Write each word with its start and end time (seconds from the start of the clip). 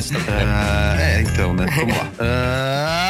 mas 0.00 0.10
tá. 0.10 0.18
Ah, 0.28 0.96
é, 0.98 1.20
então, 1.20 1.52
né? 1.52 1.66
Vamos 1.76 1.96
lá. 1.96 2.10
Ah, 2.18 3.09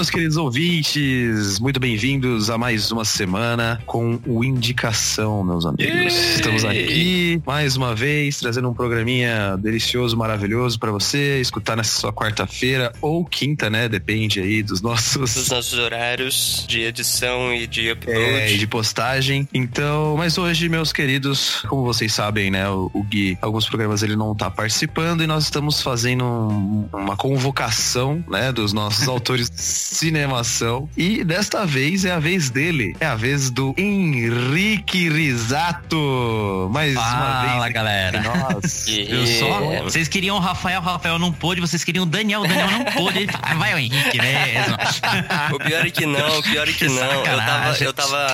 meus 0.00 0.08
queridos 0.08 0.38
ouvintes. 0.38 1.58
Muito 1.58 1.78
bem-vindos 1.78 2.48
a 2.48 2.56
mais 2.56 2.90
uma 2.90 3.04
semana 3.04 3.78
com 3.84 4.18
o 4.26 4.42
Indicação, 4.42 5.44
meus 5.44 5.66
amigos. 5.66 6.14
Estamos 6.36 6.64
aqui 6.64 7.42
mais 7.46 7.76
uma 7.76 7.94
vez 7.94 8.38
trazendo 8.38 8.70
um 8.70 8.72
programinha 8.72 9.58
delicioso, 9.58 10.16
maravilhoso 10.16 10.78
pra 10.78 10.90
você 10.90 11.38
escutar 11.42 11.76
nessa 11.76 12.00
sua 12.00 12.14
quarta-feira 12.14 12.94
ou 13.02 13.26
quinta, 13.26 13.68
né? 13.68 13.90
Depende 13.90 14.40
aí 14.40 14.62
dos 14.62 14.80
Dos 14.80 14.82
nossos 14.82 15.50
nossos 15.50 15.78
horários 15.78 16.64
de 16.66 16.80
edição 16.80 17.52
e 17.52 17.66
de 17.66 17.90
upload. 17.92 18.18
é, 18.18 18.46
de 18.56 18.66
postagem. 18.66 19.46
Então, 19.52 20.16
mas 20.16 20.38
hoje, 20.38 20.66
meus 20.70 20.94
queridos, 20.94 21.60
como 21.68 21.84
vocês 21.84 22.14
sabem, 22.14 22.50
né, 22.50 22.66
o, 22.70 22.90
o 22.94 23.02
Gui, 23.02 23.36
alguns 23.42 23.66
programas 23.68 24.02
ele 24.02 24.16
não 24.16 24.34
tá 24.34 24.50
participando 24.50 25.22
e 25.22 25.26
nós 25.26 25.44
estamos 25.44 25.82
fazendo 25.82 26.24
um- 26.24 26.88
uma 26.94 27.16
convocação, 27.18 28.24
né, 28.30 28.50
dos 28.50 28.72
nossos 28.72 29.06
autores 29.10 29.50
cinemação. 29.90 30.88
E 30.96 31.24
desta 31.24 31.66
vez 31.66 32.04
é 32.04 32.12
a 32.12 32.18
vez 32.18 32.48
dele, 32.48 32.94
é 33.00 33.06
a 33.06 33.16
vez 33.16 33.50
do 33.50 33.74
Henrique 33.76 35.08
Risato. 35.08 36.68
Mais 36.72 36.92
uma 36.94 37.02
Fala, 37.02 37.62
vez. 37.62 37.74
galera. 37.74 38.22
Nossa. 38.22 38.90
Eu 38.90 39.26
só. 39.26 39.60
Vocês 39.84 40.08
queriam 40.08 40.36
o 40.36 40.40
Rafael, 40.40 40.80
o 40.80 40.84
Rafael 40.84 41.18
não 41.18 41.32
pôde, 41.32 41.60
vocês 41.60 41.82
queriam 41.82 42.04
o 42.04 42.06
Daniel, 42.06 42.40
o 42.42 42.46
Daniel 42.46 42.70
não 42.70 42.84
pôde. 42.84 43.26
Ah, 43.42 43.54
vai 43.54 43.74
o 43.74 43.78
Henrique 43.78 44.18
mesmo. 44.20 44.76
O 45.54 45.58
pior 45.58 45.86
é 45.86 45.90
que 45.90 46.06
não, 46.06 46.38
o 46.38 46.42
pior 46.42 46.68
é 46.68 46.72
que 46.72 46.80
Que 46.80 46.88
não. 46.88 47.24
Eu 47.26 47.36
tava, 47.36 47.84
eu 47.84 47.92
tava, 47.92 48.26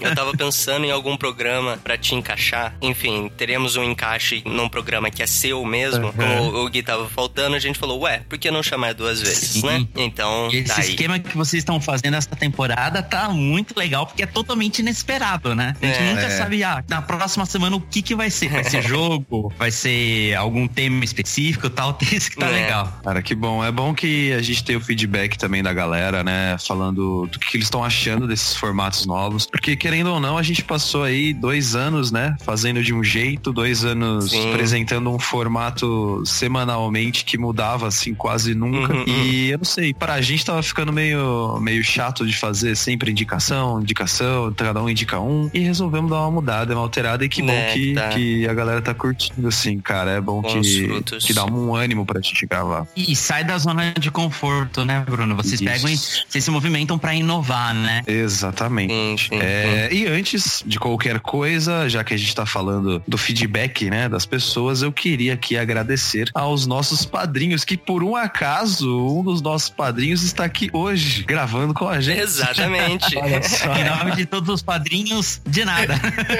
eu 0.00 0.14
tava 0.14 0.36
pensando 0.36 0.86
em 0.86 0.90
algum 0.90 1.16
programa 1.16 1.78
pra 1.82 1.98
te 1.98 2.14
encaixar. 2.14 2.74
Enfim, 2.80 3.30
teremos 3.36 3.76
um 3.76 3.84
encaixe 3.84 4.42
num 4.46 4.68
programa 4.68 5.10
que 5.10 5.22
é 5.22 5.26
seu 5.26 5.64
mesmo. 5.64 6.12
Como 6.12 6.64
o 6.64 6.68
Gui 6.70 6.82
tava 6.82 7.08
faltando, 7.10 7.56
a 7.56 7.58
gente 7.58 7.78
falou, 7.78 8.00
ué, 8.00 8.22
por 8.28 8.38
que 8.38 8.50
não 8.50 8.62
chamar 8.62 8.94
duas 8.94 9.20
vezes, 9.20 9.60
Sim. 9.60 9.66
né? 9.66 9.86
Então, 9.96 10.48
tá 10.66 10.76
aí. 10.80 10.96
Esquema 11.00 11.18
que 11.18 11.36
vocês 11.36 11.60
estão 11.62 11.80
fazendo 11.80 12.14
essa 12.14 12.36
temporada 12.36 13.02
tá 13.02 13.28
muito 13.30 13.76
legal, 13.78 14.06
porque 14.06 14.22
é 14.22 14.26
totalmente 14.26 14.80
inesperado, 14.80 15.54
né? 15.54 15.74
A 15.80 15.86
gente 15.86 15.98
É. 15.98 16.14
nunca 16.14 16.30
sabe, 16.30 16.62
ah, 16.62 16.84
na 16.88 17.00
próxima 17.00 17.46
semana 17.46 17.76
o 17.76 17.80
que 17.80 18.02
que 18.02 18.14
vai 18.14 18.28
ser. 18.30 18.48
Vai 18.50 18.64
ser 18.64 18.82
jogo? 18.86 19.52
Vai 19.58 19.70
ser 19.70 20.34
algum 20.34 20.68
tema 20.68 21.04
específico 21.04 21.70
tal? 21.70 21.96
Isso 22.12 22.30
que 22.30 22.36
tá 22.36 22.46
É. 22.48 22.50
legal. 22.50 23.00
Cara, 23.02 23.22
que 23.22 23.34
bom. 23.34 23.64
É 23.64 23.72
bom 23.72 23.94
que 23.94 24.32
a 24.32 24.42
gente 24.42 24.62
tenha 24.64 24.78
o 24.78 24.82
feedback 24.82 25.38
também 25.38 25.62
da 25.62 25.72
galera, 25.72 26.22
né? 26.22 26.56
Falando 26.58 27.26
do 27.26 27.38
que 27.38 27.56
eles 27.56 27.66
estão 27.66 27.82
achando 27.82 28.26
desses 28.26 28.54
formatos 28.54 29.06
novos. 29.06 29.46
Porque, 29.46 29.76
querendo 29.76 30.08
ou 30.12 30.20
não, 30.20 30.36
a 30.36 30.42
gente 30.42 30.62
passou 30.62 31.02
aí 31.04 31.32
dois 31.32 31.74
anos, 31.74 32.10
né? 32.12 32.36
Fazendo 32.44 32.82
de 32.82 32.92
um 32.92 33.02
jeito, 33.02 33.52
dois 33.52 33.84
anos 33.84 34.30
Sim. 34.30 34.50
apresentando 34.50 35.10
um 35.10 35.18
formato 35.18 36.22
semanalmente 36.26 37.24
que 37.24 37.38
mudava, 37.38 37.86
assim, 37.88 38.14
quase 38.14 38.54
nunca. 38.54 38.92
Uhum, 38.92 39.04
e 39.06 39.50
eu 39.50 39.58
não 39.58 39.64
sei, 39.64 39.94
pra 39.94 40.20
gente 40.20 40.44
tava 40.44 40.62
ficando 40.62 40.89
meio, 40.92 41.58
meio 41.60 41.82
chato 41.82 42.26
de 42.26 42.36
fazer 42.36 42.76
sempre 42.76 43.10
indicação, 43.10 43.80
indicação, 43.80 44.52
cada 44.56 44.82
um 44.82 44.88
indica 44.88 45.18
um. 45.20 45.50
E 45.52 45.60
resolvemos 45.60 46.10
dar 46.10 46.20
uma 46.20 46.30
mudada, 46.30 46.74
uma 46.74 46.82
alterada. 46.82 47.24
E 47.24 47.28
que 47.28 47.42
Né, 47.42 47.68
bom 47.68 47.74
que, 47.74 47.94
tá. 47.94 48.08
que 48.08 48.48
a 48.48 48.54
galera 48.54 48.82
tá 48.82 48.94
curtindo, 48.94 49.48
assim, 49.48 49.78
cara. 49.80 50.12
É 50.12 50.20
bom 50.20 50.40
Bons 50.40 50.66
que, 50.66 50.86
frutos. 50.86 51.24
que 51.24 51.32
dá 51.32 51.44
um 51.44 51.74
ânimo 51.74 52.04
pra 52.04 52.20
gente 52.20 52.46
gravar. 52.46 52.86
E 52.96 53.14
sai 53.16 53.44
da 53.44 53.56
zona 53.58 53.92
de 53.98 54.10
conforto, 54.10 54.84
né, 54.84 55.04
Bruno? 55.08 55.34
Vocês 55.36 55.54
Isso. 55.60 55.64
pegam 55.64 55.88
e 55.88 55.96
vocês 55.96 56.44
se 56.44 56.50
movimentam 56.50 56.98
pra 56.98 57.14
inovar, 57.14 57.74
né? 57.74 58.02
Exatamente. 58.06 58.92
Sim, 58.92 59.28
sim, 59.28 59.38
É, 59.40 59.88
e 59.92 60.06
antes 60.06 60.62
de 60.66 60.78
qualquer 60.78 61.20
coisa, 61.20 61.88
já 61.88 62.02
que 62.04 62.14
a 62.14 62.16
gente 62.16 62.34
tá 62.34 62.46
falando 62.46 63.02
do 63.06 63.18
feedback, 63.18 63.90
né, 63.90 64.08
das 64.08 64.24
pessoas, 64.26 64.82
eu 64.82 64.92
queria 64.92 65.34
aqui 65.34 65.56
agradecer 65.56 66.30
aos 66.34 66.66
nossos 66.66 67.04
padrinhos, 67.04 67.64
que 67.64 67.76
por 67.76 68.02
um 68.02 68.16
acaso, 68.16 68.88
um 69.08 69.22
dos 69.22 69.40
nossos 69.42 69.68
padrinhos 69.68 70.22
está 70.22 70.44
aqui 70.44 70.69
hoje, 70.72 71.24
gravando 71.24 71.74
com 71.74 71.88
a 71.88 72.00
gente. 72.00 72.20
Exatamente. 72.20 73.16
Olha 73.18 73.42
só. 73.42 73.74
Em 73.74 73.84
nome 73.84 74.16
de 74.16 74.26
todos 74.26 74.48
os 74.48 74.62
padrinhos, 74.62 75.40
de 75.46 75.64
nada. 75.64 75.94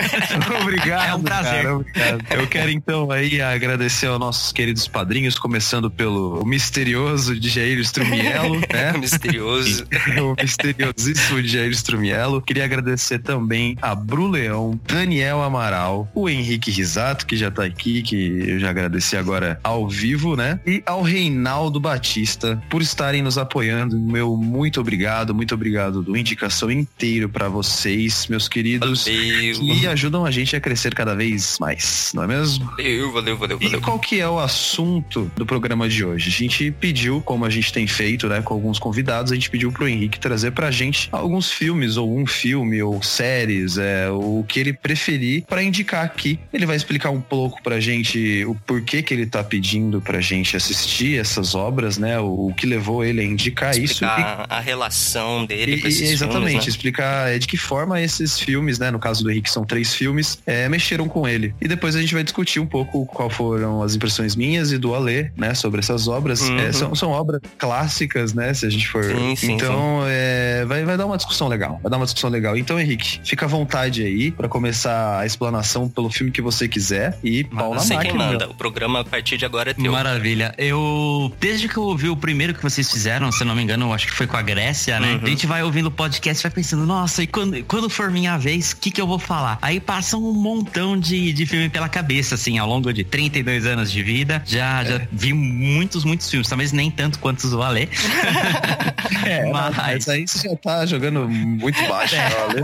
obrigado. 0.62 1.08
É 1.08 1.14
um 1.14 1.22
prazer. 1.22 1.62
cara, 1.62 1.76
obrigado. 1.76 2.24
Eu 2.30 2.46
quero 2.46 2.70
então 2.70 3.10
aí 3.10 3.40
agradecer 3.40 4.06
aos 4.06 4.18
nossos 4.18 4.52
queridos 4.52 4.86
padrinhos, 4.88 5.38
começando 5.38 5.90
pelo 5.90 6.44
misterioso 6.44 7.38
de 7.38 7.48
Jair 7.48 7.78
Strumiello, 7.80 8.60
né? 8.72 8.92
Misterioso. 8.98 9.86
o 10.20 10.40
misteriosíssimo 10.40 11.42
Jair 11.42 11.70
Strumiello. 11.70 12.40
Queria 12.42 12.64
agradecer 12.64 13.18
também 13.18 13.76
a 13.80 13.94
Bru 13.94 14.28
Leão, 14.28 14.78
Daniel 14.86 15.42
Amaral, 15.42 16.08
o 16.14 16.28
Henrique 16.28 16.70
Risato, 16.70 17.26
que 17.26 17.36
já 17.36 17.50
tá 17.50 17.64
aqui, 17.64 18.02
que 18.02 18.44
eu 18.48 18.58
já 18.58 18.70
agradeci 18.70 19.16
agora 19.16 19.58
ao 19.62 19.88
vivo, 19.88 20.36
né? 20.36 20.60
E 20.66 20.82
ao 20.86 21.02
Reinaldo 21.02 21.80
Batista 21.80 22.60
por 22.68 22.82
estarem 22.82 23.22
nos 23.22 23.38
apoiando. 23.38 23.98
Meu 23.98 24.19
muito 24.36 24.80
obrigado, 24.80 25.34
muito 25.34 25.54
obrigado 25.54 26.02
do 26.02 26.16
indicação 26.16 26.70
inteiro 26.70 27.28
pra 27.28 27.48
vocês, 27.48 28.26
meus 28.28 28.48
queridos. 28.48 29.04
Valeu. 29.04 29.60
Que 29.60 29.86
ajudam 29.86 30.24
a 30.24 30.30
gente 30.30 30.54
a 30.56 30.60
crescer 30.60 30.94
cada 30.94 31.14
vez 31.14 31.56
mais, 31.60 32.12
não 32.14 32.22
é 32.24 32.26
mesmo? 32.26 32.64
Valeu, 32.76 33.12
valeu, 33.12 33.36
valeu, 33.36 33.58
E 33.60 33.64
valeu. 33.66 33.80
qual 33.80 33.98
que 33.98 34.20
é 34.20 34.28
o 34.28 34.38
assunto 34.38 35.30
do 35.36 35.44
programa 35.46 35.88
de 35.88 36.04
hoje? 36.04 36.28
A 36.28 36.32
gente 36.32 36.70
pediu, 36.70 37.20
como 37.20 37.44
a 37.44 37.50
gente 37.50 37.72
tem 37.72 37.86
feito, 37.86 38.28
né, 38.28 38.40
com 38.42 38.54
alguns 38.54 38.78
convidados, 38.78 39.32
a 39.32 39.34
gente 39.34 39.50
pediu 39.50 39.72
pro 39.72 39.88
Henrique 39.88 40.18
trazer 40.18 40.52
pra 40.52 40.70
gente 40.70 41.08
alguns 41.12 41.50
filmes, 41.50 41.96
ou 41.96 42.16
um 42.18 42.26
filme, 42.26 42.82
ou 42.82 43.02
séries, 43.02 43.78
é, 43.78 44.10
o 44.10 44.44
que 44.46 44.60
ele 44.60 44.72
preferir 44.72 45.44
pra 45.46 45.62
indicar 45.62 46.04
aqui. 46.04 46.38
Ele 46.52 46.66
vai 46.66 46.76
explicar 46.76 47.10
um 47.10 47.20
pouco 47.20 47.62
pra 47.62 47.80
gente 47.80 48.44
o 48.46 48.54
porquê 48.66 49.02
que 49.02 49.12
ele 49.14 49.26
tá 49.26 49.42
pedindo 49.42 50.00
pra 50.00 50.20
gente 50.20 50.56
assistir 50.56 51.18
essas 51.18 51.54
obras, 51.54 51.98
né, 51.98 52.18
o, 52.20 52.48
o 52.48 52.54
que 52.54 52.66
levou 52.66 53.04
ele 53.04 53.20
a 53.20 53.24
indicar 53.24 53.76
isso. 53.78 54.04
A 54.48 54.60
relação 54.60 55.44
dele 55.44 55.76
e- 55.76 55.80
com 55.80 55.88
esses 55.88 56.10
exatamente, 56.10 56.48
filmes, 56.50 56.64
né? 56.66 56.70
explicar 56.70 57.28
é, 57.34 57.38
de 57.38 57.46
que 57.46 57.56
forma 57.56 58.00
esses 58.00 58.38
filmes, 58.38 58.78
né? 58.78 58.90
No 58.90 58.98
caso 58.98 59.22
do 59.22 59.30
Henrique, 59.30 59.50
são 59.50 59.64
três 59.64 59.94
filmes, 59.94 60.38
é, 60.46 60.68
mexeram 60.68 61.08
com 61.08 61.26
ele. 61.28 61.54
E 61.60 61.68
depois 61.68 61.94
a 61.96 62.00
gente 62.00 62.14
vai 62.14 62.22
discutir 62.22 62.60
um 62.60 62.66
pouco 62.66 63.06
qual 63.06 63.28
foram 63.30 63.82
as 63.82 63.94
impressões 63.94 64.34
minhas 64.36 64.72
e 64.72 64.78
do 64.78 64.94
Alê, 64.94 65.30
né? 65.36 65.54
Sobre 65.54 65.80
essas 65.80 66.08
obras. 66.08 66.40
Uhum. 66.42 66.58
É, 66.58 66.72
são, 66.72 66.94
são 66.94 67.10
obras 67.10 67.40
clássicas, 67.58 68.34
né? 68.34 68.52
Se 68.54 68.66
a 68.66 68.70
gente 68.70 68.86
for. 68.88 69.04
Sim, 69.04 69.36
sim, 69.36 69.52
então, 69.52 70.02
é, 70.06 70.64
vai, 70.66 70.84
vai 70.84 70.96
dar 70.96 71.06
uma 71.06 71.16
discussão 71.16 71.48
legal. 71.48 71.78
Vai 71.82 71.90
dar 71.90 71.96
uma 71.96 72.04
discussão 72.06 72.30
legal. 72.30 72.56
Então, 72.56 72.78
Henrique, 72.80 73.20
fica 73.24 73.46
à 73.46 73.48
vontade 73.48 74.02
aí 74.02 74.30
pra 74.30 74.48
começar 74.48 75.18
a 75.20 75.26
explanação 75.26 75.88
pelo 75.88 76.10
filme 76.10 76.30
que 76.32 76.42
você 76.42 76.66
quiser. 76.68 77.18
E 77.22 77.44
pau 77.44 77.74
na 77.74 77.80
Você 77.80 77.88
quem 77.96 78.12
máquina. 78.12 78.26
manda. 78.26 78.48
O 78.50 78.54
programa 78.54 79.00
a 79.00 79.04
partir 79.04 79.36
de 79.36 79.44
agora 79.44 79.70
é 79.70 79.74
teu. 79.74 79.92
Maravilha. 79.92 80.54
Eu, 80.58 81.32
desde 81.40 81.68
que 81.68 81.76
eu 81.76 81.84
ouvi 81.84 82.08
o 82.08 82.16
primeiro 82.16 82.54
que 82.54 82.62
vocês 82.62 82.90
fizeram, 82.90 83.30
se 83.32 83.42
eu 83.42 83.46
não 83.46 83.54
me 83.54 83.62
engano, 83.62 83.86
eu 83.86 83.92
acho 84.00 84.06
que 84.06 84.14
foi 84.14 84.26
com 84.26 84.36
a 84.36 84.42
Grécia, 84.42 84.98
né? 84.98 85.12
Uhum. 85.14 85.20
A 85.22 85.26
gente 85.28 85.46
vai 85.46 85.62
ouvindo 85.62 85.86
o 85.86 85.90
podcast 85.90 86.40
e 86.40 86.42
vai 86.48 86.50
pensando, 86.50 86.86
nossa, 86.86 87.22
e 87.22 87.26
quando, 87.26 87.62
quando 87.64 87.90
for 87.90 88.10
minha 88.10 88.38
vez, 88.38 88.72
o 88.72 88.76
que, 88.78 88.90
que 88.90 89.00
eu 89.00 89.06
vou 89.06 89.18
falar? 89.18 89.58
Aí 89.60 89.78
passa 89.78 90.16
um 90.16 90.32
montão 90.32 90.98
de, 90.98 91.32
de 91.32 91.44
filme 91.46 91.68
pela 91.68 91.88
cabeça, 91.88 92.34
assim, 92.34 92.58
ao 92.58 92.66
longo 92.66 92.92
de 92.92 93.04
32 93.04 93.66
anos 93.66 93.92
de 93.92 94.02
vida. 94.02 94.42
Já, 94.46 94.82
já 94.84 95.00
vi 95.12 95.32
muitos, 95.34 96.04
muitos 96.04 96.30
filmes, 96.30 96.48
talvez 96.48 96.72
nem 96.72 96.90
tanto 96.90 97.18
quanto 97.18 97.40
os 97.40 97.50
do 97.50 97.62
Alê. 97.62 97.88
É, 99.26 99.50
Mas- 99.50 99.76
mas 99.76 100.08
aí 100.08 100.26
você 100.26 100.48
já 100.48 100.56
tá 100.56 100.86
jogando 100.86 101.28
muito 101.28 101.78
baixo. 101.88 102.14
É. 102.14 102.28
né, 102.28 102.34
Alê? 102.42 102.60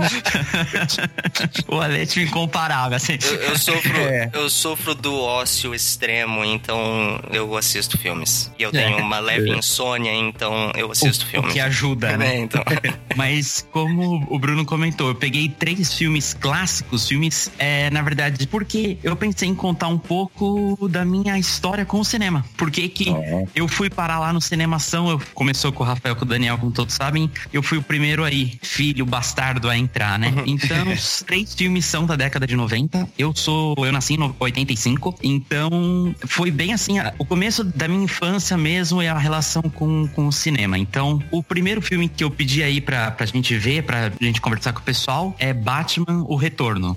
o 1.68 1.80
Alê 1.80 2.02
é 2.02 2.06
tipo 2.06 2.26
incomparável, 2.26 2.96
assim. 2.96 3.18
Eu, 3.22 3.34
eu 3.50 3.58
sofro, 3.58 3.96
É. 3.98 4.30
eu 4.32 4.48
sofro 4.50 4.94
do 4.94 5.14
ócio 5.20 5.74
extremo, 5.74 6.44
então 6.44 7.20
eu 7.30 7.56
assisto 7.56 7.98
filmes. 7.98 8.50
E 8.58 8.62
eu 8.62 8.70
É. 8.70 8.72
tenho 8.72 8.98
uma 8.98 9.18
leve 9.18 9.50
insônia, 9.50 10.12
então 10.14 10.70
eu 10.74 10.90
assisto 10.90 11.25
o, 11.26 11.30
filme. 11.30 11.48
O 11.48 11.52
que 11.52 11.60
ajuda, 11.60 12.16
né? 12.16 12.36
É, 12.36 12.40
então. 12.40 12.62
Mas 13.16 13.66
como 13.70 14.26
o 14.28 14.38
Bruno 14.38 14.64
comentou, 14.64 15.08
eu 15.08 15.14
peguei 15.14 15.48
três 15.48 15.92
filmes 15.92 16.34
clássicos, 16.34 17.08
filmes, 17.08 17.50
é, 17.58 17.90
na 17.90 18.02
verdade, 18.02 18.46
porque 18.46 18.98
eu 19.02 19.16
pensei 19.16 19.48
em 19.48 19.54
contar 19.54 19.88
um 19.88 19.98
pouco 19.98 20.88
da 20.88 21.04
minha 21.04 21.38
história 21.38 21.84
com 21.84 22.00
o 22.00 22.04
cinema. 22.04 22.44
Por 22.56 22.70
que 22.70 22.88
que 22.88 23.06
eu 23.54 23.66
fui 23.68 23.88
parar 23.90 24.18
lá 24.18 24.32
no 24.32 24.40
Cinemação, 24.40 25.10
eu 25.10 25.20
começou 25.34 25.72
com 25.72 25.82
o 25.82 25.86
Rafael, 25.86 26.14
com 26.14 26.24
o 26.24 26.28
Daniel, 26.28 26.56
como 26.58 26.70
todos 26.70 26.94
sabem, 26.94 27.30
eu 27.52 27.62
fui 27.62 27.78
o 27.78 27.82
primeiro 27.82 28.22
aí, 28.22 28.58
filho 28.62 29.04
bastardo 29.04 29.68
a 29.68 29.76
entrar, 29.76 30.18
né? 30.18 30.32
Então, 30.46 30.88
os 30.92 31.22
três 31.22 31.54
filmes 31.54 31.84
são 31.84 32.06
da 32.06 32.16
década 32.16 32.46
de 32.46 32.54
90. 32.54 33.08
Eu 33.18 33.34
sou, 33.34 33.74
eu 33.78 33.90
nasci 33.90 34.14
em 34.14 34.34
85, 34.38 35.18
então 35.22 36.14
foi 36.26 36.50
bem 36.50 36.72
assim, 36.72 36.96
o 37.18 37.24
começo 37.24 37.64
da 37.64 37.88
minha 37.88 38.04
infância 38.04 38.56
mesmo 38.56 39.02
é 39.02 39.08
a 39.08 39.18
relação 39.18 39.62
com, 39.62 40.06
com 40.08 40.26
o 40.28 40.32
cinema. 40.32 40.78
Então, 40.78 41.15
o 41.30 41.42
primeiro 41.42 41.80
filme 41.82 42.08
que 42.08 42.22
eu 42.24 42.30
pedi 42.30 42.62
aí 42.62 42.80
pra, 42.80 43.10
pra 43.10 43.26
gente 43.26 43.56
ver, 43.56 43.82
pra 43.82 44.10
gente 44.20 44.40
conversar 44.40 44.72
com 44.72 44.80
o 44.80 44.82
pessoal, 44.82 45.34
é 45.38 45.52
Batman, 45.52 46.24
O 46.28 46.36
Retorno. 46.36 46.96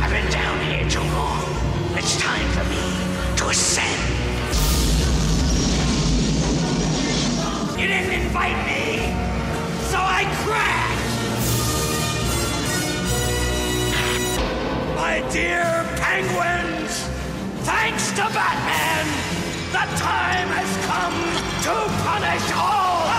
I've 0.00 0.10
been 0.10 0.28
down 0.30 0.58
here 0.70 0.88
too 0.88 1.00
long. 1.14 1.38
It's 1.98 2.16
time 2.16 2.48
for 2.54 2.64
me 2.64 3.36
to 3.36 3.48
ascend. 3.50 3.86
You 7.78 7.86
didn't 7.86 8.12
invite 8.12 8.56
me, 8.66 8.98
so 9.90 9.98
I 9.98 10.24
crashed. 10.44 10.88
My 14.96 15.20
dear 15.32 15.84
penguins, 15.96 17.06
thanks 17.64 18.10
to 18.12 18.22
Batman, 18.34 19.06
the 19.72 19.84
time 20.00 20.48
has 20.48 20.86
come 20.86 21.12
to 21.62 21.74
punish 22.02 22.52
all 22.56 23.17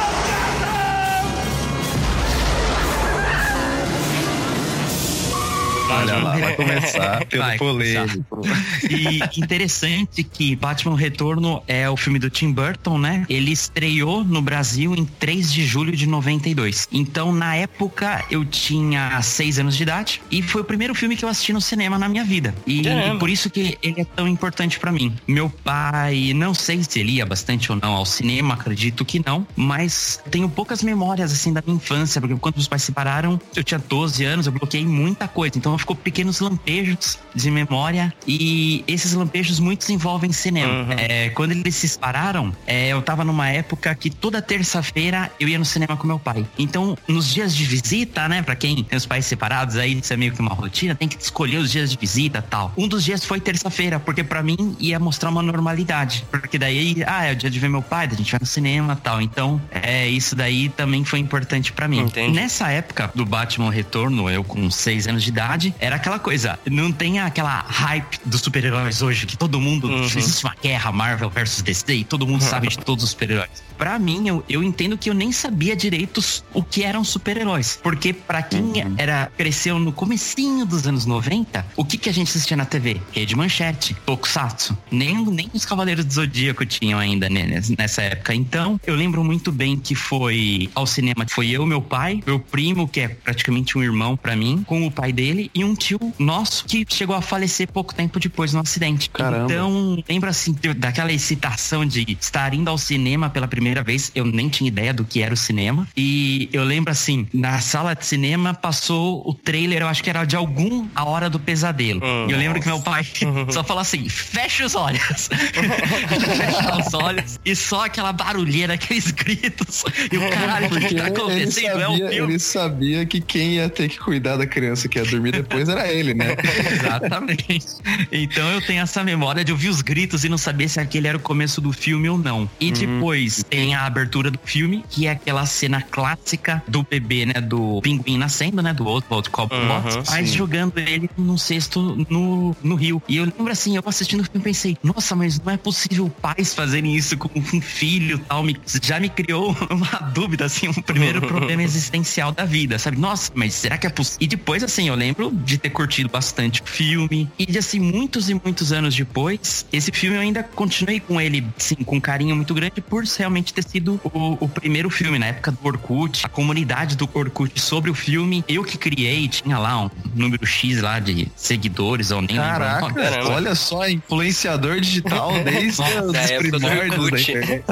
Olha 5.89 6.17
lá, 6.17 6.37
vai 6.37 6.55
começar 6.55 7.25
pelo 7.27 7.43
Vai 7.43 7.57
polêmico. 7.57 8.41
E 8.89 9.39
interessante 9.39 10.23
que 10.23 10.55
Batman 10.55 10.95
Retorno 10.95 11.63
é 11.67 11.89
o 11.89 11.97
filme 11.97 12.19
do 12.19 12.29
Tim 12.29 12.51
Burton, 12.51 12.97
né? 12.97 13.25
Ele 13.29 13.51
estreou 13.51 14.23
no 14.23 14.41
Brasil 14.41 14.95
em 14.95 15.05
3 15.05 15.51
de 15.51 15.65
julho 15.65 15.95
de 15.95 16.07
92. 16.07 16.87
Então, 16.91 17.31
na 17.31 17.55
época, 17.55 18.23
eu 18.29 18.45
tinha 18.45 19.21
6 19.21 19.59
anos 19.59 19.75
de 19.75 19.83
idade 19.83 20.21
e 20.31 20.41
foi 20.41 20.61
o 20.61 20.63
primeiro 20.63 20.93
filme 20.93 21.15
que 21.15 21.25
eu 21.25 21.29
assisti 21.29 21.53
no 21.53 21.61
cinema 21.61 21.97
na 21.97 22.07
minha 22.07 22.23
vida. 22.23 22.53
E, 22.65 22.81
e 22.81 23.17
por 23.17 23.29
isso 23.29 23.49
que 23.49 23.77
ele 23.81 24.01
é 24.01 24.05
tão 24.05 24.27
importante 24.27 24.79
pra 24.79 24.91
mim. 24.91 25.15
Meu 25.27 25.49
pai, 25.49 26.33
não 26.35 26.53
sei 26.53 26.83
se 26.83 26.99
ele 26.99 27.13
ia 27.13 27.25
bastante 27.25 27.71
ou 27.71 27.77
não 27.81 27.93
ao 27.93 28.05
cinema, 28.05 28.53
acredito 28.53 29.03
que 29.03 29.21
não, 29.25 29.45
mas 29.55 30.21
tenho 30.29 30.49
poucas 30.49 30.83
memórias 30.83 31.31
assim 31.31 31.51
da 31.53 31.61
minha 31.65 31.77
infância, 31.77 32.21
porque 32.21 32.35
quando 32.35 32.55
meus 32.55 32.67
pais 32.67 32.81
se 32.81 32.87
separaram, 32.87 33.39
eu 33.55 33.63
tinha 33.63 33.79
12 33.79 34.23
anos, 34.25 34.45
eu 34.45 34.51
bloqueei 34.51 34.85
muita 34.85 35.27
coisa. 35.27 35.57
Então 35.57 35.78
ficou 35.79 35.95
pequenos 35.95 36.39
lampejos 36.39 37.17
de 37.33 37.49
memória 37.49 38.13
e 38.27 38.83
esses 38.87 39.13
lampejos 39.13 39.59
muitos 39.59 39.89
envolvem 39.89 40.31
cinema. 40.31 40.93
É, 40.97 41.29
quando 41.29 41.51
eles 41.51 41.75
se 41.75 41.87
separaram, 41.87 42.53
é, 42.67 42.89
eu 42.89 43.01
tava 43.01 43.23
numa 43.23 43.49
época 43.49 43.93
que 43.95 44.09
toda 44.09 44.41
terça-feira 44.41 45.31
eu 45.39 45.47
ia 45.47 45.57
no 45.57 45.65
cinema 45.65 45.95
com 45.95 46.05
meu 46.05 46.19
pai. 46.19 46.45
Então, 46.57 46.97
nos 47.07 47.33
dias 47.33 47.55
de 47.55 47.63
visita, 47.65 48.27
né, 48.27 48.41
Pra 48.49 48.55
quem 48.55 48.83
tem 48.83 48.97
os 48.97 49.05
pais 49.05 49.27
separados 49.27 49.77
aí, 49.77 49.99
isso 49.99 50.11
é 50.11 50.17
meio 50.17 50.31
que 50.31 50.41
uma 50.41 50.55
rotina, 50.55 50.95
tem 50.95 51.07
que 51.07 51.21
escolher 51.21 51.57
os 51.57 51.71
dias 51.71 51.91
de 51.91 51.97
visita, 51.97 52.41
tal. 52.41 52.73
Um 52.75 52.87
dos 52.87 53.03
dias 53.03 53.23
foi 53.23 53.39
terça-feira, 53.39 53.99
porque 53.99 54.23
pra 54.23 54.41
mim 54.41 54.75
ia 54.79 54.99
mostrar 54.99 55.29
uma 55.29 55.43
normalidade, 55.43 56.25
porque 56.31 56.57
daí, 56.57 57.03
ah, 57.05 57.25
é 57.25 57.33
o 57.33 57.35
dia 57.35 57.47
de 57.47 57.59
ver 57.59 57.69
meu 57.69 57.83
pai, 57.83 58.09
a 58.11 58.15
gente 58.15 58.31
vai 58.31 58.39
no 58.39 58.47
cinema, 58.47 58.95
tal. 58.95 59.21
Então, 59.21 59.61
é 59.71 60.07
isso 60.07 60.35
daí 60.35 60.69
também 60.69 61.03
foi 61.05 61.19
importante 61.19 61.71
pra 61.71 61.87
mim. 61.87 61.99
Entendi. 61.99 62.33
Nessa 62.33 62.71
época 62.71 63.11
do 63.13 63.23
Batman 63.23 63.69
Retorno, 63.69 64.27
eu 64.29 64.43
com 64.43 64.69
seis 64.71 65.07
anos 65.07 65.21
de 65.21 65.29
idade, 65.29 65.68
era 65.79 65.95
aquela 65.95 66.19
coisa, 66.19 66.59
não 66.69 66.91
tem 66.91 67.19
aquela 67.19 67.61
hype 67.67 68.19
dos 68.25 68.41
super-heróis 68.41 69.01
hoje, 69.01 69.25
que 69.25 69.37
todo 69.37 69.59
mundo, 69.59 69.87
existe 70.03 70.43
uma 70.43 70.55
guerra 70.61 70.91
Marvel 70.91 71.29
versus 71.29 71.61
DC 71.61 71.93
e 71.95 72.03
todo 72.03 72.25
mundo 72.27 72.41
sabe 72.43 72.67
de 72.67 72.77
todos 72.79 73.03
os 73.03 73.09
super-heróis. 73.11 73.49
Pra 73.77 73.97
mim, 73.97 74.27
eu, 74.27 74.43
eu 74.49 74.61
entendo 74.63 74.97
que 74.97 75.09
eu 75.09 75.13
nem 75.13 75.31
sabia 75.31 75.73
direito 75.75 76.17
os- 76.17 76.43
o 76.53 76.61
que 76.61 76.83
eram 76.83 77.03
super-heróis, 77.03 77.79
porque 77.81 78.11
pra 78.13 78.41
quem 78.41 78.73
era 78.97 79.31
cresceu 79.37 79.79
no 79.79 79.91
comecinho 79.93 80.65
dos 80.65 80.85
anos 80.85 81.05
90, 81.05 81.65
o 81.77 81.85
que 81.85 81.97
que 81.97 82.09
a 82.09 82.13
gente 82.13 82.27
assistia 82.29 82.57
na 82.57 82.65
TV? 82.65 83.01
Rede 83.13 83.35
Manchete, 83.35 83.95
Tokusatsu, 84.05 84.77
nem, 84.91 85.25
nem 85.25 85.49
os 85.53 85.65
Cavaleiros 85.65 86.03
do 86.05 86.13
Zodíaco 86.13 86.65
tinham 86.65 86.99
ainda 86.99 87.29
né, 87.29 87.61
nessa 87.77 88.01
época. 88.01 88.33
Então, 88.35 88.79
eu 88.85 88.95
lembro 88.95 89.23
muito 89.23 89.51
bem 89.51 89.77
que 89.77 89.95
foi 89.95 90.69
ao 90.75 90.85
cinema, 90.85 91.25
foi 91.29 91.49
eu, 91.49 91.65
meu 91.65 91.81
pai, 91.81 92.21
meu 92.25 92.39
primo, 92.39 92.87
que 92.87 92.99
é 92.99 93.07
praticamente 93.07 93.77
um 93.77 93.83
irmão 93.83 94.17
pra 94.17 94.35
mim, 94.35 94.63
com 94.67 94.85
o 94.85 94.91
pai 94.91 95.13
dele 95.13 95.49
e 95.59 95.63
um 95.63 95.75
tio 95.75 95.99
nosso 96.17 96.63
que 96.65 96.85
chegou 96.87 97.15
a 97.15 97.21
falecer 97.21 97.67
pouco 97.71 97.93
tempo 97.93 98.19
depois 98.19 98.53
no 98.53 98.61
acidente. 98.61 99.09
Caramba. 99.09 99.51
Então, 99.51 100.03
lembro 100.07 100.29
assim 100.29 100.55
daquela 100.77 101.11
excitação 101.11 101.85
de 101.85 102.17
estar 102.19 102.53
indo 102.53 102.69
ao 102.69 102.77
cinema 102.77 103.29
pela 103.29 103.47
primeira 103.47 103.83
vez. 103.83 104.11
Eu 104.15 104.25
nem 104.25 104.47
tinha 104.47 104.67
ideia 104.67 104.93
do 104.93 105.03
que 105.03 105.21
era 105.21 105.33
o 105.33 105.37
cinema. 105.37 105.87
E 105.97 106.49
eu 106.53 106.63
lembro 106.63 106.91
assim, 106.91 107.27
na 107.33 107.59
sala 107.59 107.93
de 107.93 108.05
cinema 108.05 108.53
passou 108.53 109.21
o 109.27 109.33
trailer, 109.33 109.81
eu 109.81 109.87
acho 109.87 110.01
que 110.01 110.09
era 110.09 110.23
de 110.23 110.35
algum 110.35 110.87
A 110.95 111.03
Hora 111.03 111.29
do 111.29 111.39
Pesadelo. 111.39 112.01
E 112.27 112.31
eu 112.31 112.37
lembro 112.37 112.61
que 112.61 112.67
meu 112.67 112.79
pai 112.79 113.05
só 113.51 113.63
falou 113.63 113.81
assim: 113.81 114.07
fecha 114.07 114.65
os 114.65 114.75
olhos. 114.75 115.27
fecha 115.27 116.87
os 116.87 116.93
olhos. 116.93 117.39
E 117.43 117.55
só 117.55 117.85
aquela 117.85 118.13
barulheira, 118.13 118.75
aqueles 118.75 119.11
gritos. 119.11 119.83
E 120.11 120.17
o 120.17 120.29
caralho, 120.29 120.67
o 120.67 120.79
que 120.79 120.95
tá 120.95 121.07
acontecendo? 121.07 121.79
É 121.79 121.81
sabia, 121.81 122.09
filme. 122.09 122.33
ele 122.33 122.39
sabia 122.39 123.05
que 123.05 123.19
quem 123.19 123.55
ia 123.55 123.69
ter 123.69 123.89
que 123.89 123.99
cuidar 123.99 124.37
da 124.37 124.47
criança 124.47 124.87
que 124.87 124.97
ia 124.97 125.05
dormir 125.05 125.38
depois 125.41 125.69
era 125.69 125.91
ele, 125.91 126.13
né? 126.13 126.35
Exatamente. 126.71 127.67
Então 128.11 128.49
eu 128.51 128.61
tenho 128.61 128.81
essa 128.81 129.03
memória 129.03 129.43
de 129.43 129.51
ouvir 129.51 129.69
os 129.69 129.81
gritos 129.81 130.23
e 130.23 130.29
não 130.29 130.37
saber 130.37 130.69
se 130.69 130.79
aquele 130.79 131.07
era 131.07 131.17
o 131.17 131.21
começo 131.21 131.61
do 131.61 131.71
filme 131.71 132.09
ou 132.09 132.17
não. 132.17 132.49
E 132.59 132.71
depois 132.71 133.43
tem 133.49 133.75
a 133.75 133.85
abertura 133.85 134.29
do 134.31 134.39
filme, 134.43 134.83
que 134.89 135.07
é 135.07 135.11
aquela 135.11 135.45
cena 135.45 135.81
clássica 135.81 136.61
do 136.67 136.83
bebê, 136.83 137.25
né? 137.25 137.41
Do 137.41 137.81
pinguim 137.81 138.17
nascendo, 138.17 138.61
né? 138.61 138.73
Do 138.73 138.87
Oswald 138.87 139.29
Cobblepot, 139.29 139.69
Uhum, 139.69 140.03
mas 140.09 140.31
jogando 140.31 140.77
ele 140.77 141.09
num 141.17 141.37
cesto 141.37 142.05
no, 142.09 142.55
no 142.61 142.75
rio. 142.75 143.01
E 143.07 143.17
eu 143.17 143.25
lembro 143.25 143.51
assim, 143.51 143.75
eu 143.75 143.83
assistindo 143.85 144.21
o 144.21 144.23
filme 144.23 144.43
pensei, 144.43 144.77
nossa, 144.83 145.15
mas 145.15 145.39
não 145.39 145.53
é 145.53 145.57
possível 145.57 146.09
pais 146.21 146.53
fazerem 146.53 146.95
isso 146.95 147.17
com 147.17 147.29
um 147.35 147.61
filho 147.61 148.17
e 148.17 148.19
tal. 148.19 148.43
Me, 148.43 148.57
já 148.81 148.99
me 148.99 149.09
criou 149.09 149.55
uma 149.69 150.09
dúvida, 150.11 150.45
assim, 150.45 150.67
um 150.67 150.73
primeiro 150.73 151.21
problema 151.27 151.63
existencial 151.63 152.31
da 152.31 152.45
vida, 152.45 152.77
sabe? 152.77 152.97
Nossa, 152.97 153.31
mas 153.33 153.53
será 153.53 153.77
que 153.77 153.87
é 153.87 153.89
possível? 153.89 154.17
E 154.21 154.27
depois, 154.27 154.63
assim, 154.63 154.87
eu 154.87 154.95
lembro 154.95 155.28
de 155.31 155.57
ter 155.57 155.69
curtido 155.69 156.09
bastante 156.09 156.61
o 156.61 156.65
filme. 156.65 157.29
E 157.37 157.45
de, 157.45 157.57
assim, 157.57 157.79
muitos 157.79 158.29
e 158.29 158.33
muitos 158.33 158.71
anos 158.71 158.95
depois, 158.95 159.65
esse 159.71 159.91
filme 159.91 160.17
eu 160.17 160.21
ainda 160.21 160.43
continuei 160.43 160.99
com 160.99 161.19
ele, 161.19 161.45
assim, 161.57 161.75
com 161.75 161.97
um 161.97 162.01
carinho 162.01 162.35
muito 162.35 162.53
grande 162.53 162.81
por 162.81 163.03
realmente 163.03 163.53
ter 163.53 163.63
sido 163.63 163.99
o, 164.03 164.37
o 164.39 164.49
primeiro 164.49 164.89
filme, 164.89 165.19
na 165.19 165.27
época 165.27 165.51
do 165.51 165.57
Orkut, 165.63 166.25
a 166.25 166.29
comunidade 166.29 166.95
do 166.95 167.09
Orkut 167.13 167.59
sobre 167.59 167.89
o 167.89 167.93
filme. 167.93 168.43
Eu 168.47 168.63
que 168.63 168.77
criei, 168.77 169.27
tinha 169.27 169.57
lá 169.57 169.85
um 169.85 169.89
número 170.15 170.45
X 170.45 170.81
lá 170.81 170.99
de 170.99 171.27
seguidores, 171.35 172.11
ou 172.11 172.21
nem 172.21 172.37
lembro 172.37 172.49
Caraca. 172.49 172.93
Caramba. 172.93 173.29
olha 173.29 173.55
só, 173.55 173.87
influenciador 173.87 174.79
digital 174.79 175.31
desde 175.43 175.79
Da 176.09 176.23
os 176.23 176.51
do 176.51 176.59
primórdios. 176.59 177.27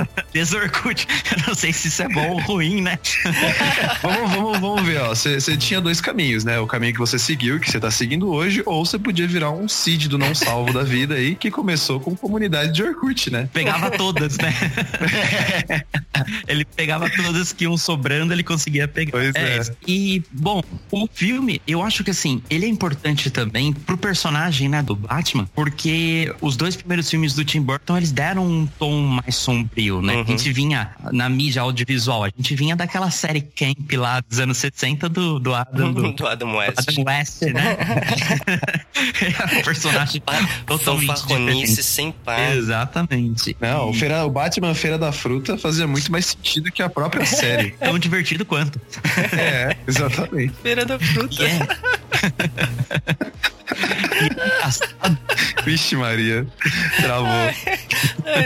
Desde 0.34 0.56
o 0.56 0.60
Orkut. 0.60 1.08
Eu 1.32 1.48
não 1.48 1.56
sei 1.56 1.74
se 1.74 1.88
isso 1.88 2.04
é 2.04 2.10
bom 2.10 2.32
ou 2.32 2.40
ruim, 2.40 2.82
né? 2.82 3.00
Vamos, 4.02 4.32
vamos, 4.32 4.60
vamos 4.60 4.84
ver, 4.84 5.02
ó. 5.02 5.10
Você 5.10 5.58
tinha 5.58 5.82
dois 5.82 6.00
caminhos, 6.00 6.44
né? 6.44 6.60
O 6.60 6.68
caminho 6.68 6.94
que 6.94 7.00
você 7.00 7.18
seguiu, 7.18 7.47
que 7.60 7.70
você 7.70 7.80
tá 7.80 7.90
seguindo 7.90 8.30
hoje, 8.30 8.62
ou 8.66 8.86
você 8.86 9.00
podia 9.00 9.28
virar 9.28 9.52
um 9.52 9.68
Cid 9.68 10.10
do 10.10 10.18
não 10.18 10.36
salvo 10.36 10.74
da 10.74 10.84
vida 10.84 11.16
aí, 11.16 11.36
que 11.36 11.50
começou 11.50 12.00
com 12.00 12.16
comunidade 12.16 12.74
de 12.74 12.84
Orkut, 12.84 13.32
né? 13.32 13.50
Pegava 13.54 13.92
todas, 13.92 14.38
né? 14.38 14.54
ele 16.48 16.66
pegava 16.66 17.10
todas 17.10 17.54
que 17.54 17.64
iam 17.64 17.78
sobrando, 17.78 18.34
ele 18.34 18.44
conseguia 18.44 18.88
pegar. 18.88 19.12
Pois 19.12 19.36
é. 19.36 19.62
E, 19.88 20.24
bom, 20.32 20.62
o 20.92 21.08
filme, 21.12 21.62
eu 21.68 21.82
acho 21.82 22.04
que 22.04 22.12
assim, 22.12 22.42
ele 22.50 22.66
é 22.66 22.70
importante 22.70 23.30
também 23.30 23.74
pro 23.74 23.98
personagem, 23.98 24.70
né, 24.70 24.82
do 24.82 24.96
Batman, 24.96 25.48
porque 25.56 26.34
os 26.42 26.56
dois 26.56 26.76
primeiros 26.76 27.10
filmes 27.10 27.34
do 27.34 27.46
Tim 27.46 27.62
Burton, 27.62 27.98
eles 27.98 28.12
deram 28.12 28.46
um 28.46 28.68
tom 28.80 29.02
mais 29.02 29.36
sombrio, 29.36 30.02
né? 30.02 30.22
A 30.22 30.24
gente 30.24 30.52
vinha 30.52 30.92
na 31.12 31.30
mídia 31.30 31.62
audiovisual, 31.62 32.24
a 32.24 32.30
gente 32.30 32.56
vinha 32.56 32.76
daquela 32.76 33.10
série 33.12 33.42
Camp 33.42 33.92
lá 33.94 34.22
dos 34.22 34.40
anos 34.40 34.58
60 34.58 35.10
do, 35.10 35.40
do 35.40 35.54
Adam, 35.54 35.94
do, 35.94 36.12
do 36.14 36.28
Adam 36.28 36.56
West. 36.56 36.80
Adam 36.80 37.04
West, 37.06 37.37
né? 37.46 37.78
É 39.22 39.60
um 39.60 39.62
personagem 39.64 40.22
totalmente 40.66 41.84
sem 41.84 42.12
par. 42.12 42.56
Exatamente. 42.56 43.56
Não, 43.60 43.90
o, 43.90 43.94
Feira, 43.94 44.26
o 44.26 44.30
Batman 44.30 44.74
Feira 44.74 44.98
da 44.98 45.12
Fruta 45.12 45.58
fazia 45.58 45.88
muito 45.88 46.12
mais 46.12 46.26
sentido 46.28 46.72
que 46.72 46.82
a 46.82 46.90
própria 46.90 47.26
série. 47.26 47.72
tão 47.72 47.98
divertido 47.98 48.46
quanto. 48.46 48.80
é, 49.38 49.76
exatamente. 49.88 50.54
Feira 50.62 50.86
da 50.86 51.00
fruta. 51.00 51.44
E 51.44 51.58
Vixe 55.66 55.96
Maria, 55.96 56.48
travou. 57.02 57.54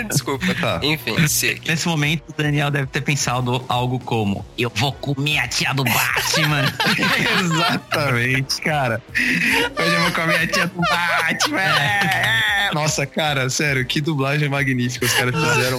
Desculpa. 0.10 0.54
Tá. 0.56 0.80
Enfim, 0.84 1.28
siga. 1.28 1.62
Nesse 1.68 1.88
momento, 1.88 2.24
o 2.30 2.34
Daniel 2.34 2.72
deve 2.72 2.88
ter 2.88 3.02
pensado 3.02 3.64
algo 3.68 4.00
como: 4.00 4.46
Eu 4.58 4.72
vou 4.76 4.92
comer 4.94 5.40
a 5.40 5.48
tia 5.48 5.74
do 5.74 5.84
Batman. 5.84 6.66
Exatamente, 7.40 8.62
cara. 8.62 9.02
Hoje 9.14 9.94
eu 9.94 10.02
vou 10.02 10.12
comer 10.12 10.38
a 10.38 10.48
tia 10.48 10.68
do 10.68 10.82
Batman. 10.82 11.62
É, 11.62 12.68
é. 12.68 12.74
Nossa, 12.74 13.06
cara, 13.06 13.50
sério, 13.50 13.86
que 13.86 14.00
dublagem 14.00 14.48
magnífica 14.48 15.06
os 15.06 15.14
caras 15.14 15.36
fizeram. 15.36 15.78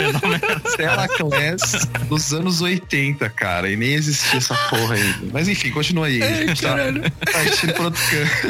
Stella 0.67 1.09
Class 1.09 1.89
dos 2.09 2.33
anos 2.35 2.61
80, 2.61 3.29
cara. 3.31 3.71
E 3.71 3.77
nem 3.77 3.95
existia 3.95 4.39
essa 4.39 4.55
porra 4.69 4.95
ainda. 4.95 5.29
Mas 5.33 5.49
enfim, 5.49 5.71
continua 5.71 6.07
aí. 6.07 6.23
A 6.23 6.35
gente 6.35 6.63
tá 6.63 6.77
partindo 7.33 7.73
pro 7.73 7.85
outro 7.85 8.03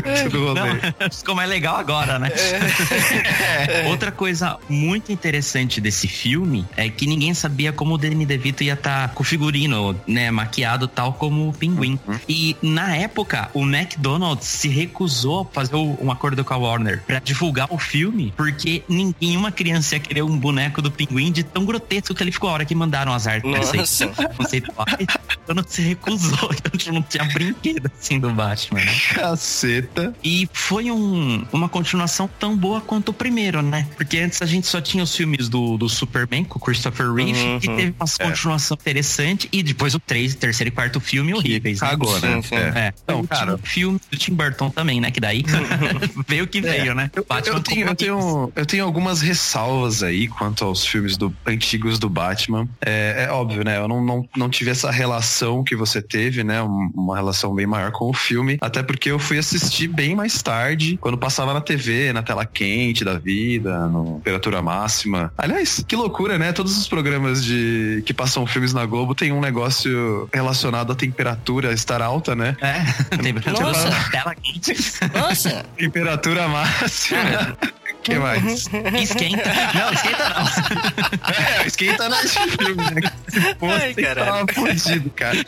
canto 0.02 0.30
do 0.30 0.46
rolê. 0.46 0.60
Não, 0.60 0.81
ficou 1.12 1.34
mais 1.34 1.48
legal 1.48 1.76
agora, 1.76 2.18
né? 2.18 2.30
Outra 3.88 4.10
coisa 4.12 4.58
muito 4.68 5.12
interessante 5.12 5.80
desse 5.80 6.08
filme 6.08 6.66
é 6.76 6.88
que 6.88 7.06
ninguém 7.06 7.34
sabia 7.34 7.72
como 7.72 7.94
o 7.94 7.98
Danny 7.98 8.26
DeVito 8.26 8.62
ia 8.62 8.74
estar 8.74 9.08
com 9.10 9.22
o 9.22 9.24
figurino, 9.24 9.98
né, 10.06 10.30
maquiado 10.30 10.88
tal 10.88 11.12
como 11.12 11.48
o 11.48 11.52
pinguim. 11.52 11.98
E 12.28 12.56
na 12.62 12.96
época, 12.96 13.50
o 13.54 13.62
McDonald's 13.62 14.46
se 14.46 14.68
recusou 14.68 15.42
a 15.42 15.54
fazer 15.54 15.76
um 15.76 16.10
acordo 16.10 16.44
com 16.44 16.54
a 16.54 16.56
Warner 16.56 17.02
pra 17.06 17.18
divulgar 17.18 17.66
o 17.70 17.78
filme, 17.78 18.32
porque 18.36 18.82
ninguém, 18.88 19.36
uma 19.36 19.52
criança 19.52 19.96
ia 19.96 20.00
querer 20.00 20.22
um 20.22 20.36
boneco 20.36 20.82
do 20.82 20.90
pinguim 20.90 21.30
de 21.32 21.42
tão 21.42 21.64
grotesco 21.64 22.14
que 22.14 22.22
ele 22.22 22.32
ficou 22.32 22.50
a 22.50 22.54
hora 22.54 22.64
que 22.64 22.74
mandaram 22.74 23.12
as 23.12 23.26
artes 23.26 23.50
conceituais. 24.36 25.06
O 25.32 25.38
McDonald's 25.38 25.74
se 25.74 25.82
recusou, 25.82 26.50
então 26.52 26.78
tipo, 26.78 26.92
não 26.92 27.02
tinha 27.02 27.24
brinquedo 27.24 27.90
assim 27.98 28.18
do 28.20 28.30
Batman, 28.30 28.80
né? 28.80 28.92
Caceta. 29.14 30.14
E 30.22 30.48
foi 30.52 30.90
um- 30.90 31.44
uma 31.52 31.68
continuação 31.68 32.28
tão 32.38 32.56
boa 32.56 32.80
quanto 32.80 33.10
o 33.10 33.12
primeiro, 33.12 33.62
né? 33.62 33.86
Porque 33.96 34.18
antes 34.18 34.40
a 34.42 34.46
gente 34.46 34.66
só 34.66 34.80
tinha 34.80 35.02
os 35.02 35.14
filmes 35.14 35.48
do, 35.48 35.76
do 35.76 35.88
Superman 35.88 36.44
com 36.44 36.58
o 36.58 36.62
Christopher 36.62 37.12
Reeve, 37.12 37.32
Uhum. 37.42 37.60
que 37.60 37.66
teve 37.68 37.94
uma 37.98 38.28
continuação 38.28 38.76
interessante, 38.80 39.48
e 39.52 39.62
depois 39.62 39.94
o 39.94 40.00
3, 40.00 40.34
terceiro 40.34 40.68
e 40.68 40.70
quarto 40.70 41.00
filme 41.00 41.32
horríveis. 41.34 41.80
né? 41.80 41.88
Cagou, 41.88 42.18
né? 42.20 42.36
Sim, 42.36 42.42
sim. 42.42 42.54
É. 42.56 42.58
É. 42.82 42.94
Então, 43.02 43.20
o 43.20 43.26
cara- 43.28 43.58
filme 43.62 44.00
do 44.10 44.16
Tim 44.18 44.34
Burton 44.34 44.70
também, 44.70 45.00
né? 45.00 45.10
Que 45.10 45.20
daí 45.20 45.44
veio 46.28 46.44
o 46.44 46.46
que 46.46 46.60
veio, 46.60 46.94
né? 46.94 47.10
Eu, 47.14 47.24
Batman 47.28 47.54
eu 47.56 47.60
tenho, 47.62 47.86
eu, 47.88 47.94
tenho, 47.94 48.52
eu 48.56 48.66
tenho 48.66 48.84
algumas 48.84 49.20
ressalvas 49.20 50.02
aí 50.02 50.28
quanto 50.28 50.64
aos 50.64 50.84
filmes 50.86 51.16
do, 51.16 51.34
antigos 51.46 51.98
do 51.98 52.08
Batman. 52.08 52.68
É, 52.80 53.26
é 53.28 53.32
óbvio, 53.32 53.64
né? 53.64 53.78
Eu 53.78 53.88
não, 53.88 54.04
não, 54.04 54.28
não 54.36 54.48
tive 54.50 54.70
essa 54.70 54.90
relação 54.90 55.21
que 55.64 55.74
você 55.76 56.00
teve, 56.02 56.42
né? 56.44 56.62
Um- 56.62 56.90
Uma 56.94 57.16
relação 57.16 57.54
bem 57.54 57.66
maior 57.66 57.90
com 57.92 58.08
o 58.10 58.12
filme. 58.12 58.58
Até 58.60 58.82
porque 58.82 59.10
eu 59.10 59.18
fui 59.18 59.38
assistir 59.38 59.88
bem 59.88 60.14
mais 60.14 60.42
tarde, 60.42 60.98
quando 61.00 61.16
passava 61.18 61.52
na 61.54 61.60
TV, 61.60 62.12
na 62.12 62.22
tela 62.22 62.44
quente 62.44 63.04
da 63.04 63.18
vida, 63.18 63.86
no 63.88 64.16
temperatura 64.22 64.60
máxima. 64.62 65.32
Aliás, 65.36 65.84
que 65.86 65.96
loucura, 65.96 66.38
né? 66.38 66.52
Todos 66.52 66.76
os 66.78 66.86
programas 66.88 67.44
de 67.44 68.02
que 68.06 68.12
passam 68.14 68.46
filmes 68.46 68.72
na 68.72 68.84
Globo 68.86 69.14
tem 69.14 69.32
um 69.32 69.40
negócio 69.40 70.28
relacionado 70.32 70.92
à 70.92 70.94
temperatura 70.94 71.72
estar 71.72 72.00
alta, 72.02 72.34
né? 72.34 72.56
É, 72.60 72.82
tem 73.18 73.32
Nossa. 73.32 74.10
tela 74.10 74.34
quente. 74.34 74.74
Nossa! 75.14 75.64
Temperatura 75.76 76.46
máxima. 76.48 77.56
O 78.02 78.04
que 78.04 78.18
mais? 78.18 78.68
Esquenta. 79.00 79.44
Não, 79.78 79.92
esquenta 79.92 80.28
não. 80.28 81.32
É, 81.32 81.66
esquenta 81.68 82.08
nesse 82.10 82.40
filme, 82.48 82.74
né? 83.00 83.54
Pô, 83.60 83.70
Ai, 83.70 83.94
você 83.94 84.02
caralho. 84.02 84.46
tava 84.46 84.52
fudido, 84.52 85.10
cara. 85.10 85.38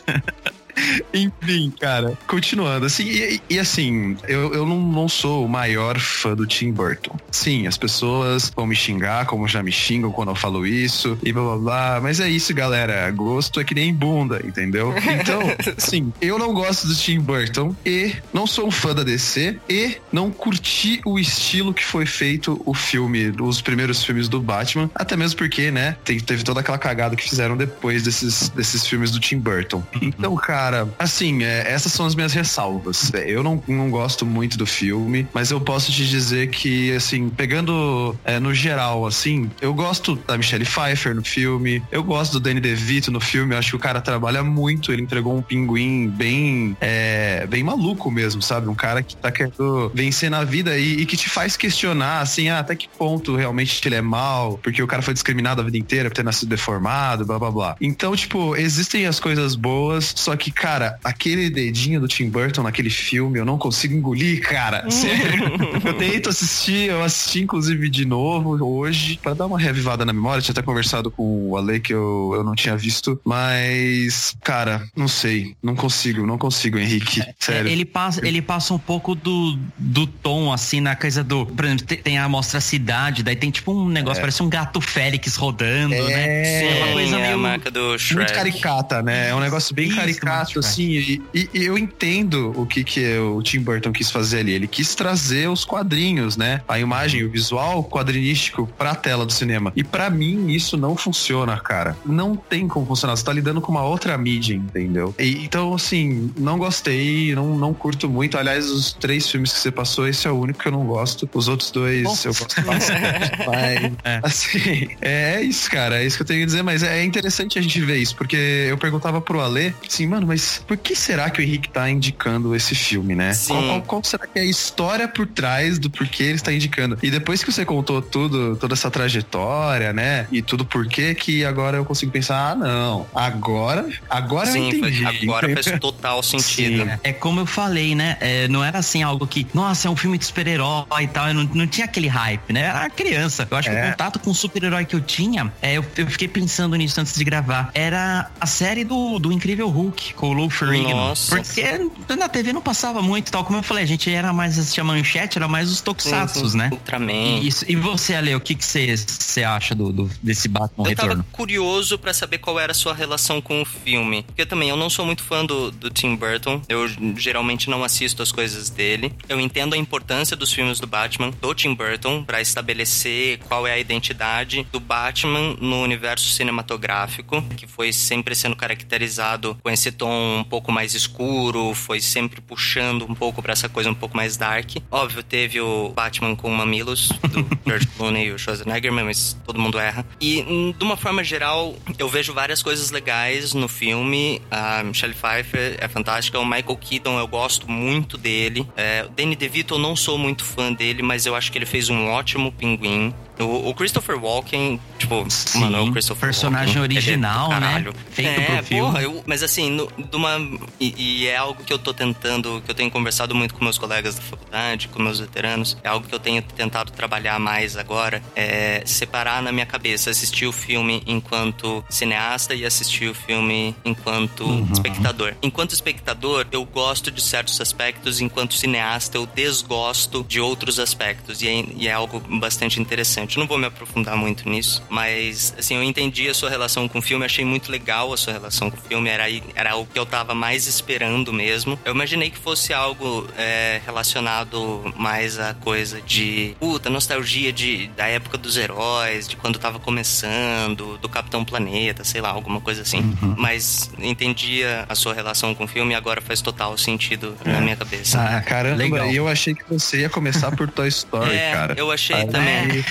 Enfim, 1.13 1.73
cara, 1.79 2.17
continuando, 2.27 2.85
assim, 2.85 3.05
e, 3.05 3.41
e 3.49 3.59
assim, 3.59 4.17
eu, 4.27 4.53
eu 4.53 4.65
não, 4.65 4.79
não 4.79 5.07
sou 5.07 5.45
o 5.45 5.49
maior 5.49 5.99
fã 5.99 6.35
do 6.35 6.45
Tim 6.45 6.71
Burton. 6.71 7.15
Sim, 7.31 7.67
as 7.67 7.77
pessoas 7.77 8.51
vão 8.55 8.65
me 8.67 8.75
xingar, 8.75 9.25
como 9.25 9.47
já 9.47 9.61
me 9.63 9.71
xingam 9.71 10.11
quando 10.11 10.29
eu 10.29 10.35
falo 10.35 10.65
isso, 10.65 11.17
e 11.23 11.31
blá 11.31 11.43
blá 11.43 11.57
blá, 11.57 11.99
mas 12.01 12.19
é 12.19 12.29
isso, 12.29 12.53
galera, 12.53 13.09
gosto 13.11 13.59
é 13.59 13.63
que 13.63 13.73
nem 13.73 13.93
bunda, 13.93 14.41
entendeu? 14.43 14.93
Então, 15.19 15.41
sim, 15.77 16.11
eu 16.21 16.37
não 16.37 16.53
gosto 16.53 16.87
do 16.87 16.95
Tim 16.95 17.19
Burton, 17.19 17.75
e 17.85 18.13
não 18.33 18.45
sou 18.47 18.67
um 18.67 18.71
fã 18.71 18.93
da 18.93 19.03
DC, 19.03 19.57
e 19.69 19.97
não 20.11 20.31
curti 20.31 21.01
o 21.05 21.17
estilo 21.19 21.73
que 21.73 21.83
foi 21.83 22.05
feito 22.05 22.61
o 22.65 22.73
filme, 22.73 23.33
os 23.41 23.61
primeiros 23.61 24.03
filmes 24.03 24.27
do 24.27 24.41
Batman, 24.41 24.89
até 24.93 25.15
mesmo 25.15 25.37
porque, 25.37 25.71
né, 25.71 25.95
tem- 26.03 26.19
teve 26.19 26.43
toda 26.43 26.59
aquela 26.59 26.77
cagada 26.77 27.15
que 27.15 27.23
fizeram 27.23 27.55
depois 27.57 28.03
desses, 28.03 28.49
desses 28.49 28.85
filmes 28.85 29.11
do 29.11 29.19
Tim 29.19 29.37
Burton. 29.39 29.83
Então, 30.01 30.35
cara, 30.35 30.64
assim, 30.97 31.43
é, 31.43 31.71
essas 31.71 31.91
são 31.91 32.05
as 32.05 32.15
minhas 32.15 32.33
ressalvas. 32.33 33.13
É, 33.13 33.29
Eu 33.29 33.43
não, 33.43 33.61
não 33.67 33.89
gosto 33.89 34.25
muito 34.25 34.57
do 34.57 34.65
filme, 34.65 35.27
mas 35.33 35.51
eu 35.51 35.59
posso 35.59 35.91
te 35.91 36.07
dizer 36.07 36.49
que, 36.49 36.93
assim, 36.93 37.29
pegando 37.29 38.15
é, 38.23 38.39
no 38.39 38.53
geral, 38.53 39.05
assim, 39.05 39.49
eu 39.61 39.73
gosto 39.73 40.15
da 40.27 40.37
Michelle 40.37 40.65
Pfeiffer 40.65 41.15
no 41.15 41.23
filme, 41.23 41.81
eu 41.91 42.03
gosto 42.03 42.33
do 42.33 42.39
Danny 42.39 42.59
DeVito 42.59 43.11
no 43.11 43.19
filme, 43.19 43.53
eu 43.53 43.59
acho 43.59 43.71
que 43.71 43.75
o 43.75 43.79
cara 43.79 44.01
trabalha 44.01 44.43
muito, 44.43 44.91
ele 44.91 45.01
entregou 45.01 45.35
um 45.35 45.41
pinguim 45.41 46.07
bem, 46.07 46.75
é, 46.79 47.45
bem 47.47 47.63
maluco 47.63 48.09
mesmo, 48.11 48.41
sabe? 48.41 48.67
Um 48.67 48.75
cara 48.75 49.01
que 49.03 49.15
tá 49.15 49.31
querendo 49.31 49.91
vencer 49.93 50.29
na 50.29 50.43
vida 50.43 50.77
e, 50.77 51.01
e 51.01 51.05
que 51.05 51.17
te 51.17 51.29
faz 51.29 51.57
questionar, 51.57 52.21
assim, 52.21 52.49
ah, 52.49 52.59
até 52.59 52.75
que 52.75 52.87
ponto 52.97 53.35
realmente 53.35 53.81
ele 53.87 53.95
é 53.95 54.01
mal, 54.01 54.59
porque 54.61 54.81
o 54.81 54.87
cara 54.87 55.01
foi 55.01 55.13
discriminado 55.13 55.61
a 55.61 55.63
vida 55.63 55.77
inteira 55.77 56.09
por 56.09 56.15
ter 56.15 56.23
nascido 56.23 56.49
deformado, 56.49 57.25
blá 57.25 57.39
blá 57.39 57.51
blá. 57.51 57.75
Então, 57.79 58.15
tipo, 58.15 58.55
existem 58.55 59.05
as 59.05 59.19
coisas 59.19 59.55
boas, 59.55 60.13
só 60.15 60.35
que, 60.35 60.51
cara, 60.55 60.97
aquele 61.03 61.49
dedinho 61.49 61.99
do 61.99 62.07
Tim 62.07 62.29
Burton 62.29 62.63
naquele 62.63 62.89
filme, 62.89 63.37
eu 63.37 63.45
não 63.45 63.57
consigo 63.57 63.93
engolir, 63.93 64.41
cara. 64.41 64.89
Sério. 64.89 65.43
eu 65.83 65.93
tento 65.93 66.29
assistir, 66.29 66.89
eu 66.89 67.03
assisti 67.03 67.41
inclusive 67.41 67.89
de 67.89 68.05
novo 68.05 68.63
hoje, 68.65 69.19
pra 69.21 69.33
dar 69.33 69.45
uma 69.45 69.59
revivada 69.59 70.05
na 70.05 70.13
memória. 70.13 70.41
Tinha 70.41 70.53
até 70.53 70.61
conversado 70.61 71.11
com 71.11 71.49
o 71.49 71.57
Ale 71.57 71.79
que 71.79 71.93
eu, 71.93 72.31
eu 72.35 72.43
não 72.43 72.55
tinha 72.55 72.75
visto, 72.77 73.19
mas, 73.25 74.35
cara, 74.43 74.87
não 74.95 75.07
sei, 75.07 75.55
não 75.61 75.75
consigo, 75.75 76.25
não 76.25 76.37
consigo, 76.37 76.77
Henrique. 76.77 77.21
Sério. 77.39 77.69
É, 77.69 77.71
ele 77.71 77.85
passa, 77.85 78.25
ele 78.25 78.41
passa 78.41 78.73
um 78.73 78.79
pouco 78.79 79.13
do, 79.15 79.57
do 79.77 80.07
tom, 80.07 80.51
assim, 80.51 80.79
na 80.81 80.95
coisa 80.95 81.23
do. 81.23 81.45
Por 81.45 81.65
exemplo, 81.65 81.85
tem, 81.85 82.17
a 82.17 82.27
mostra 82.29 82.59
cidade, 82.61 83.23
daí 83.23 83.35
tem 83.35 83.51
tipo 83.51 83.71
um 83.73 83.87
negócio, 83.89 84.21
parece 84.21 84.41
um 84.41 84.49
gato 84.49 84.79
Félix 84.81 85.35
rodando, 85.35 85.95
né? 85.95 86.43
Sim, 86.45 86.65
É 86.65 86.83
uma 86.83 86.93
coisa 86.93 87.15
é 87.15 87.19
a 87.19 87.27
meio- 87.27 87.39
marca 87.39 87.69
do 87.71 87.97
Shrek. 87.97 88.15
muito 88.15 88.33
caricata, 88.33 89.01
né? 89.01 89.29
É 89.29 89.35
um 89.35 89.39
negócio 89.39 89.73
bem 89.75 89.87
Isso, 89.87 89.95
caricato, 89.95 90.44
assim. 90.59 90.91
E, 90.91 91.21
e- 91.33 91.49
eu 91.53 91.77
entendo 91.77 92.53
o 92.55 92.65
que, 92.65 92.83
que 92.83 93.17
o 93.17 93.41
Tim 93.41 93.59
Burton 93.61 93.91
quis 93.91 94.09
fazer 94.11 94.39
ali. 94.39 94.51
Ele 94.53 94.67
quis 94.67 94.93
trazer 94.95 95.49
os 95.49 95.63
quadrinhos, 95.65 96.37
né? 96.37 96.61
A 96.67 96.79
imagem, 96.79 97.23
o 97.23 97.29
visual 97.29 97.83
quadrinístico 97.83 98.67
pra 98.77 98.95
tela 98.95 99.25
do 99.25 99.33
cinema. 99.33 99.71
E 99.75 99.83
pra 99.83 100.09
mim, 100.09 100.49
isso 100.51 100.77
não 100.77 100.95
funciona, 100.95 101.57
cara. 101.59 101.97
Não 102.05 102.35
tem 102.35 102.67
como 102.67 102.85
funcionar. 102.85 103.15
Você 103.15 103.23
tá 103.23 103.33
lidando 103.33 103.61
com 103.61 103.71
uma 103.71 103.83
outra 103.83 104.17
mídia, 104.17 104.53
entendeu? 104.55 105.13
E- 105.19 105.43
então, 105.43 105.73
assim, 105.73 106.31
não 106.37 106.57
gostei, 106.57 107.33
não, 107.35 107.57
não 107.57 107.73
curto 107.73 108.09
muito. 108.09 108.37
Aliás, 108.37 108.69
os 108.69 108.93
três 108.93 109.29
filmes 109.29 109.51
que 109.53 109.59
você 109.59 109.71
passou, 109.71 110.07
esse 110.07 110.27
é 110.27 110.31
o 110.31 110.35
único 110.39 110.59
que 110.59 110.67
eu 110.67 110.71
não 110.71 110.85
gosto. 110.85 111.29
Os 111.33 111.47
outros 111.47 111.71
dois 111.71 112.25
eu 112.25 112.33
gosto 112.33 112.61
bastante. 112.61 113.31
Mas, 113.45 113.91
É. 114.03 114.19
assim, 114.23 114.87
é 115.01 115.41
isso, 115.41 115.69
cara. 115.69 116.01
É 116.01 116.05
isso 116.05 116.17
que 116.17 116.23
eu 116.23 116.27
tenho 116.27 116.39
que 116.41 116.45
dizer. 116.45 116.61
Mas 116.63 116.83
é 116.83 117.03
interessante 117.03 117.57
a 117.59 117.61
gente 117.61 117.79
ver 117.81 117.97
isso, 117.97 118.15
porque 118.15 118.35
eu 118.69 118.77
perguntava 118.77 119.19
pro 119.21 119.39
Ale, 119.41 119.73
assim, 119.87 120.07
mano, 120.07 120.25
mas 120.27 120.34
por 120.67 120.77
que 120.77 120.95
será 120.95 121.29
que 121.29 121.39
o 121.39 121.43
Henrique 121.43 121.69
tá 121.69 121.89
indicando 121.89 122.55
esse 122.55 122.75
filme, 122.75 123.15
né? 123.15 123.33
Sim. 123.33 123.53
Qual, 123.53 123.63
qual- 123.63 123.81
qual 123.81 124.03
será 124.03 124.25
que 124.27 124.39
é 124.39 124.41
a 124.41 124.45
história 124.45 125.07
por 125.07 125.25
trás 125.27 125.79
do 125.79 125.89
porquê 125.89 126.23
ele 126.23 126.35
está 126.35 126.51
indicando? 126.53 126.97
E 127.01 127.09
depois 127.09 127.43
que 127.43 127.51
você 127.51 127.65
contou 127.65 128.01
tudo, 128.01 128.55
toda 128.55 128.73
essa 128.73 128.89
trajetória, 128.91 129.93
né? 129.93 130.27
E 130.31 130.41
tudo 130.41 130.65
porquê, 130.65 131.15
que 131.15 131.43
agora 131.45 131.77
eu 131.77 131.85
consigo 131.85 132.11
pensar, 132.11 132.51
ah, 132.51 132.55
não, 132.55 133.07
agora, 133.13 133.87
agora 134.09 134.47
eu 134.49 134.53
Sim, 134.53 134.67
entendi. 134.69 135.03
faz- 135.03 135.23
agora 135.23 135.53
faz 135.53 135.65
total 135.79 136.21
sentido. 136.23 136.89
É 137.03 137.13
como 137.13 137.39
eu 137.41 137.45
falei, 137.45 137.95
né? 137.95 138.17
É, 138.19 138.47
não 138.47 138.63
era 138.63 138.79
assim 138.79 139.03
algo 139.03 139.25
que, 139.27 139.47
nossa, 139.53 139.87
é 139.87 139.91
um 139.91 139.95
filme 139.95 140.17
de 140.17 140.25
super-herói 140.25 140.85
e 141.03 141.07
tal. 141.07 141.33
Não, 141.33 141.43
não 141.53 141.67
tinha 141.67 141.85
aquele 141.85 142.07
hype, 142.07 142.51
né? 142.53 142.61
Era 142.61 142.89
criança. 142.89 143.47
Eu 143.49 143.57
acho 143.57 143.69
que 143.69 143.75
É. 143.75 143.85
o 143.87 143.91
contato 143.91 144.19
com 144.19 144.31
o 144.31 144.35
super-herói 144.35 144.85
que 144.85 144.95
eu 144.95 145.01
tinha, 145.01 145.51
é, 145.61 145.73
eu, 145.77 145.85
eu 145.97 146.07
fiquei 146.07 146.27
pensando 146.27 146.75
nisso 146.75 146.99
antes 146.99 147.13
de 147.15 147.23
gravar. 147.23 147.69
Era 147.73 148.29
a 148.39 148.45
série 148.45 148.83
do, 148.83 149.19
do 149.19 149.31
Incrível 149.31 149.69
Hulk, 149.69 150.13
com 150.25 150.31
o 150.31 150.33
Lou 150.33 150.49
Ferrigno. 150.49 150.89
Nossa. 150.89 151.35
Porque 151.35 152.15
na 152.17 152.27
TV 152.29 152.51
não 152.53 152.61
passava 152.61 153.01
muito 153.01 153.31
tal. 153.31 153.43
Como 153.43 153.59
eu 153.59 153.63
falei, 153.63 153.83
a 153.83 153.87
gente 153.87 154.09
era 154.09 154.31
mais 154.33 154.57
assistir 154.57 154.81
a 154.81 154.83
manchete, 154.83 155.37
era 155.37 155.47
mais 155.47 155.71
os 155.71 155.81
tokusatsus, 155.81 156.53
né? 156.53 156.69
Ultraman. 156.71 157.11
E, 157.41 157.47
isso- 157.47 157.65
e 157.67 157.75
você, 157.75 158.15
Ale, 158.15 158.33
o 158.35 158.39
que 158.39 158.55
você 158.59 158.95
você 158.95 159.43
acha 159.43 159.75
do, 159.75 159.91
do- 159.91 160.09
desse 160.21 160.47
Batman 160.47 160.87
Eu 160.89 160.95
tava 160.95 161.09
Retorno? 161.09 161.25
curioso 161.31 161.97
pra 161.99 162.13
saber 162.13 162.37
qual 162.39 162.59
era 162.59 162.71
a 162.71 162.75
sua 162.75 162.93
relação 162.93 163.41
com 163.41 163.61
o 163.61 163.65
filme. 163.65 164.23
Porque 164.23 164.45
também 164.45 164.69
eu 164.69 164.77
não 164.77 164.89
sou 164.89 165.05
muito 165.05 165.23
fã 165.23 165.45
do, 165.45 165.71
do 165.71 165.89
Tim 165.89 166.15
Burton. 166.15 166.61
Eu 166.69 166.87
geralmente 167.17 167.69
não 167.69 167.83
assisto 167.83 168.21
as 168.23 168.31
coisas 168.31 168.69
dele. 168.69 169.13
Eu 169.29 169.39
entendo 169.39 169.73
a 169.73 169.77
importância 169.77 170.35
dos 170.35 170.51
filmes 170.51 170.79
do 170.79 170.87
Batman, 170.87 171.31
do 171.41 171.53
Tim 171.53 171.73
Burton, 171.73 172.23
pra 172.23 172.41
estabelecer 172.41 173.39
qual 173.47 173.67
é 173.67 173.73
a 173.73 173.79
identidade 173.79 174.65
do 174.71 174.79
Batman 174.79 175.55
no 175.59 175.81
universo 175.81 176.27
cinematográfico, 176.33 177.41
que 177.55 177.67
foi 177.67 177.91
sempre 177.93 178.35
sendo 178.35 178.55
caracterizado 178.55 179.57
com 179.61 179.69
esse 179.69 179.91
tom 179.91 180.14
tom 180.15 180.39
um 180.39 180.43
pouco 180.43 180.71
mais 180.71 180.93
escuro, 180.93 181.73
foi 181.73 181.99
sempre 181.99 182.41
puxando 182.41 183.05
um 183.09 183.13
pouco 183.13 183.41
para 183.41 183.53
essa 183.53 183.67
coisa 183.67 183.89
um 183.89 183.95
pouco 183.95 184.15
mais 184.15 184.37
dark. 184.37 184.71
Óbvio, 184.89 185.23
teve 185.23 185.59
o 185.59 185.89
Batman 185.89 186.35
com 186.35 186.49
mamilos, 186.49 187.09
do 187.29 187.45
George 187.65 187.87
Clooney 187.87 188.27
e 188.27 188.31
o 188.31 188.39
Schwarzenegger, 188.39 188.91
mas 188.91 189.37
todo 189.45 189.59
mundo 189.59 189.77
erra. 189.77 190.05
E, 190.19 190.41
hum, 190.47 190.73
de 190.77 190.83
uma 190.83 190.97
forma 190.97 191.23
geral, 191.23 191.75
eu 191.97 192.07
vejo 192.07 192.33
várias 192.33 192.61
coisas 192.61 192.91
legais 192.91 193.53
no 193.53 193.67
filme. 193.67 194.41
A 194.49 194.83
Michelle 194.83 195.13
Pfeiffer 195.13 195.77
é 195.79 195.87
fantástica. 195.87 196.39
O 196.39 196.45
Michael 196.45 196.77
Keaton, 196.77 197.19
eu 197.19 197.27
gosto 197.27 197.69
muito 197.69 198.17
dele. 198.17 198.67
É, 198.75 199.05
o 199.07 199.09
Danny 199.09 199.35
DeVito, 199.35 199.75
eu 199.75 199.79
não 199.79 199.95
sou 199.95 200.17
muito 200.17 200.43
fã 200.43 200.71
dele, 200.71 201.01
mas 201.01 201.25
eu 201.25 201.35
acho 201.35 201.51
que 201.51 201.57
ele 201.57 201.65
fez 201.65 201.89
um 201.89 202.07
ótimo 202.07 202.51
pinguim. 202.51 203.13
O, 203.39 203.73
Christopher 203.73 204.17
Walken, 204.17 204.79
tipo, 204.97 205.25
Sim, 205.29 205.59
mano, 205.59 205.89
o 205.89 205.91
Christopher 205.91 206.29
personagem 206.29 206.77
Walken, 206.77 206.95
é 206.95 206.99
original, 206.99 207.49
né? 207.59 207.85
Feito 208.09 208.29
é, 208.29 208.45
pro 208.45 208.63
filme. 208.63 208.83
porra, 208.83 209.01
eu, 209.01 209.23
mas 209.25 209.43
assim, 209.43 209.69
no, 209.69 209.91
de 209.97 210.15
uma, 210.15 210.37
e, 210.79 210.93
e 211.23 211.27
é 211.27 211.35
algo 211.37 211.63
que 211.63 211.71
eu 211.71 211.79
tô 211.79 211.93
tentando, 211.93 212.61
que 212.65 212.71
eu 212.71 212.75
tenho 212.75 212.91
conversado 212.91 213.33
muito 213.35 213.53
com 213.53 213.63
meus 213.63 213.77
colegas 213.77 214.15
da 214.15 214.21
faculdade, 214.21 214.87
com 214.89 215.01
meus 215.01 215.19
veteranos, 215.19 215.77
é 215.83 215.87
algo 215.89 216.07
que 216.07 216.13
eu 216.13 216.19
tenho 216.19 216.41
tentado 216.41 216.91
trabalhar 216.91 217.39
mais 217.39 217.77
agora, 217.77 218.21
é 218.35 218.83
separar 218.85 219.41
na 219.41 219.51
minha 219.51 219.65
cabeça, 219.65 220.09
assistir 220.09 220.45
o 220.47 220.51
filme 220.51 221.01
enquanto 221.05 221.83
cineasta 221.89 222.53
e 222.55 222.65
assistir 222.65 223.07
o 223.09 223.13
filme 223.15 223.75
enquanto 223.85 224.45
Uhum. 224.45 224.67
espectador. 224.71 225.33
Enquanto 225.41 225.71
espectador, 225.73 226.45
eu 226.51 226.63
gosto 226.65 227.09
de 227.11 227.21
certos 227.21 227.59
aspectos, 227.61 228.19
enquanto 228.21 228.53
cineasta, 228.53 229.17
eu 229.17 229.25
desgosto 229.25 230.23
de 230.27 230.39
outros 230.39 230.79
aspectos, 230.79 231.41
e 231.41 231.47
é, 231.47 231.65
e 231.75 231.87
é 231.87 231.91
algo 231.91 232.19
bastante 232.39 232.79
interessante. 232.79 233.37
Eu 233.37 233.41
não 233.41 233.47
vou 233.47 233.57
me 233.57 233.65
aprofundar 233.65 234.15
muito 234.15 234.47
nisso, 234.49 234.83
mas, 234.89 235.53
assim, 235.57 235.75
eu 235.75 235.83
entendi 235.83 236.27
a 236.29 236.33
sua 236.33 236.49
relação 236.49 236.87
com 236.87 236.99
o 236.99 237.01
filme, 237.01 237.25
achei 237.25 237.43
muito 237.45 237.71
legal 237.71 238.11
a 238.13 238.17
sua 238.17 238.33
relação 238.33 238.69
com 238.69 238.77
o 238.77 238.81
filme, 238.81 239.09
era, 239.09 239.25
era 239.55 239.71
o 239.85 239.93
que 239.93 239.99
eu 239.99 240.05
tava 240.05 240.33
mais 240.35 240.67
esperando 240.67 241.31
mesmo. 241.33 241.79
Eu 241.85 241.93
imaginei 241.93 242.29
que 242.29 242.37
fosse 242.37 242.73
algo 242.73 243.27
é, 243.37 243.79
relacionado 243.85 244.93
mais 244.97 245.39
a 245.39 245.53
coisa 245.53 246.01
de, 246.01 246.55
puta, 246.59 246.89
nostalgia 246.89 247.51
de, 247.53 247.87
da 247.95 248.07
época 248.07 248.37
dos 248.37 248.57
heróis, 248.57 249.27
de 249.27 249.35
quando 249.35 249.57
tava 249.59 249.79
começando, 249.79 250.97
do 250.97 251.09
Capitão 251.09 251.43
Planeta, 251.45 252.03
sei 252.03 252.21
lá, 252.21 252.29
alguma 252.29 252.59
coisa 252.61 252.81
assim. 252.81 253.15
Mas 253.37 253.89
entendia 253.99 254.85
a 254.89 254.95
sua 254.95 255.13
relação 255.13 255.53
com 255.53 255.65
o 255.65 255.67
filme 255.67 255.93
e 255.93 255.95
agora 255.95 256.21
faz 256.21 256.41
total 256.41 256.77
sentido 256.77 257.35
na 257.45 257.61
minha 257.61 257.75
cabeça. 257.75 258.19
Ah, 258.21 258.41
caramba, 258.41 258.77
Legal. 258.77 259.07
e 259.11 259.15
eu 259.15 259.27
achei 259.27 259.53
que 259.53 259.63
você 259.69 260.01
ia 260.01 260.09
começar 260.09 260.55
por 260.55 260.69
Toy 260.69 260.87
Story, 260.87 261.31
É, 261.35 261.51
cara. 261.51 261.75
eu 261.77 261.91
achei 261.91 262.15
Aí, 262.15 262.27
também. 262.27 262.83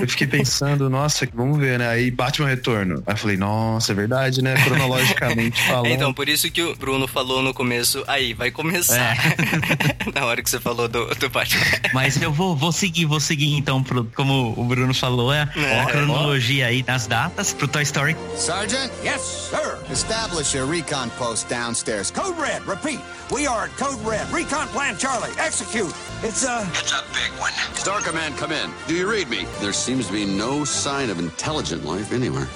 eu 0.00 0.08
fiquei 0.08 0.26
pensando, 0.26 0.88
nossa, 0.90 1.28
vamos 1.32 1.58
ver, 1.58 1.78
né? 1.78 1.88
Aí 1.88 2.10
Batman 2.10 2.48
Retorno. 2.48 3.02
Aí 3.06 3.14
eu 3.14 3.16
falei, 3.18 3.36
nossa, 3.36 3.92
é 3.92 3.94
verdade, 3.94 4.42
né? 4.42 4.54
Cronologicamente 4.64 5.62
falando. 5.62 5.88
Então, 5.98 6.07
por 6.14 6.28
isso 6.28 6.50
que 6.50 6.62
o 6.62 6.74
Bruno 6.76 7.06
falou 7.08 7.42
no 7.42 7.52
começo, 7.54 8.02
aí, 8.06 8.32
vai 8.34 8.50
começar. 8.50 9.16
Na 10.14 10.24
hora 10.26 10.42
que 10.42 10.48
você 10.50 10.60
falou 10.60 10.88
do, 10.88 11.06
do 11.14 11.28
Batman. 11.28 11.60
Mas 11.92 12.20
eu 12.20 12.32
vou, 12.32 12.56
vou 12.56 12.72
seguir, 12.72 13.04
vou 13.04 13.20
seguir 13.20 13.54
então, 13.56 13.82
pro, 13.82 14.04
como 14.16 14.54
o 14.56 14.64
Bruno 14.64 14.92
falou, 14.94 15.32
é, 15.32 15.48
É. 15.56 15.80
a 15.80 15.86
cronologia 15.86 16.66
aí 16.66 16.84
nas 16.86 17.06
datas 17.06 17.52
pro 17.52 17.68
Toy 17.68 17.82
Story. 17.82 18.16
Sergeant, 18.36 18.90
Yes, 19.04 19.20
sir. 19.50 19.78
establish 19.92 20.54
a 20.56 20.64
recon 20.64 21.08
post 21.18 21.48
downstairs. 21.48 22.10
Code 22.10 22.38
Red, 22.40 22.62
repeat. 22.66 23.00
We 23.30 23.46
are 23.46 23.64
at 23.66 23.76
Code 23.76 24.00
Red. 24.06 24.26
Recon 24.32 24.66
Plan 24.68 24.96
Charlie, 24.96 25.30
execute. 25.38 25.92
It's 26.22 26.44
uh, 26.44 26.64
a. 26.64 26.78
It's 26.78 26.92
a 26.92 27.02
big 27.12 27.30
one. 27.38 27.52
Star 27.74 28.00
Command, 28.00 28.36
come 28.38 28.52
in. 28.52 28.70
Do 28.86 28.94
you 28.94 29.06
read 29.10 29.28
me? 29.28 29.46
There 29.60 29.72
seems 29.74 30.06
to 30.06 30.12
be 30.14 30.24
no 30.24 30.64
sign 30.64 31.10
of 31.10 31.18
intelligent 31.18 31.84
life 31.84 32.12
anywhere. 32.12 32.48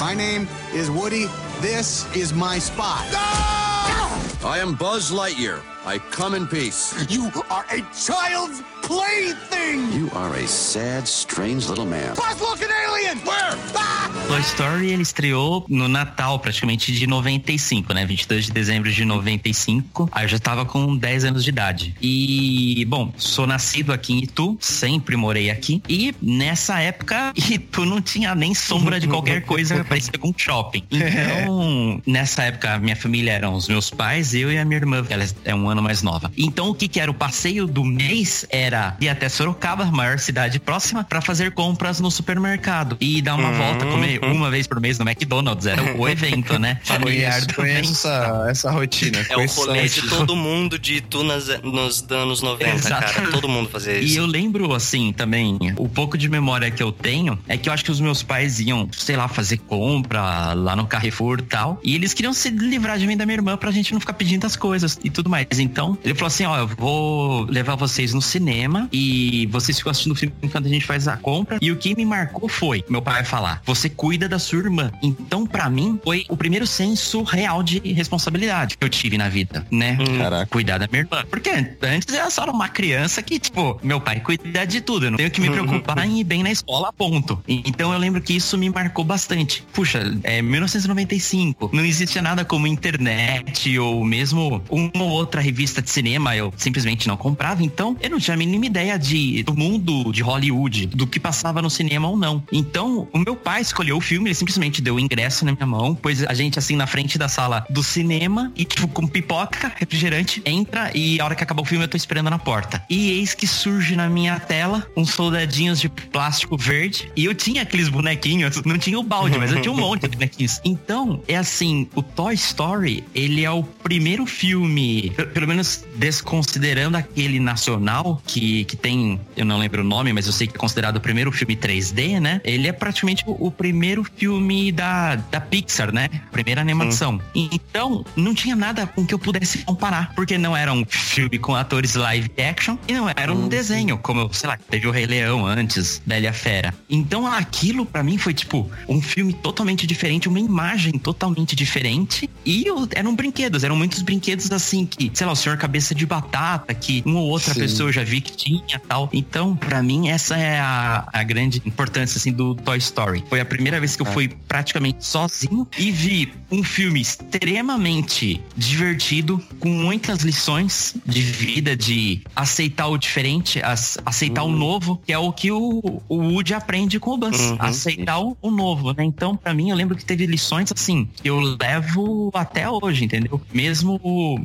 My 0.00 0.14
name 0.14 0.48
is 0.74 0.90
Woody. 0.90 1.26
This 1.60 2.06
is 2.14 2.32
my 2.32 2.60
spot. 2.60 3.04
I 3.12 4.58
am 4.60 4.76
Buzz 4.76 5.10
Lightyear. 5.10 5.60
I 5.84 5.98
come 6.12 6.36
in 6.36 6.46
peace. 6.46 6.94
You 7.10 7.32
are 7.50 7.64
a 7.72 7.80
child's 7.92 8.62
plaything. 8.82 9.92
You 9.92 10.10
are 10.14 10.34
a 10.34 10.46
sad, 10.46 11.06
strange 11.06 11.68
little 11.68 11.86
man. 11.86 12.14
Buzz, 12.14 12.40
look 12.40 12.62
an 12.62 12.70
alien. 12.86 13.18
Where? 13.26 13.56
Ah! 13.74 13.98
Toy 14.28 14.40
Story 14.40 14.90
ele 14.90 15.02
estreou 15.02 15.64
no 15.70 15.88
Natal 15.88 16.38
praticamente 16.38 16.92
de 16.92 17.06
95, 17.06 17.94
né? 17.94 18.04
22 18.04 18.44
de 18.44 18.52
dezembro 18.52 18.92
de 18.92 19.02
95. 19.02 20.10
Aí 20.12 20.24
eu 20.24 20.28
já 20.28 20.38
tava 20.38 20.66
com 20.66 20.94
10 20.94 21.24
anos 21.24 21.44
de 21.44 21.50
idade. 21.50 21.94
E, 22.00 22.84
bom, 22.86 23.10
sou 23.16 23.46
nascido 23.46 23.90
aqui 23.90 24.12
em 24.12 24.18
Itu, 24.24 24.56
sempre 24.60 25.16
morei 25.16 25.50
aqui. 25.50 25.82
E 25.88 26.14
nessa 26.20 26.78
época, 26.78 27.32
Itu 27.50 27.86
não 27.86 28.02
tinha 28.02 28.34
nem 28.34 28.54
sombra 28.54 29.00
de 29.00 29.08
qualquer 29.08 29.42
coisa 29.42 29.82
parecida 29.84 30.18
com 30.18 30.32
shopping. 30.36 30.84
Então, 31.18 32.02
nessa 32.06 32.44
época, 32.44 32.78
minha 32.78 32.94
família 32.94 33.32
eram 33.32 33.54
os 33.54 33.66
meus 33.66 33.90
pais, 33.90 34.34
eu 34.34 34.52
e 34.52 34.58
a 34.58 34.64
minha 34.64 34.78
irmã, 34.78 35.02
que 35.02 35.12
ela 35.12 35.24
é 35.44 35.54
um 35.54 35.68
ano 35.68 35.82
mais 35.82 36.02
nova. 36.02 36.30
Então, 36.36 36.68
o 36.68 36.74
que 36.74 36.86
que 36.86 37.00
era 37.00 37.10
o 37.10 37.14
passeio 37.14 37.66
do 37.66 37.84
mês 37.84 38.46
era 38.50 38.67
ir 39.00 39.08
até 39.08 39.28
Sorocaba, 39.28 39.84
maior 39.86 40.18
cidade 40.18 40.58
próxima, 40.58 41.04
pra 41.04 41.20
fazer 41.20 41.52
compras 41.52 42.00
no 42.00 42.10
supermercado 42.10 42.96
e 43.00 43.20
dar 43.22 43.34
uma 43.34 43.52
volta, 43.52 43.86
comer 43.86 44.20
uma 44.24 44.50
vez 44.50 44.66
por 44.66 44.80
mês 44.80 44.98
no 44.98 45.08
McDonald's. 45.08 45.66
Era 45.66 45.96
o 45.96 46.06
evento, 46.08 46.58
né? 46.58 46.78
Familiar 46.84 47.32
Conheço, 47.32 47.46
do 47.48 47.54
conheço 47.54 47.92
essa, 47.92 48.46
essa 48.50 48.70
rotina. 48.70 49.24
É 49.28 49.36
o 49.36 49.46
rolê 49.46 49.88
de 49.88 50.02
todo 50.08 50.34
mundo 50.36 50.78
de 50.78 50.94
Itu 50.96 51.22
nas, 51.22 51.48
nos 51.62 52.04
anos 52.10 52.42
90, 52.42 52.70
Exato. 52.74 53.12
cara. 53.14 53.28
Todo 53.30 53.48
mundo 53.48 53.68
fazia 53.68 53.94
E 53.98 54.04
isso. 54.04 54.18
eu 54.18 54.26
lembro, 54.26 54.72
assim, 54.74 55.12
também, 55.12 55.58
o 55.76 55.88
pouco 55.88 56.16
de 56.18 56.28
memória 56.28 56.70
que 56.70 56.82
eu 56.82 56.90
tenho 56.92 57.38
é 57.48 57.56
que 57.56 57.68
eu 57.68 57.72
acho 57.72 57.84
que 57.84 57.90
os 57.90 58.00
meus 58.00 58.22
pais 58.22 58.58
iam, 58.60 58.88
sei 58.92 59.16
lá, 59.16 59.28
fazer 59.28 59.58
compra 59.58 60.52
lá 60.54 60.74
no 60.74 60.86
Carrefour 60.86 61.38
e 61.40 61.42
tal. 61.42 61.80
E 61.82 61.94
eles 61.94 62.12
queriam 62.14 62.32
se 62.32 62.50
livrar 62.50 62.98
de 62.98 63.06
mim 63.06 63.12
e 63.14 63.16
da 63.16 63.24
minha 63.26 63.36
irmã 63.36 63.56
pra 63.56 63.70
gente 63.70 63.92
não 63.92 64.00
ficar 64.00 64.14
pedindo 64.14 64.46
as 64.46 64.56
coisas 64.56 64.98
e 65.02 65.10
tudo 65.10 65.28
mais. 65.30 65.46
Então, 65.58 65.96
ele 66.04 66.14
falou 66.14 66.28
assim: 66.28 66.44
ó, 66.44 66.56
eu 66.58 66.66
vou 66.66 67.44
levar 67.44 67.74
vocês 67.76 68.12
no 68.12 68.22
cinema 68.22 68.57
e 68.92 69.46
vocês 69.50 69.78
ficam 69.78 69.90
assistindo 69.90 70.12
o 70.12 70.16
filme 70.16 70.34
enquanto 70.42 70.66
a 70.66 70.68
gente 70.68 70.84
faz 70.84 71.08
a 71.08 71.16
compra. 71.16 71.58
E 71.60 71.70
o 71.70 71.76
que 71.76 71.94
me 71.94 72.04
marcou 72.04 72.48
foi, 72.48 72.84
meu 72.88 73.02
pai 73.02 73.14
vai 73.14 73.24
falar, 73.24 73.62
você 73.64 73.88
cuida 73.88 74.28
da 74.28 74.38
sua 74.38 74.58
irmã. 74.58 74.90
Então, 75.02 75.46
pra 75.46 75.68
mim, 75.68 75.98
foi 76.02 76.24
o 76.28 76.36
primeiro 76.36 76.66
senso 76.66 77.22
real 77.22 77.62
de 77.62 77.78
responsabilidade 77.92 78.76
que 78.76 78.84
eu 78.84 78.88
tive 78.88 79.18
na 79.18 79.28
vida, 79.28 79.66
né? 79.70 79.96
Caraca. 80.18 80.46
cuidar 80.46 80.78
da 80.78 80.86
minha 80.90 81.02
irmã. 81.02 81.24
Porque 81.28 81.50
antes 81.50 82.14
eu 82.14 82.30
só 82.30 82.42
era 82.42 82.50
uma 82.50 82.68
criança 82.68 83.22
que, 83.22 83.38
tipo, 83.38 83.78
meu 83.82 84.00
pai 84.00 84.20
cuida 84.20 84.66
de 84.66 84.80
tudo. 84.80 85.06
Eu 85.06 85.10
não 85.12 85.16
tenho 85.18 85.30
que 85.30 85.40
me 85.40 85.50
preocupar 85.50 85.98
em 86.06 86.20
ir 86.20 86.24
bem 86.24 86.42
na 86.42 86.50
escola, 86.50 86.92
ponto. 86.92 87.42
Então 87.46 87.92
eu 87.92 87.98
lembro 87.98 88.20
que 88.20 88.34
isso 88.34 88.56
me 88.56 88.70
marcou 88.70 89.04
bastante. 89.04 89.64
Puxa, 89.72 90.00
é 90.22 90.40
1995. 90.42 91.70
Não 91.72 91.84
existia 91.84 92.22
nada 92.22 92.44
como 92.44 92.66
internet 92.66 93.78
ou 93.78 94.04
mesmo 94.04 94.62
uma 94.70 94.90
ou 95.02 95.10
outra 95.10 95.40
revista 95.40 95.82
de 95.82 95.90
cinema. 95.90 96.36
Eu 96.36 96.52
simplesmente 96.56 97.08
não 97.08 97.16
comprava. 97.16 97.62
Então 97.62 97.96
eu 98.00 98.10
não 98.10 98.18
tinha 98.18 98.34
a 98.34 98.38
mínima 98.48 98.66
ideia 98.66 98.98
de, 98.98 99.42
do 99.42 99.54
mundo 99.54 100.10
de 100.12 100.22
Hollywood, 100.22 100.86
do 100.86 101.06
que 101.06 101.20
passava 101.20 101.60
no 101.60 101.68
cinema 101.70 102.08
ou 102.08 102.16
não. 102.16 102.42
Então 102.50 103.06
o 103.12 103.18
meu 103.18 103.36
pai 103.36 103.60
escolheu 103.60 103.96
o 103.96 104.00
filme, 104.00 104.28
ele 104.28 104.34
simplesmente 104.34 104.80
deu 104.80 104.94
o 104.96 105.00
ingresso 105.00 105.44
na 105.44 105.52
minha 105.52 105.66
mão, 105.66 105.94
pôs 105.94 106.24
a 106.24 106.34
gente 106.34 106.58
assim 106.58 106.76
na 106.76 106.86
frente 106.86 107.18
da 107.18 107.28
sala 107.28 107.66
do 107.70 107.82
cinema 107.82 108.52
e, 108.56 108.64
tipo, 108.64 108.88
com 108.88 109.06
pipoca, 109.06 109.72
refrigerante, 109.76 110.42
entra 110.44 110.90
e 110.94 111.20
a 111.20 111.24
hora 111.24 111.34
que 111.34 111.42
acabou 111.42 111.64
o 111.64 111.68
filme 111.68 111.84
eu 111.84 111.88
tô 111.88 111.96
esperando 111.96 112.30
na 112.30 112.38
porta. 112.38 112.82
E 112.88 113.10
eis 113.10 113.34
que 113.34 113.46
surge 113.46 113.94
na 113.96 114.08
minha 114.08 114.38
tela 114.40 114.86
uns 114.96 115.10
soldadinhos 115.10 115.80
de 115.80 115.88
plástico 115.88 116.56
verde 116.56 117.10
e 117.16 117.24
eu 117.24 117.34
tinha 117.34 117.62
aqueles 117.62 117.88
bonequinhos, 117.88 118.62
não 118.64 118.78
tinha 118.78 118.98
o 118.98 119.02
balde, 119.02 119.38
mas 119.38 119.52
eu 119.52 119.60
tinha 119.60 119.72
um 119.72 119.76
monte 119.76 120.02
de 120.02 120.16
bonequinhos. 120.16 120.60
Então, 120.64 121.22
é 121.28 121.36
assim, 121.36 121.88
o 121.94 122.02
Toy 122.02 122.34
Story, 122.34 123.04
ele 123.14 123.44
é 123.44 123.50
o 123.50 123.62
primeiro 123.62 124.24
filme, 124.26 125.10
pe- 125.16 125.26
pelo 125.26 125.46
menos 125.48 125.84
desconsiderando 125.96 126.96
aquele 126.96 127.38
nacional 127.40 128.20
que, 128.26 128.37
que 128.40 128.76
tem, 128.76 129.20
eu 129.36 129.44
não 129.44 129.58
lembro 129.58 129.82
o 129.82 129.84
nome, 129.84 130.12
mas 130.12 130.26
eu 130.26 130.32
sei 130.32 130.46
que 130.46 130.54
é 130.54 130.58
considerado 130.58 130.96
o 130.96 131.00
primeiro 131.00 131.30
filme 131.32 131.56
3D, 131.56 132.20
né? 132.20 132.40
Ele 132.44 132.68
é 132.68 132.72
praticamente 132.72 133.24
o, 133.26 133.46
o 133.46 133.50
primeiro 133.50 134.04
filme 134.04 134.72
da, 134.72 135.16
da 135.16 135.40
Pixar, 135.40 135.92
né? 135.92 136.08
Primeira 136.32 136.60
animação. 136.60 137.20
Então, 137.34 138.04
não 138.16 138.34
tinha 138.34 138.56
nada 138.56 138.86
com 138.86 139.06
que 139.06 139.14
eu 139.14 139.18
pudesse 139.18 139.58
comparar, 139.58 140.12
porque 140.14 140.36
não 140.38 140.56
era 140.56 140.72
um 140.72 140.84
filme 140.84 141.38
com 141.38 141.54
atores 141.54 141.94
live 141.94 142.30
action 142.38 142.76
e 142.86 142.92
não 142.92 143.08
era 143.08 143.32
um 143.32 143.48
desenho, 143.48 143.98
como, 143.98 144.32
sei 144.32 144.48
lá, 144.48 144.58
teve 144.70 144.86
o 144.86 144.90
Rei 144.90 145.06
Leão 145.06 145.46
antes, 145.46 146.00
Bela 146.04 146.32
Fera. 146.32 146.74
Então, 146.88 147.26
aquilo 147.26 147.84
pra 147.86 148.02
mim 148.02 148.18
foi 148.18 148.34
tipo 148.34 148.70
um 148.88 149.00
filme 149.00 149.32
totalmente 149.32 149.86
diferente, 149.86 150.28
uma 150.28 150.40
imagem 150.40 150.92
totalmente 150.98 151.54
diferente 151.56 152.28
e 152.44 152.66
eu- 152.66 152.88
eram 152.94 153.14
brinquedos, 153.14 153.64
eram 153.64 153.76
muitos 153.76 154.02
brinquedos 154.02 154.50
assim 154.50 154.84
que, 154.86 155.10
sei 155.14 155.26
lá, 155.26 155.32
o 155.32 155.36
senhor 155.36 155.56
cabeça 155.58 155.94
de 155.94 156.04
batata, 156.06 156.74
que 156.74 157.02
uma 157.06 157.20
ou 157.20 157.28
outra 157.28 157.54
Sim. 157.54 157.60
pessoa 157.60 157.88
eu 157.88 157.92
já 157.92 158.04
vi 158.04 158.20
que 158.20 158.27
tinha 158.36 158.78
tal. 158.86 159.08
Então, 159.12 159.56
pra 159.56 159.82
mim, 159.82 160.08
essa 160.08 160.36
é 160.36 160.58
a, 160.58 161.08
a 161.12 161.22
grande 161.22 161.62
importância, 161.64 162.18
assim, 162.18 162.32
do 162.32 162.54
Toy 162.54 162.78
Story. 162.78 163.24
Foi 163.28 163.40
a 163.40 163.44
primeira 163.44 163.78
vez 163.80 163.96
que 163.96 164.02
eu 164.02 164.06
fui 164.06 164.28
praticamente 164.28 165.04
sozinho 165.04 165.66
e 165.76 165.90
vi 165.90 166.32
um 166.50 166.62
filme 166.62 167.00
extremamente 167.00 168.42
divertido, 168.56 169.42
com 169.60 169.68
muitas 169.68 170.20
lições 170.20 170.94
de 171.04 171.20
vida, 171.20 171.76
de 171.76 172.22
aceitar 172.34 172.88
o 172.88 172.98
diferente, 172.98 173.60
aceitar 174.04 174.42
o 174.42 174.50
novo, 174.50 175.00
que 175.04 175.12
é 175.12 175.18
o 175.18 175.32
que 175.32 175.50
o, 175.50 176.02
o 176.08 176.16
Woody 176.16 176.54
aprende 176.54 176.98
com 176.98 177.12
o 177.12 177.16
Buzz. 177.16 177.38
Uhum. 177.38 177.56
Aceitar 177.58 178.20
o, 178.20 178.36
o 178.40 178.50
novo, 178.50 178.92
né? 178.92 179.04
Então, 179.04 179.36
pra 179.36 179.52
mim, 179.54 179.70
eu 179.70 179.76
lembro 179.76 179.96
que 179.96 180.04
teve 180.04 180.26
lições 180.26 180.72
assim, 180.72 181.08
que 181.22 181.28
eu 181.28 181.40
levo 181.40 182.30
até 182.34 182.68
hoje, 182.68 183.04
entendeu? 183.04 183.40
Mesmo 183.52 184.00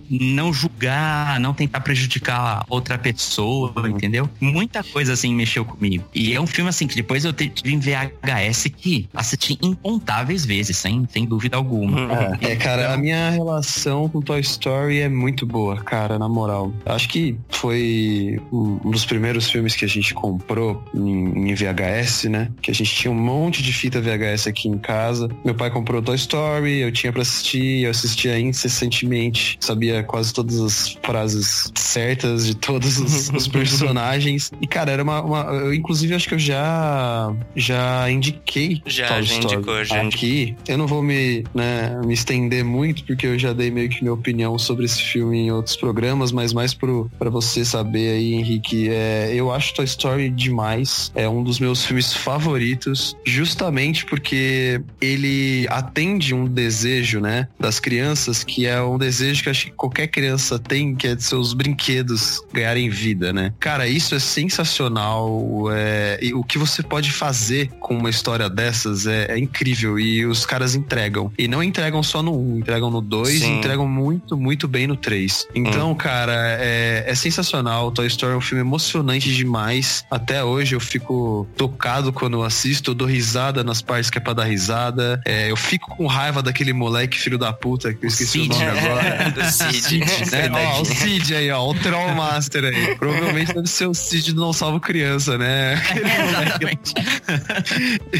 não 0.09 0.53
julgar, 0.53 1.39
não 1.39 1.53
tentar 1.53 1.81
prejudicar 1.81 2.65
outra 2.69 2.97
pessoa, 2.97 3.72
entendeu? 3.87 4.29
Muita 4.39 4.83
coisa 4.83 5.13
assim 5.13 5.33
mexeu 5.33 5.65
comigo. 5.65 6.03
E 6.13 6.33
é 6.33 6.41
um 6.41 6.47
filme 6.47 6.69
assim 6.69 6.87
que 6.87 6.95
depois 6.95 7.25
eu 7.25 7.33
tive 7.33 7.73
em 7.73 7.79
VHS 7.79 8.69
que 8.75 9.07
assisti 9.13 9.57
incontáveis 9.61 10.45
vezes, 10.45 10.77
sem, 10.77 11.07
sem 11.09 11.25
dúvida 11.25 11.57
alguma. 11.57 12.37
É, 12.41 12.55
cara, 12.55 12.93
a 12.93 12.97
minha 12.97 13.29
relação 13.29 14.09
com 14.09 14.21
Toy 14.21 14.39
Story 14.41 14.99
é 14.99 15.09
muito 15.09 15.45
boa, 15.45 15.77
cara, 15.77 16.17
na 16.17 16.27
moral. 16.27 16.73
Acho 16.85 17.09
que 17.09 17.35
foi 17.49 18.39
um 18.51 18.91
dos 18.91 19.05
primeiros 19.05 19.49
filmes 19.49 19.75
que 19.75 19.85
a 19.85 19.87
gente 19.87 20.13
comprou 20.13 20.83
em, 20.93 21.49
em 21.49 21.53
VHS, 21.53 22.25
né? 22.25 22.51
Que 22.61 22.71
a 22.71 22.73
gente 22.73 22.93
tinha 22.93 23.11
um 23.11 23.15
monte 23.15 23.61
de 23.63 23.73
fita 23.73 24.01
VHS 24.01 24.47
aqui 24.47 24.67
em 24.67 24.77
casa. 24.77 25.29
Meu 25.43 25.55
pai 25.55 25.69
comprou 25.69 26.01
Toy 26.01 26.15
Story, 26.15 26.79
eu 26.79 26.91
tinha 26.91 27.11
pra 27.11 27.21
assistir, 27.21 27.83
eu 27.83 27.91
assistia 27.91 28.39
incessantemente. 28.39 29.57
Sabia 29.59 30.03
quase 30.03 30.33
todas 30.33 30.59
as 30.59 30.97
frases 31.03 31.71
certas 31.75 32.45
de 32.45 32.55
todos 32.55 32.97
os, 32.97 33.29
os 33.29 33.47
personagens. 33.69 34.51
E, 34.61 34.67
cara, 34.67 34.91
era 34.91 35.03
uma, 35.03 35.21
uma- 35.21 35.43
Eu, 35.53 35.73
inclusive, 35.73 36.13
acho 36.13 36.27
que 36.27 36.35
eu 36.35 36.39
já. 36.39 37.33
Já 37.55 38.09
indiquei 38.09 38.81
Já, 38.85 39.07
Toy 39.07 39.23
já 39.23 39.33
Story 39.35 39.55
indicou, 39.55 39.85
já 39.85 40.01
aqui. 40.01 40.55
Eu 40.67 40.77
não 40.77 40.87
vou 40.87 41.01
me, 41.01 41.43
né, 41.53 41.99
me 42.05 42.13
estender 42.13 42.63
muito, 42.63 43.03
porque 43.03 43.27
eu 43.27 43.37
já 43.39 43.53
dei 43.53 43.69
meio 43.71 43.89
que 43.89 44.01
minha 44.01 44.13
opinião 44.13 44.57
sobre 44.57 44.85
esse 44.85 45.01
filme 45.01 45.37
em 45.37 45.51
outros 45.51 45.75
programas, 45.75 46.31
mas 46.31 46.53
mais 46.53 46.73
pro, 46.73 47.09
pra 47.19 47.29
você 47.29 47.63
saber 47.65 48.13
aí, 48.15 48.33
Henrique, 48.33 48.89
é, 48.89 49.31
eu 49.33 49.51
acho 49.51 49.73
Toy 49.73 49.85
Story 49.85 50.29
demais. 50.29 51.11
É 51.15 51.27
um 51.27 51.43
dos 51.43 51.59
meus 51.59 51.85
filmes 51.85 52.13
favoritos, 52.13 53.15
justamente 53.25 54.05
porque 54.05 54.81
ele 55.01 55.65
atende 55.69 56.33
um 56.33 56.45
desejo, 56.45 57.19
né, 57.19 57.47
das 57.59 57.79
crianças, 57.79 58.43
que 58.43 58.65
é 58.65 58.81
um 58.81 58.97
desejo 58.97 59.43
que 59.43 59.49
acho 59.49 59.65
que 59.65 59.71
qualquer 59.71 60.07
criança 60.07 60.57
tem, 60.59 60.95
que 60.95 61.07
é 61.07 61.15
de 61.15 61.23
seus 61.23 61.53
brinquedos 61.53 62.41
ganharem 62.53 62.89
vida, 62.89 63.31
né? 63.33 63.52
Cara, 63.59 63.87
isso 63.87 64.15
é 64.15 64.19
sensacional. 64.19 65.65
É, 65.71 66.19
o 66.33 66.43
que 66.43 66.57
você 66.57 66.81
pode 66.83 67.11
fazer 67.11 67.69
com 67.79 67.95
uma 67.97 68.09
história 68.09 68.49
dessas 68.49 69.07
é, 69.07 69.31
é 69.31 69.37
incrível. 69.37 69.99
E 69.99 70.25
os 70.25 70.45
caras 70.45 70.75
entregam. 70.75 71.31
E 71.37 71.47
não 71.47 71.63
entregam 71.63 72.01
só 72.03 72.21
no 72.21 72.37
1, 72.37 72.59
entregam 72.59 72.89
no 72.89 73.01
2 73.01 73.29
e 73.29 73.39
Sim. 73.39 73.57
entregam 73.57 73.87
muito, 73.87 74.37
muito 74.37 74.67
bem 74.67 74.87
no 74.87 74.95
3. 74.95 75.47
Então, 75.55 75.93
cara, 75.95 76.33
é, 76.59 77.03
é 77.07 77.15
sensacional. 77.15 77.91
Toy 77.91 78.07
Story 78.07 78.33
é 78.33 78.37
um 78.37 78.41
filme 78.41 78.61
emocionante 78.61 79.33
demais. 79.33 80.05
Até 80.09 80.43
hoje 80.43 80.75
eu 80.75 80.79
fico 80.79 81.47
tocado 81.55 82.11
quando 82.13 82.37
eu 82.37 82.43
assisto, 82.43 82.91
eu 82.91 82.95
dou 82.95 83.07
risada 83.07 83.63
nas 83.63 83.81
partes 83.81 84.09
que 84.09 84.17
é 84.17 84.21
pra 84.21 84.33
dar 84.33 84.45
risada. 84.45 85.21
É, 85.25 85.51
eu 85.51 85.55
fico 85.55 85.95
com 85.95 86.05
raiva 86.07 86.41
daquele 86.41 86.73
moleque 86.73 87.17
filho 87.19 87.37
da 87.37 87.51
puta, 87.53 87.93
que 87.93 88.05
eu 88.05 88.07
esqueci 88.07 88.39
o 88.39 88.43
Cid. 88.43 88.49
nome 88.49 88.65
agora. 88.65 89.31
do 89.31 89.43
Cid. 89.51 89.99
né? 90.31 90.49
Ó, 90.53 90.81
o 90.81 90.85
Cid 90.85 91.35
aí, 91.35 91.51
ó, 91.51 91.69
o 91.69 91.73
Troll 91.73 92.13
Master 92.15 92.65
aí. 92.65 92.95
Provavelmente 92.95 93.32
deve 93.33 93.67
ser 93.67 93.87
o 93.87 93.93
Cid 93.93 94.33
do 94.33 94.41
Não 94.41 94.53
Salvo 94.53 94.79
Criança, 94.79 95.37
né? 95.37 95.75
Moleque 95.75 96.65
Exatamente. 96.65 96.93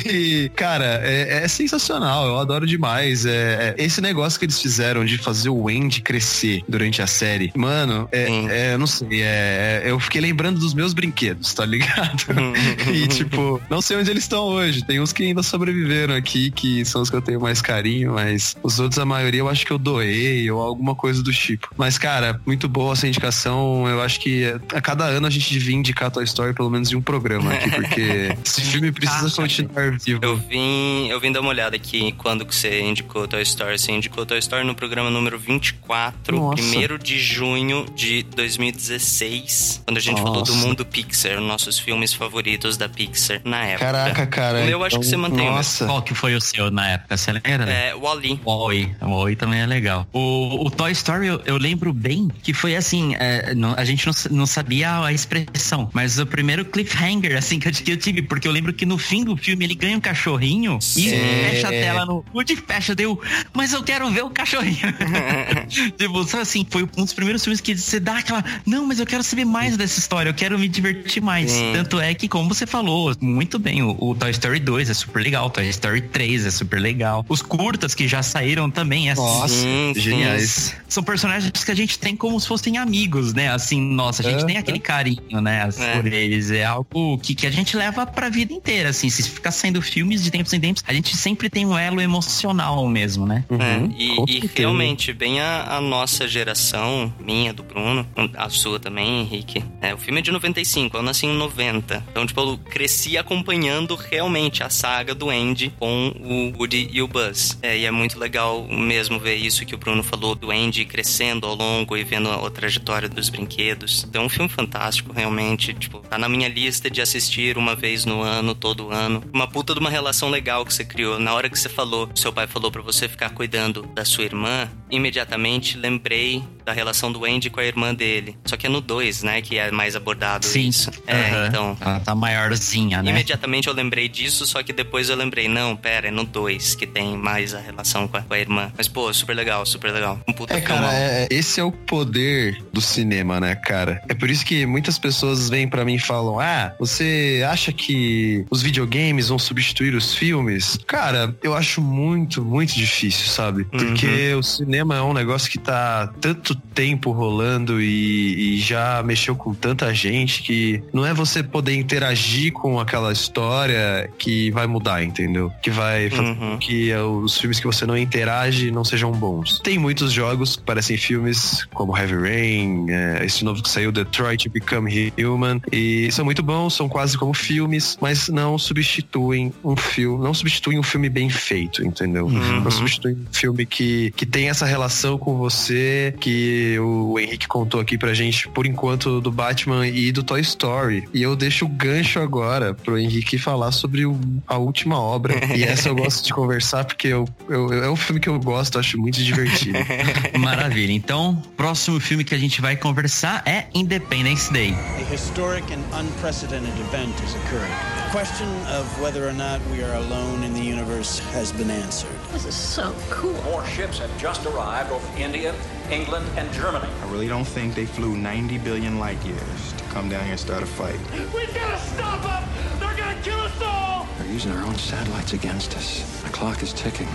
e, 0.05 0.49
cara, 0.55 1.01
é, 1.03 1.43
é 1.43 1.47
sensacional, 1.47 2.25
eu 2.27 2.37
adoro 2.37 2.65
demais. 2.65 3.25
É, 3.25 3.75
é- 3.77 3.83
esse 3.83 4.01
negócio 4.01 4.39
que 4.39 4.45
eles 4.45 4.61
fizeram 4.61 5.05
de 5.05 5.17
fazer 5.17 5.49
o 5.49 5.67
Andy 5.67 6.01
crescer 6.01 6.63
durante 6.67 7.01
a 7.01 7.07
série, 7.07 7.51
mano, 7.55 8.07
é, 8.11 8.23
é, 8.49 8.73
eu 8.73 8.77
não 8.79 8.87
sei, 8.87 9.21
é, 9.21 9.81
é- 9.85 9.91
eu 9.91 9.99
fiquei 9.99 10.21
lembrando 10.21 10.59
dos 10.59 10.73
meus 10.73 10.93
brinquedos, 10.93 11.53
tá 11.53 11.65
ligado? 11.65 12.23
e, 12.93 13.07
tipo, 13.07 13.61
não 13.69 13.81
sei 13.81 13.97
onde 13.97 14.09
eles 14.09 14.23
estão 14.23 14.43
hoje. 14.45 14.83
Tem 14.85 14.99
uns 14.99 15.11
que 15.13 15.23
ainda 15.23 15.43
sobreviveram 15.43 16.15
aqui, 16.15 16.51
que 16.51 16.83
são 16.85 17.01
os 17.01 17.09
que 17.09 17.15
eu 17.15 17.21
tenho 17.21 17.39
mais 17.41 17.61
carinho, 17.61 18.13
mas 18.13 18.55
os 18.63 18.79
outros, 18.79 18.99
a 18.99 19.05
maioria, 19.05 19.41
eu 19.41 19.49
acho 19.49 19.65
que 19.65 19.71
eu 19.71 19.77
doei 19.77 20.49
ou 20.49 20.61
alguma 20.61 20.95
coisa 20.95 21.21
do 21.21 21.31
tipo. 21.31 21.69
Mas, 21.77 21.97
cara, 21.97 22.39
muito 22.45 22.67
boa 22.67 22.93
essa 22.93 23.07
indicação. 23.07 23.87
Eu 23.87 24.01
acho 24.01 24.19
que 24.19 24.45
a 24.73 24.81
cada 24.81 25.02
ano 25.03 25.27
a 25.27 25.29
gente 25.29 25.49
devia 25.51 25.75
indicar 25.75 26.09
Toy 26.11 26.23
Story 26.23 26.53
pelo 26.53 26.69
menos 26.69 26.91
em 26.91 26.95
um 26.95 27.01
programa 27.01 27.53
aqui, 27.53 27.69
porque 27.69 28.35
esse 28.45 28.61
filme 28.61 28.91
precisa 28.91 29.29
continuar 29.29 29.91
vivo. 29.97 30.19
Eu 30.21 30.35
vim, 30.37 31.07
eu 31.09 31.19
vim 31.19 31.31
dar 31.31 31.41
uma 31.41 31.49
olhada 31.49 31.75
aqui 31.75 32.11
quando 32.17 32.45
que 32.45 32.53
você 32.55 32.81
indicou 32.81 33.27
Toy 33.27 33.41
Story. 33.41 33.77
Você 33.79 33.91
indicou 33.91 34.25
Toy 34.25 34.39
Story 34.39 34.65
no 34.65 34.75
programa 34.75 35.09
número 35.09 35.37
24, 35.39 36.35
Nossa. 36.35 36.63
1 36.63 36.97
de 37.01 37.19
junho 37.19 37.85
de 37.95 38.23
2016, 38.23 39.81
quando 39.85 39.97
a 39.97 40.01
gente 40.01 40.21
falou 40.21 40.41
do 40.43 40.53
Nossa. 40.53 40.67
mundo 40.67 40.85
Pixar, 40.85 41.39
nossos 41.39 41.79
filmes 41.79 42.13
favoritos 42.13 42.77
da 42.77 42.87
Pixar 42.89 43.41
na 43.43 43.63
época. 43.65 43.85
Caraca, 43.85 44.27
cara. 44.27 44.65
Eu 44.65 44.83
acho 44.83 44.99
que 44.99 45.05
você 45.05 45.17
mantém 45.17 45.47
o 45.47 45.51
Nossa. 45.51 45.85
Qual 45.85 46.01
que 46.01 46.13
foi 46.13 46.35
o 46.35 46.41
seu 46.41 46.69
na 46.71 46.89
época? 46.89 47.17
Você 47.17 47.31
lembra? 47.31 47.71
É, 47.71 47.95
Wally. 47.95 48.39
O 48.45 48.51
Oi, 48.65 48.91
o 49.01 49.11
Oi 49.11 49.35
também 49.35 49.59
é 49.61 49.65
legal. 49.65 50.07
O, 50.13 50.65
o 50.67 50.71
Toy 50.71 50.91
Story, 50.91 51.27
eu, 51.27 51.41
eu 51.45 51.57
lembro 51.57 51.93
bem 51.93 52.29
que 52.41 52.53
foi 52.53 52.75
assim, 52.75 53.15
é, 53.15 53.53
não- 53.55 53.73
a 53.77 53.83
gente 53.85 54.05
não, 54.05 54.13
não 54.31 54.45
sabia 54.45 54.92
a 55.01 55.13
expressão, 55.13 55.89
mas 55.93 56.19
o 56.19 56.25
primeiro 56.25 56.65
cliffhanger, 56.65 57.37
assim, 57.37 57.59
que 57.59 57.67
eu, 57.67 57.71
que 57.71 57.91
eu 57.91 57.97
tive, 57.97 58.21
porque 58.21 58.47
eu 58.47 58.51
lembro 58.51 58.73
que 58.73 58.85
no 58.85 58.97
fim 58.97 59.23
do 59.23 59.37
filme 59.37 59.63
ele 59.65 59.75
ganha 59.75 59.95
um 59.97 60.01
cachorrinho 60.01 60.77
e 60.77 60.81
Sim. 60.81 61.09
fecha 61.09 61.67
a 61.67 61.71
tela 61.71 62.05
no... 62.05 62.25
O 62.33 62.43
de 62.43 62.55
fecha, 62.55 62.93
deu, 62.93 63.19
mas 63.53 63.71
eu 63.73 63.81
quero 63.83 64.09
ver 64.11 64.23
o 64.23 64.29
cachorrinho. 64.29 64.77
tipo, 65.97 66.23
sabe 66.25 66.43
assim, 66.43 66.65
foi 66.69 66.83
um 66.97 67.03
dos 67.03 67.13
primeiros 67.13 67.43
filmes 67.43 67.61
que 67.61 67.77
você 67.77 67.99
dá 67.99 68.17
aquela, 68.17 68.43
não, 68.65 68.85
mas 68.85 68.99
eu 68.99 69.05
quero 69.05 69.23
saber 69.23 69.45
mais 69.45 69.77
dessa 69.77 69.99
história, 69.99 70.29
eu 70.29 70.33
quero 70.33 70.57
me 70.59 70.67
divertir 70.67 71.21
mais. 71.21 71.51
Sim. 71.51 71.71
Tanto 71.73 71.99
é 71.99 72.13
que, 72.13 72.27
como 72.27 72.53
você 72.53 72.65
falou, 72.65 73.15
muito 73.21 73.57
bem, 73.57 73.81
o, 73.81 73.95
o 73.99 74.15
Toy 74.15 74.31
Story 74.31 74.59
2 74.59 74.89
é 74.89 74.93
super 74.93 75.21
legal, 75.23 75.47
o 75.47 75.49
Toy 75.49 75.67
Story 75.69 76.01
3 76.01 76.45
é 76.45 76.51
super 76.51 76.79
legal. 76.79 77.25
Os 77.29 77.41
curtas 77.41 77.93
que 77.95 78.07
já 78.07 78.21
saíram 78.23 78.69
também, 78.69 79.09
é 79.09 79.15
Nossa, 79.15 79.47
Sim, 79.53 79.93
sim. 79.95 80.01
geniais. 80.01 80.75
são 80.87 81.03
personagens 81.03 81.63
que 81.63 81.71
a 81.71 81.75
gente 81.75 81.97
tem 81.99 82.15
como 82.15 82.39
se 82.39 82.47
fossem 82.47 82.77
amigos, 82.77 83.33
né? 83.33 83.49
Assim, 83.51 83.79
nossa, 83.79 84.21
a 84.25 84.29
gente 84.31 84.43
É, 84.43 84.45
tem 84.45 84.57
aquele 84.57 84.79
carinho, 84.83 85.41
né? 85.41 85.67
É. 85.79 85.95
Por 85.95 86.11
eles. 86.11 86.51
É 86.51 86.65
algo 86.65 87.17
que, 87.17 87.33
que 87.33 87.47
a 87.47 87.51
gente 87.51 87.75
leva 87.75 88.05
pra 88.05 88.29
vida 88.29 88.53
inteira, 88.53 88.89
assim. 88.89 89.09
Se 89.09 89.23
ficar 89.29 89.51
saindo 89.51 89.81
filmes 89.81 90.23
de 90.23 90.29
tempos 90.29 90.53
em 90.53 90.59
tempos, 90.59 90.83
a 90.85 90.93
gente 90.93 91.15
sempre 91.15 91.49
tem 91.49 91.65
um 91.65 91.77
elo 91.77 92.01
emocional 92.01 92.87
mesmo, 92.87 93.25
né? 93.25 93.43
Uhum, 93.49 93.59
É, 93.61 93.89
e, 93.97 94.37
e 94.37 94.49
realmente, 94.55 95.13
bem 95.13 95.39
a, 95.39 95.77
a 95.77 95.81
nossa 95.81 96.27
geração, 96.27 97.13
minha, 97.19 97.53
do 97.53 97.63
Bruno, 97.63 98.05
a 98.35 98.49
sua 98.49 98.79
também, 98.79 99.21
Henrique. 99.21 99.63
É, 99.81 99.93
o 99.93 99.97
filme 99.97 100.19
é 100.19 100.21
de 100.21 100.31
95, 100.31 100.97
eu 100.97 101.01
nasci 101.03 101.25
em 101.25 101.35
90. 101.37 102.03
Então, 102.11 102.25
tipo, 102.25 102.39
eu 102.41 102.57
cresci 102.57 103.17
acompanhando 103.17 103.95
realmente 103.95 104.63
a 104.63 104.69
saga 104.69 105.15
do 105.15 105.29
Andy 105.29 105.71
com 105.79 106.13
o 106.19 106.57
Woody 106.57 106.89
e 106.91 107.01
o 107.01 107.07
Buzz. 107.07 107.57
É, 107.61 107.77
e 107.77 107.85
é 107.85 107.91
muito 107.91 108.19
legal 108.19 108.67
mesmo 108.67 109.19
ver 109.19 109.35
isso 109.35 109.65
que 109.65 109.75
o 109.75 109.77
Bruno 109.77 110.03
falou 110.03 110.35
do 110.35 110.51
Andy 110.51 110.85
crescendo 110.85 111.47
ao 111.47 111.55
longo 111.55 111.95
e 111.95 112.03
vendo 112.03 112.29
a, 112.29 112.47
a 112.47 112.49
trajetória 112.51 113.07
dos 113.07 113.29
brinquedos. 113.29 114.05
Então, 114.07 114.23
é 114.23 114.25
um 114.25 114.29
filme 114.29 114.49
fantástico, 114.49 114.72
realmente. 115.13 115.73
Tipo, 115.73 115.99
tá 115.99 116.17
na 116.17 116.29
minha 116.29 116.47
lista 116.47 116.89
de 116.89 117.01
assistir 117.01 117.57
uma 117.57 117.75
vez 117.75 118.05
no 118.05 118.21
ano, 118.21 118.55
todo 118.55 118.91
ano. 118.91 119.23
Uma 119.33 119.47
puta 119.47 119.73
de 119.73 119.79
uma 119.79 119.89
relação 119.89 120.29
legal 120.29 120.65
que 120.65 120.73
você 120.73 120.85
criou. 120.85 121.19
Na 121.19 121.33
hora 121.33 121.49
que 121.49 121.57
você 121.57 121.69
falou, 121.69 122.09
seu 122.15 122.31
pai 122.31 122.47
falou 122.47 122.71
pra 122.71 122.81
você 122.81 123.07
ficar 123.07 123.29
cuidando 123.31 123.83
da 123.93 124.05
sua 124.05 124.23
irmã, 124.23 124.69
imediatamente 124.95 125.77
lembrei 125.77 126.43
da 126.65 126.71
relação 126.71 127.11
do 127.11 127.25
Andy 127.25 127.49
com 127.49 127.59
a 127.59 127.65
irmã 127.65 127.93
dele. 127.93 128.37
Só 128.45 128.55
que 128.55 128.65
é 128.67 128.69
no 128.69 128.79
2, 128.79 129.23
né, 129.23 129.41
que 129.41 129.57
é 129.57 129.69
mais 129.71 129.95
abordado 129.95 130.47
isso. 130.57 130.89
É, 131.05 131.47
então... 131.47 131.75
Ela 131.81 131.99
tá 131.99 132.15
maiorzinha, 132.15 133.01
né? 133.03 133.11
Imediatamente 133.11 133.67
eu 133.67 133.73
lembrei 133.73 134.07
disso, 134.07 134.45
só 134.45 134.63
que 134.63 134.71
depois 134.71 135.09
eu 135.09 135.15
lembrei, 135.15 135.47
não, 135.49 135.75
pera, 135.75 136.07
é 136.07 136.11
no 136.11 136.23
2 136.23 136.75
que 136.75 136.87
tem 136.87 137.17
mais 137.17 137.53
a 137.53 137.59
relação 137.59 138.07
com 138.07 138.15
a, 138.17 138.21
com 138.21 138.33
a 138.33 138.39
irmã. 138.39 138.71
Mas, 138.77 138.87
pô, 138.87 139.13
super 139.13 139.35
legal, 139.35 139.65
super 139.65 139.91
legal. 139.91 140.19
Um 140.27 140.31
puta 140.33 140.53
É, 140.55 140.61
cara, 140.61 140.79
filmão. 140.79 140.93
é- 140.95 141.27
esse 141.29 141.59
é 141.59 141.63
o 141.63 141.71
poder 141.71 142.63
do 142.71 142.79
cinema, 142.79 143.39
né, 143.39 143.55
cara? 143.55 144.01
É 144.07 144.13
por 144.13 144.29
isso 144.29 144.45
que 144.45 144.65
muitas 144.65 144.97
pessoas 144.97 145.49
vêm 145.49 145.67
pra 145.67 145.83
mim 145.83 145.95
e 145.95 145.99
falam: 145.99 146.39
Ah, 146.39 146.73
você 146.79 147.43
acha 147.49 147.71
que 147.73 148.45
os 148.49 148.61
videogames 148.61 149.27
vão 149.29 149.37
substituir 149.39 149.95
os 149.95 150.13
filmes? 150.15 150.77
Cara, 150.87 151.35
eu 151.43 151.53
acho 151.53 151.81
muito, 151.81 152.43
muito 152.43 152.73
difícil, 152.73 153.27
sabe? 153.27 153.65
Porque 153.65 154.33
o 154.33 154.43
cinema 154.43 154.82
cinema 154.83 154.95
é 154.97 155.01
um 155.01 155.13
negócio 155.13 155.49
que 155.49 155.57
tá 155.57 156.07
tanto 156.19 156.53
tempo 156.55 157.11
rolando 157.11 157.81
e, 157.81 158.55
e 158.55 158.59
já 158.59 159.01
mexeu 159.03 159.35
com 159.35 159.53
tanta 159.53 159.93
gente 159.93 160.43
que 160.43 160.83
não 160.93 161.05
é 161.05 161.13
você 161.13 161.41
poder 161.41 161.75
interagir 161.75 162.51
com 162.51 162.79
aquela 162.79 163.11
história 163.11 164.09
que 164.17 164.51
vai 164.51 164.67
mudar, 164.67 165.03
entendeu? 165.03 165.51
Que 165.61 165.69
vai 165.69 166.09
fazer 166.09 166.23
Uhum. 166.23 166.35
com 166.51 166.57
que 166.57 166.89
eh, 166.89 167.01
os 167.01 167.37
filmes 167.37 167.59
que 167.59 167.65
você 167.65 167.85
não 167.85 167.97
interage 167.97 168.71
não 168.71 168.83
sejam 168.85 169.11
bons. 169.11 169.59
Tem 169.59 169.77
muitos 169.77 170.11
jogos 170.11 170.55
que 170.55 170.63
parecem 170.63 170.95
filmes, 170.97 171.65
como 171.73 171.95
Heavy 171.97 172.15
Rain, 172.15 172.85
eh, 172.89 173.25
esse 173.25 173.43
novo 173.43 173.61
que 173.61 173.69
saiu, 173.69 173.91
Detroit 173.91 174.47
Become 174.49 175.11
Human, 175.17 175.61
e 175.71 176.09
são 176.11 176.23
muito 176.25 176.41
bons, 176.41 176.73
são 176.75 176.87
quase 176.89 177.17
como 177.17 177.33
filmes, 177.33 177.97
mas 178.01 178.29
não 178.29 178.57
substituem 178.57 179.53
um 179.63 179.75
filme, 179.75 180.23
não 180.23 180.33
substituem 180.33 180.79
um 180.79 180.83
filme 180.83 181.09
bem 181.09 181.29
feito, 181.29 181.85
entendeu? 181.85 182.29
Não 182.29 182.71
substituem 182.71 183.15
um 183.15 183.33
filme 183.33 183.65
que, 183.65 184.11
que 184.15 184.25
tem 184.25 184.49
essa 184.49 184.65
relação 184.73 185.17
com 185.19 185.37
você 185.37 186.15
que 186.19 186.77
o 186.79 187.19
Henrique 187.19 187.47
contou 187.47 187.79
aqui 187.79 187.95
pra 187.95 188.11
gente, 188.13 188.47
por 188.49 188.65
enquanto, 188.65 189.21
do 189.21 189.31
Batman 189.31 189.87
e 189.87 190.11
do 190.11 190.23
Toy 190.23 190.41
Story. 190.41 191.07
E 191.13 191.21
eu 191.21 191.35
deixo 191.35 191.65
o 191.65 191.67
gancho 191.67 192.19
agora 192.19 192.73
pro 192.73 192.97
Henrique 192.97 193.37
falar 193.37 193.71
sobre 193.71 194.03
o- 194.05 194.19
a 194.47 194.57
última 194.57 194.99
obra. 194.99 195.35
E 195.55 195.63
essa 195.63 195.89
eu 195.89 195.95
gosto 195.95 196.25
de 196.25 196.33
conversar 196.33 196.85
porque 196.85 197.07
eu, 197.07 197.27
eu- 197.47 197.71
é 197.83 197.89
um 197.89 197.95
filme 197.95 198.19
que 198.19 198.27
eu 198.27 198.39
gosto, 198.39 198.79
acho 198.79 198.97
muito 198.97 199.21
divertido. 199.23 199.77
Maravilha. 200.39 200.91
Então, 200.91 201.35
próximo 201.55 201.99
filme 201.99 202.23
que 202.23 202.33
a 202.33 202.37
gente 202.39 202.59
vai 202.59 202.75
conversar 202.75 203.43
é 203.45 203.65
Independence 203.75 204.51
Day. 204.51 204.73
A 204.97 205.13
historic 205.13 205.71
and 205.71 205.83
unprecedented 205.99 206.73
event 206.81 207.13
is 207.23 207.35
occurring. 207.35 207.71
The 208.11 208.19
question 208.19 208.47
of 208.79 208.85
whether 209.01 209.27
or 209.27 209.33
not 209.33 209.59
we 209.71 209.83
are 209.83 209.95
alone 209.95 210.43
in 210.45 210.53
the 210.53 210.61
universe 210.61 211.21
has 211.33 211.51
been 211.51 211.69
answered. 211.71 212.13
This 212.31 212.45
is 212.45 212.55
so 212.55 212.93
cool. 213.09 213.33
More 213.51 213.63
ships 213.75 213.99
have 213.99 214.09
just 214.19 214.45
arrived 214.53 214.91
over 214.91 215.17
India, 215.17 215.53
England, 215.91 216.25
and 216.37 216.51
Germany. 216.53 216.87
I 217.03 217.11
really 217.11 217.27
don't 217.27 217.45
think 217.47 217.75
they 217.75 217.85
flew 217.85 218.15
90 218.15 218.57
billion 218.59 218.99
light 218.99 219.23
years 219.25 219.73
to 219.77 219.83
come 219.85 220.09
down 220.09 220.21
here 220.23 220.31
and 220.31 220.39
start 220.39 220.63
a 220.63 220.65
fight. 220.65 220.99
We 221.33 221.45
gotta 221.47 221.77
stop 221.79 222.21
them! 222.23 222.43
They're 222.79 222.95
gonna 222.97 223.21
kill 223.21 223.39
us 223.41 223.61
all! 223.61 224.07
They're 224.19 224.31
using 224.31 224.51
our 224.51 224.63
own 224.63 224.75
satellites 224.75 225.33
against 225.33 225.75
us. 225.75 226.21
The 226.23 226.29
clock 226.29 226.63
is 226.63 226.71
ticking. 226.73 227.07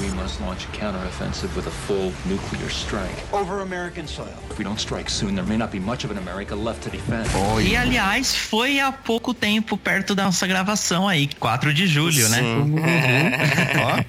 We 0.00 0.08
must 0.14 0.40
launch 0.40 0.64
a 0.64 0.68
counteroffensive 0.68 1.54
with 1.56 1.66
a 1.66 1.70
full 1.70 2.12
nuclear 2.26 2.68
strike. 2.70 3.10
Over 3.32 3.60
American 3.60 4.06
soil. 4.06 4.32
If 4.50 4.58
we 4.58 4.64
don't 4.64 4.78
strike 4.78 5.08
soon, 5.10 5.34
there 5.34 5.44
may 5.44 5.56
not 5.56 5.70
be 5.70 5.78
much 5.80 6.04
of 6.04 6.10
an 6.10 6.18
America 6.18 6.54
left 6.54 6.82
to 6.84 6.90
defend. 6.90 7.26
E 7.62 7.76
aliás, 7.76 8.34
foi 8.34 8.80
há 8.80 8.92
pouco 8.92 9.34
tempo 9.34 9.76
perto 9.76 10.14
da 10.14 10.24
nossa 10.24 10.46
gravação 10.46 11.08
aí, 11.08 11.28
4 11.38 11.72
de 11.74 11.86
julho, 11.86 12.28
né? 12.28 12.38
Sim. 12.38 12.74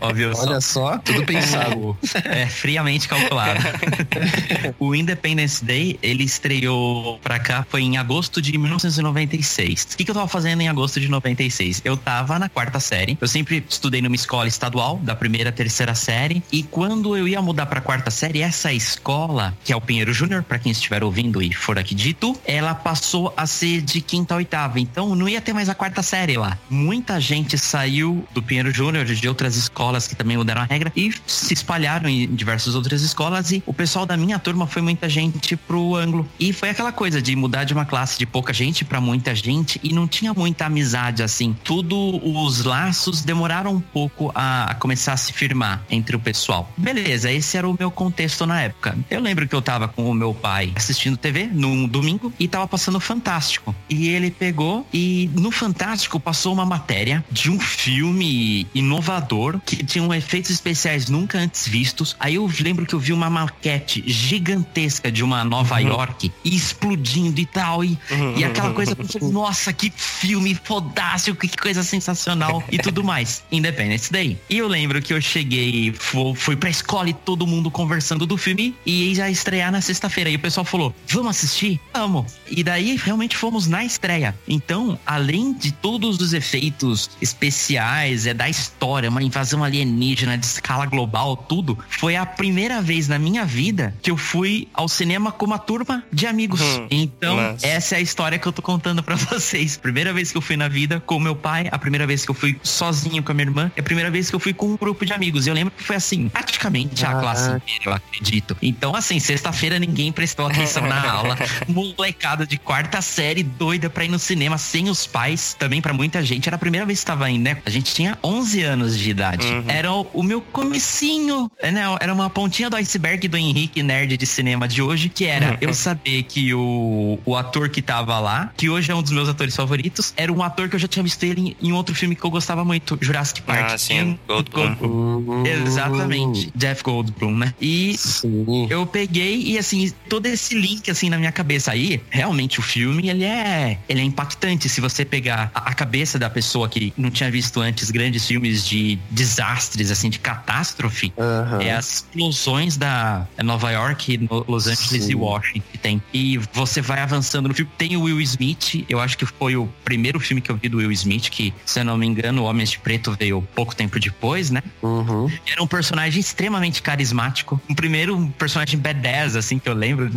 Ó, 0.02 0.08
ó, 0.10 0.14
viu 0.14 0.36
só? 0.36 0.42
Olha 0.44 0.62
só, 0.62 0.98
tudo 1.00 1.26
pensado. 1.26 1.98
É, 2.26 2.46
friamente 2.48 3.08
calculado. 3.08 3.60
o 4.80 4.96
Independence 4.96 5.64
Day, 5.64 6.00
ele 6.02 6.24
estreou 6.24 7.20
pra 7.20 7.40
cá, 7.40 7.66
foi 7.70 7.82
em 7.82 7.98
agosto 7.98 8.42
de 8.42 8.58
1996. 8.58 9.84
O 9.94 9.98
que, 9.98 10.06
que 10.06 10.12
eu 10.12 10.16
tava 10.16 10.28
fazendo 10.28 10.62
em 10.62 10.70
agosto 10.70 11.00
de 11.00 11.08
96? 11.08 11.82
Eu 11.84 11.98
tava 11.98 12.40
na 12.40 12.50
quarta 12.50 12.80
série. 12.80 13.18
Eu 13.20 13.28
sempre 13.28 13.64
estudei 13.68 14.02
numa 14.02 14.16
escola 14.16 14.48
estadual, 14.48 14.98
da 14.98 15.16
primeira 15.16 15.50
à 15.50 15.54
terceira 15.54 15.96
série. 15.96 16.44
E 16.52 16.64
quando 16.64 17.16
eu 17.16 17.28
ia 17.28 17.42
mudar 17.42 17.66
pra 17.66 17.82
quarta 17.82 18.12
série, 18.12 18.42
essa 18.42 18.74
escola, 18.74 19.56
que 19.64 19.72
é 19.72 19.76
o 19.76 19.82
Pinheiro 19.82 20.14
Júnior, 20.14 20.44
pra 20.44 20.60
quem 20.60 20.72
estiver 20.72 21.04
ouvindo 21.04 21.42
e 21.42 21.54
for 21.54 21.78
aqui 21.78 21.96
dito, 21.96 22.36
ela 22.46 22.74
passou 22.74 23.34
a 23.38 23.46
ser 23.46 23.82
de 23.82 24.02
quinta 24.02 24.34
a 24.34 24.38
oitava. 24.38 24.80
Então 24.80 25.16
não 25.16 25.28
ia 25.28 25.42
ter 25.42 25.54
mais 25.54 25.70
a 25.70 25.76
quarta 25.76 26.02
série 26.02 26.38
lá. 26.38 26.58
Muita 26.70 27.20
gente 27.20 27.58
saiu 27.58 28.26
do 28.34 28.42
Pinheiro 28.42 28.72
Júnior, 28.72 29.06
de 29.06 29.28
outras 29.28 29.56
escolas 29.56 30.08
que 30.08 30.16
também 30.16 30.38
mudaram 30.38 30.62
a 30.62 30.66
regra, 30.66 30.92
e 30.96 31.14
se 31.28 31.54
espalharam 31.54 32.10
em 32.10 32.28
diversas 32.34 32.76
outras 32.76 33.02
escolas. 33.02 33.52
E 33.52 33.64
o 33.66 33.74
pessoal 33.74 33.93
da 34.06 34.18
minha 34.18 34.40
turma 34.40 34.66
foi 34.66 34.82
muita 34.82 35.08
gente 35.08 35.56
pro 35.56 35.96
ângulo. 35.96 36.28
E 36.40 36.52
foi 36.52 36.70
aquela 36.70 36.92
coisa 36.92 37.22
de 37.22 37.36
mudar 37.36 37.64
de 37.64 37.74
uma 37.74 37.86
classe 37.86 38.18
de 38.18 38.26
pouca 38.26 38.52
gente 38.52 38.84
pra 38.84 39.00
muita 39.00 39.36
gente 39.36 39.80
e 39.84 39.94
não 39.94 40.08
tinha 40.08 40.34
muita 40.34 40.66
amizade 40.66 41.22
assim. 41.22 41.56
Tudo 41.64 41.96
os 42.24 42.64
laços 42.64 43.22
demoraram 43.22 43.76
um 43.76 43.80
pouco 43.80 44.32
a, 44.34 44.72
a 44.72 44.76
começar 44.76 45.14
a 45.14 45.18
se 45.18 45.32
firmar 45.32 45.84
entre 45.90 46.16
o 46.16 46.20
pessoal. 46.20 46.72
Beleza, 46.76 47.32
esse 47.32 47.56
era 47.58 47.70
o 47.70 47.76
meu 47.78 47.92
contexto 47.92 48.46
na 48.46 48.62
época. 48.62 48.98
Eu 49.10 49.22
lembro 49.22 49.48
que 49.48 49.56
eu 49.56 49.62
tava 49.62 49.88
com 49.88 50.10
o 50.10 50.14
meu 50.14 50.34
pai 50.34 50.72
assistindo 50.76 51.16
TV 51.16 51.50
num 51.52 51.88
domingo 51.88 52.34
e 52.40 52.48
tava 52.48 52.68
passando 52.68 53.00
Fantástico. 53.00 53.76
E 53.90 54.10
ele 54.10 54.32
pegou 54.32 54.88
e 54.94 55.30
no 55.36 55.52
Fantástico 55.52 56.20
passou 56.20 56.54
uma 56.54 56.66
matéria 56.66 57.24
de 57.30 57.52
um 57.52 57.60
filme 57.60 58.66
inovador 58.74 59.60
que 59.66 59.84
tinha 59.84 60.04
efeitos 60.18 60.52
especiais 60.52 61.10
nunca 61.10 61.38
antes 61.38 61.68
vistos. 61.68 62.16
Aí 62.20 62.36
eu 62.36 62.50
lembro 62.60 62.86
que 62.86 62.94
eu 62.94 63.00
vi 63.00 63.14
uma 63.14 63.30
maquete 63.30 63.83
gigantesca 63.88 65.12
de 65.12 65.24
uma 65.24 65.44
Nova 65.44 65.80
York 65.80 66.32
explodindo 66.44 67.40
e 67.40 67.46
tal. 67.46 67.84
E, 67.84 67.98
e 68.38 68.44
aquela 68.44 68.74
coisa, 68.74 68.96
nossa, 69.32 69.72
que 69.74 69.92
filme 69.96 70.56
fodástico, 70.56 71.48
que 71.48 71.58
coisa 71.58 71.84
sensacional 71.84 72.64
e 72.72 72.78
tudo 72.78 73.04
mais. 73.04 73.44
Independence 73.52 74.12
Day. 74.12 74.38
E 74.50 74.58
eu 74.58 74.68
lembro 74.68 75.02
que 75.02 75.14
eu 75.14 75.22
cheguei, 75.22 75.94
fui, 75.94 76.36
fui 76.36 76.56
pra 76.56 76.70
escola 76.70 77.10
e 77.10 77.14
todo 77.14 77.48
mundo 77.48 77.70
conversando 77.72 78.26
do 78.26 78.38
filme 78.38 78.76
e 78.86 79.14
ia 79.14 79.30
estrear 79.30 79.72
na 79.72 79.82
sexta-feira. 79.82 80.30
E 80.30 80.36
o 80.36 80.40
pessoal 80.40 80.66
falou: 80.66 80.94
Vamos 81.08 81.32
assistir? 81.32 81.80
Vamos. 81.94 82.34
E 82.50 82.64
daí 82.64 82.96
realmente 82.96 83.36
fomos 83.36 83.68
na 83.68 83.84
estreia. 83.84 84.36
Então, 84.48 85.00
além 85.06 85.54
de 85.54 85.72
todos 85.72 86.20
os 86.20 86.34
efeitos 86.34 87.10
especiais, 87.22 88.28
é 88.28 88.34
da 88.34 88.50
história, 88.50 89.10
uma 89.10 89.24
invasão 89.24 89.64
alienígena 89.64 90.38
de 90.38 90.46
escala 90.46 90.86
global, 90.86 91.36
tudo, 91.36 91.78
foi 91.90 92.16
a 92.16 92.26
primeira 92.26 92.82
vez 92.82 93.08
na 93.08 93.18
minha 93.18 93.46
vida 93.46 93.73
que 94.02 94.12
eu 94.12 94.18
fui 94.18 94.68
ao 94.74 94.88
cinema 94.88 95.32
com 95.32 95.46
uma 95.46 95.58
turma 95.60 96.04
de 96.12 96.26
amigos. 96.28 96.62
Hum, 96.62 96.88
então, 96.92 97.38
essa 97.62 97.96
é 97.96 97.98
a 97.98 98.02
história 98.02 98.38
que 98.40 98.48
eu 98.48 98.52
tô 98.52 98.62
contando 98.62 99.02
pra 99.04 99.16
vocês. 99.18 99.78
Primeira 99.78 100.14
vez 100.14 100.32
que 100.32 100.38
eu 100.38 100.42
fui 100.42 100.56
na 100.58 100.68
vida 100.68 101.00
com 101.06 101.20
meu 101.20 101.36
pai, 101.36 101.68
a 101.72 101.78
primeira 101.80 102.06
vez 102.08 102.24
que 102.26 102.32
eu 102.32 102.36
fui 102.36 102.60
sozinho 102.64 103.22
com 103.24 103.32
a 103.32 103.36
minha 103.36 103.48
irmã, 103.48 103.72
e 103.76 103.80
a 103.80 103.84
primeira 103.84 104.10
vez 104.12 104.30
que 104.30 104.36
eu 104.36 104.40
fui 104.40 104.54
com 104.54 104.68
um 104.68 104.78
grupo 104.78 105.06
de 105.06 105.14
amigos. 105.14 105.48
Eu 105.48 105.54
lembro 105.54 105.74
que 105.76 105.84
foi 105.84 105.96
assim, 105.96 106.30
praticamente 106.30 107.06
a 107.06 107.12
Ah. 107.12 107.20
classe 107.22 107.50
inteira, 107.50 107.84
eu 107.86 107.94
acredito. 107.94 108.58
Então, 108.62 108.96
assim, 108.96 109.20
sexta-feira 109.20 109.78
ninguém 109.80 110.12
prestou 110.12 110.48
atenção 110.48 110.86
na 110.88 111.02
aula. 111.12 111.38
Molecada 111.68 112.46
de 112.46 112.58
quarta 112.58 113.02
série 113.02 113.44
doida 113.44 113.90
pra 113.90 114.06
ir 114.06 114.10
no 114.10 114.20
cinema 114.20 114.58
sem 114.58 114.90
os 114.90 115.06
pais. 115.08 115.56
Também 115.58 115.82
pra 115.82 115.94
muita 115.94 116.22
gente 116.24 116.48
era 116.48 116.56
a 116.56 116.60
primeira 116.60 116.86
vez 116.86 117.00
que 117.00 117.06
tava 117.06 117.30
indo, 117.30 117.44
né? 117.44 117.58
A 117.66 117.70
gente 117.70 117.94
tinha 117.94 118.18
11 118.24 118.62
anos 118.64 118.98
de 118.98 119.10
idade. 119.10 119.48
Era 119.68 119.92
o, 119.92 120.08
o 120.14 120.24
meu 120.24 120.42
comecinho, 120.42 121.52
né? 121.62 121.84
Era 122.00 122.14
uma 122.14 122.30
pontinha 122.30 122.70
do 122.70 122.76
iceberg 122.76 123.28
do 123.28 123.38
Henrique 123.38 123.63
Nerd 123.84 124.18
de 124.18 124.26
cinema 124.26 124.68
de 124.68 124.82
hoje, 124.82 125.10
que 125.10 125.26
era 125.26 125.58
eu 125.62 125.74
saber 125.74 126.24
que 126.24 126.54
o, 126.54 127.20
o 127.26 127.36
ator 127.36 127.70
que 127.70 127.82
tava 127.82 128.20
lá, 128.20 128.52
que 128.56 128.70
hoje 128.70 128.92
é 128.92 128.96
um 128.96 129.02
dos 129.02 129.12
meus 129.12 129.30
atores 129.30 129.56
favoritos, 129.56 130.14
era 130.16 130.32
um 130.32 130.42
ator 130.42 130.70
que 130.70 130.76
eu 130.76 130.80
já 130.80 130.88
tinha 130.88 131.04
visto 131.04 131.24
ele 131.24 131.56
em, 131.62 131.70
em 131.70 131.74
outro 131.74 131.94
filme 131.96 132.16
que 132.16 132.24
eu 132.24 132.30
gostava 132.30 132.64
muito, 132.64 132.98
Jurassic 133.02 133.42
Park. 133.42 133.72
Ah, 133.72 133.78
sim, 133.78 134.18
Goldblum. 134.28 135.44
Exatamente. 135.46 136.52
Jeff 136.56 136.84
Goldblum, 136.84 137.36
né? 137.36 137.54
E 137.60 137.96
Sim. 137.98 138.68
eu 138.70 138.86
peguei 138.86 139.42
e 139.42 139.58
assim, 139.58 139.92
todo 140.10 140.26
esse 140.26 140.56
link 140.56 140.90
assim 140.90 141.10
na 141.10 141.18
minha 141.18 141.32
cabeça 141.32 141.72
aí, 141.72 142.02
realmente 142.10 142.60
o 142.60 142.62
filme, 142.62 143.10
ele 143.10 143.24
é, 143.24 143.78
ele 143.88 144.02
é 144.02 144.04
impactante 144.04 144.70
se 144.70 144.82
você 144.82 145.04
pegar 145.06 145.52
a, 145.54 145.70
a 145.70 145.74
cabeça 145.74 146.18
da 146.20 146.30
pessoa 146.30 146.70
que 146.70 146.94
não 146.98 147.10
tinha 147.10 147.30
visto 147.30 147.60
antes 147.60 147.92
grandes 147.92 148.26
filmes 148.28 148.66
de 148.66 148.98
desastres 149.10 149.92
assim, 149.92 150.10
de 150.10 150.20
catástrofe. 150.20 151.14
Aham. 151.18 151.62
É 151.62 151.72
as 151.72 151.94
explosões 151.94 152.78
da 152.78 153.28
Nova 153.54 153.70
York, 153.70 154.28
Los 154.48 154.66
Angeles 154.66 155.06
Sim. 155.06 155.12
e 155.12 155.16
Washington 155.16 155.64
que 155.72 155.78
tem. 155.78 156.02
E 156.12 156.40
você 156.52 156.82
vai 156.82 157.02
avançando 157.02 157.48
no 157.48 157.54
filme. 157.54 157.72
Tem 157.78 157.96
o 157.96 158.02
Will 158.02 158.20
Smith, 158.22 158.86
eu 158.90 159.00
acho 159.00 159.16
que 159.16 159.26
foi 159.26 159.56
o 159.56 159.68
primeiro 159.86 160.20
filme 160.20 160.42
que 160.42 160.50
eu 160.50 160.56
vi 160.56 160.70
do 160.70 160.78
Will 160.78 160.92
Smith, 160.92 161.30
que, 161.30 161.54
se 161.66 161.80
eu 161.80 161.86
não 161.86 161.96
me 161.96 162.08
engano, 162.08 162.42
o 162.42 162.46
Homens 162.46 162.72
de 162.72 162.80
Preto 162.80 163.16
veio 163.18 163.42
pouco 163.54 163.76
tempo 163.76 164.00
depois, 164.00 164.50
né? 164.50 164.64
Uhum. 164.82 165.32
Era 165.46 165.62
um 165.62 165.68
personagem 165.68 166.20
extremamente 166.20 166.82
carismático. 166.82 167.62
Um 167.70 167.76
primeiro 167.76 168.16
um 168.16 168.30
personagem 168.30 168.80
badass, 168.80 169.36
assim, 169.36 169.60
que 169.60 169.70
eu 169.70 169.74
lembro. 169.74 170.10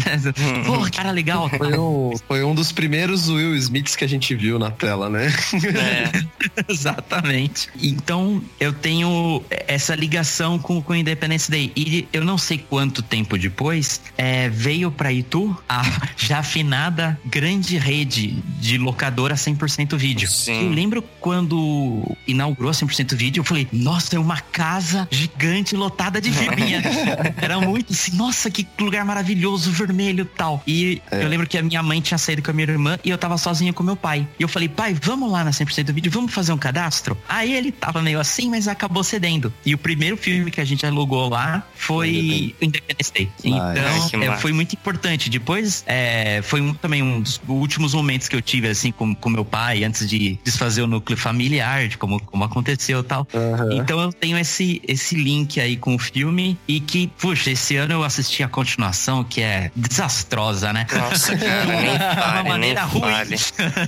Pô, 0.64 0.90
cara 0.90 1.10
legal. 1.10 1.50
Foi 1.50 1.78
um, 1.78 2.12
foi 2.26 2.44
um 2.44 2.54
dos 2.54 2.72
primeiros 2.72 3.28
Will 3.28 3.54
Smiths 3.56 3.96
que 3.96 4.04
a 4.04 4.08
gente 4.08 4.34
viu 4.34 4.58
na 4.58 4.70
tela, 4.70 5.10
né? 5.10 5.26
É. 5.26 6.26
Exatamente. 6.72 7.68
Então, 7.82 8.42
eu 8.58 8.72
tenho 8.72 9.42
essa 9.66 9.94
ligação 9.94 10.58
com 10.58 10.82
o 10.86 10.94
Independence 10.94 11.50
Day. 11.50 11.72
E 11.76 12.08
eu 12.12 12.24
não 12.24 12.38
sei 12.38 12.58
quanto 12.58 13.02
tempo 13.02 13.25
depois, 13.34 14.00
é, 14.16 14.48
veio 14.48 14.90
pra 14.90 15.12
Itu 15.12 15.56
a 15.68 15.82
já 16.16 16.38
afinada 16.38 17.18
grande 17.24 17.76
rede 17.78 18.42
de 18.60 18.78
locadora 18.78 19.34
100% 19.34 19.96
vídeo. 19.96 20.28
Sim. 20.28 20.66
Eu 20.66 20.70
lembro 20.70 21.02
quando 21.20 22.16
inaugurou 22.26 22.70
100% 22.70 23.14
vídeo, 23.14 23.40
eu 23.40 23.44
falei, 23.44 23.66
nossa, 23.72 24.16
é 24.16 24.18
uma 24.18 24.40
casa 24.40 25.08
gigante 25.10 25.74
lotada 25.74 26.20
de 26.20 26.30
fibrinha. 26.30 26.82
Era 27.40 27.60
muito 27.60 27.92
assim, 27.92 28.16
nossa, 28.16 28.50
que 28.50 28.66
lugar 28.78 29.04
maravilhoso, 29.04 29.70
vermelho 29.70 30.22
e 30.22 30.36
tal. 30.36 30.62
E 30.66 31.02
É. 31.10 31.22
eu 31.24 31.28
lembro 31.28 31.46
que 31.46 31.58
a 31.58 31.62
minha 31.62 31.82
mãe 31.82 32.00
tinha 32.00 32.18
saído 32.18 32.42
com 32.42 32.50
a 32.50 32.54
minha 32.54 32.68
irmã 32.68 32.98
e 33.04 33.10
eu 33.10 33.18
tava 33.18 33.36
sozinho 33.38 33.72
com 33.74 33.82
meu 33.82 33.96
pai. 33.96 34.26
E 34.38 34.42
eu 34.42 34.48
falei, 34.48 34.68
pai, 34.68 34.94
vamos 35.00 35.30
lá 35.30 35.42
na 35.44 35.50
100% 35.50 35.92
vídeo, 35.92 36.10
vamos 36.10 36.32
fazer 36.32 36.52
um 36.52 36.58
cadastro? 36.58 37.16
Aí 37.28 37.52
ele 37.52 37.72
tava 37.72 38.02
meio 38.02 38.20
assim, 38.20 38.48
mas 38.50 38.68
acabou 38.68 39.02
cedendo. 39.02 39.52
E 39.64 39.74
o 39.74 39.78
primeiro 39.78 40.16
filme 40.16 40.50
que 40.50 40.60
a 40.60 40.64
gente 40.64 40.84
alugou 40.86 41.28
lá 41.28 41.66
foi 41.74 42.54
Independence 42.60 43.12
Então, 43.42 44.22
é, 44.22 44.36
foi 44.38 44.52
muito 44.52 44.72
importante. 44.74 45.28
Depois, 45.30 45.82
é, 45.86 46.40
foi 46.42 46.60
um- 46.60 46.74
também 46.74 47.02
um 47.02 47.20
dos 47.20 47.40
últimos 47.48 47.94
momentos 47.94 48.28
que 48.28 48.36
eu 48.36 48.42
tive, 48.42 48.68
assim, 48.68 48.90
com, 48.92 49.14
com 49.14 49.28
meu 49.30 49.44
pai, 49.44 49.84
antes 49.84 50.08
de 50.08 50.38
desfazer 50.44 50.82
o 50.82 50.86
núcleo 50.86 51.16
familiar, 51.18 51.88
de 51.88 51.96
como, 51.96 52.20
como 52.20 52.44
aconteceu 52.44 53.00
e 53.00 53.04
tal. 53.04 53.26
Então 53.72 54.00
eu 54.00 54.12
tenho 54.12 54.36
esse, 54.38 54.80
esse 54.86 55.14
link 55.14 55.60
aí 55.60 55.76
com 55.76 55.94
o 55.94 55.98
filme 55.98 56.58
e 56.68 56.80
que, 56.80 57.06
puxa, 57.18 57.50
esse 57.50 57.76
ano 57.76 57.94
eu 57.94 58.04
assisti 58.04 58.42
a 58.42 58.48
continuação, 58.48 59.24
que 59.24 59.40
é 59.40 59.70
desastrosa, 59.74 60.72
né? 60.72 60.86
Nossa, 60.92 61.36
cara, 61.36 61.64
nem 61.76 61.82
De 61.82 61.88
uma 62.04 62.14
fale, 62.14 62.42
nem 62.42 62.52
maneira 62.52 62.84
ruim. 62.84 63.00
fale. 63.00 63.36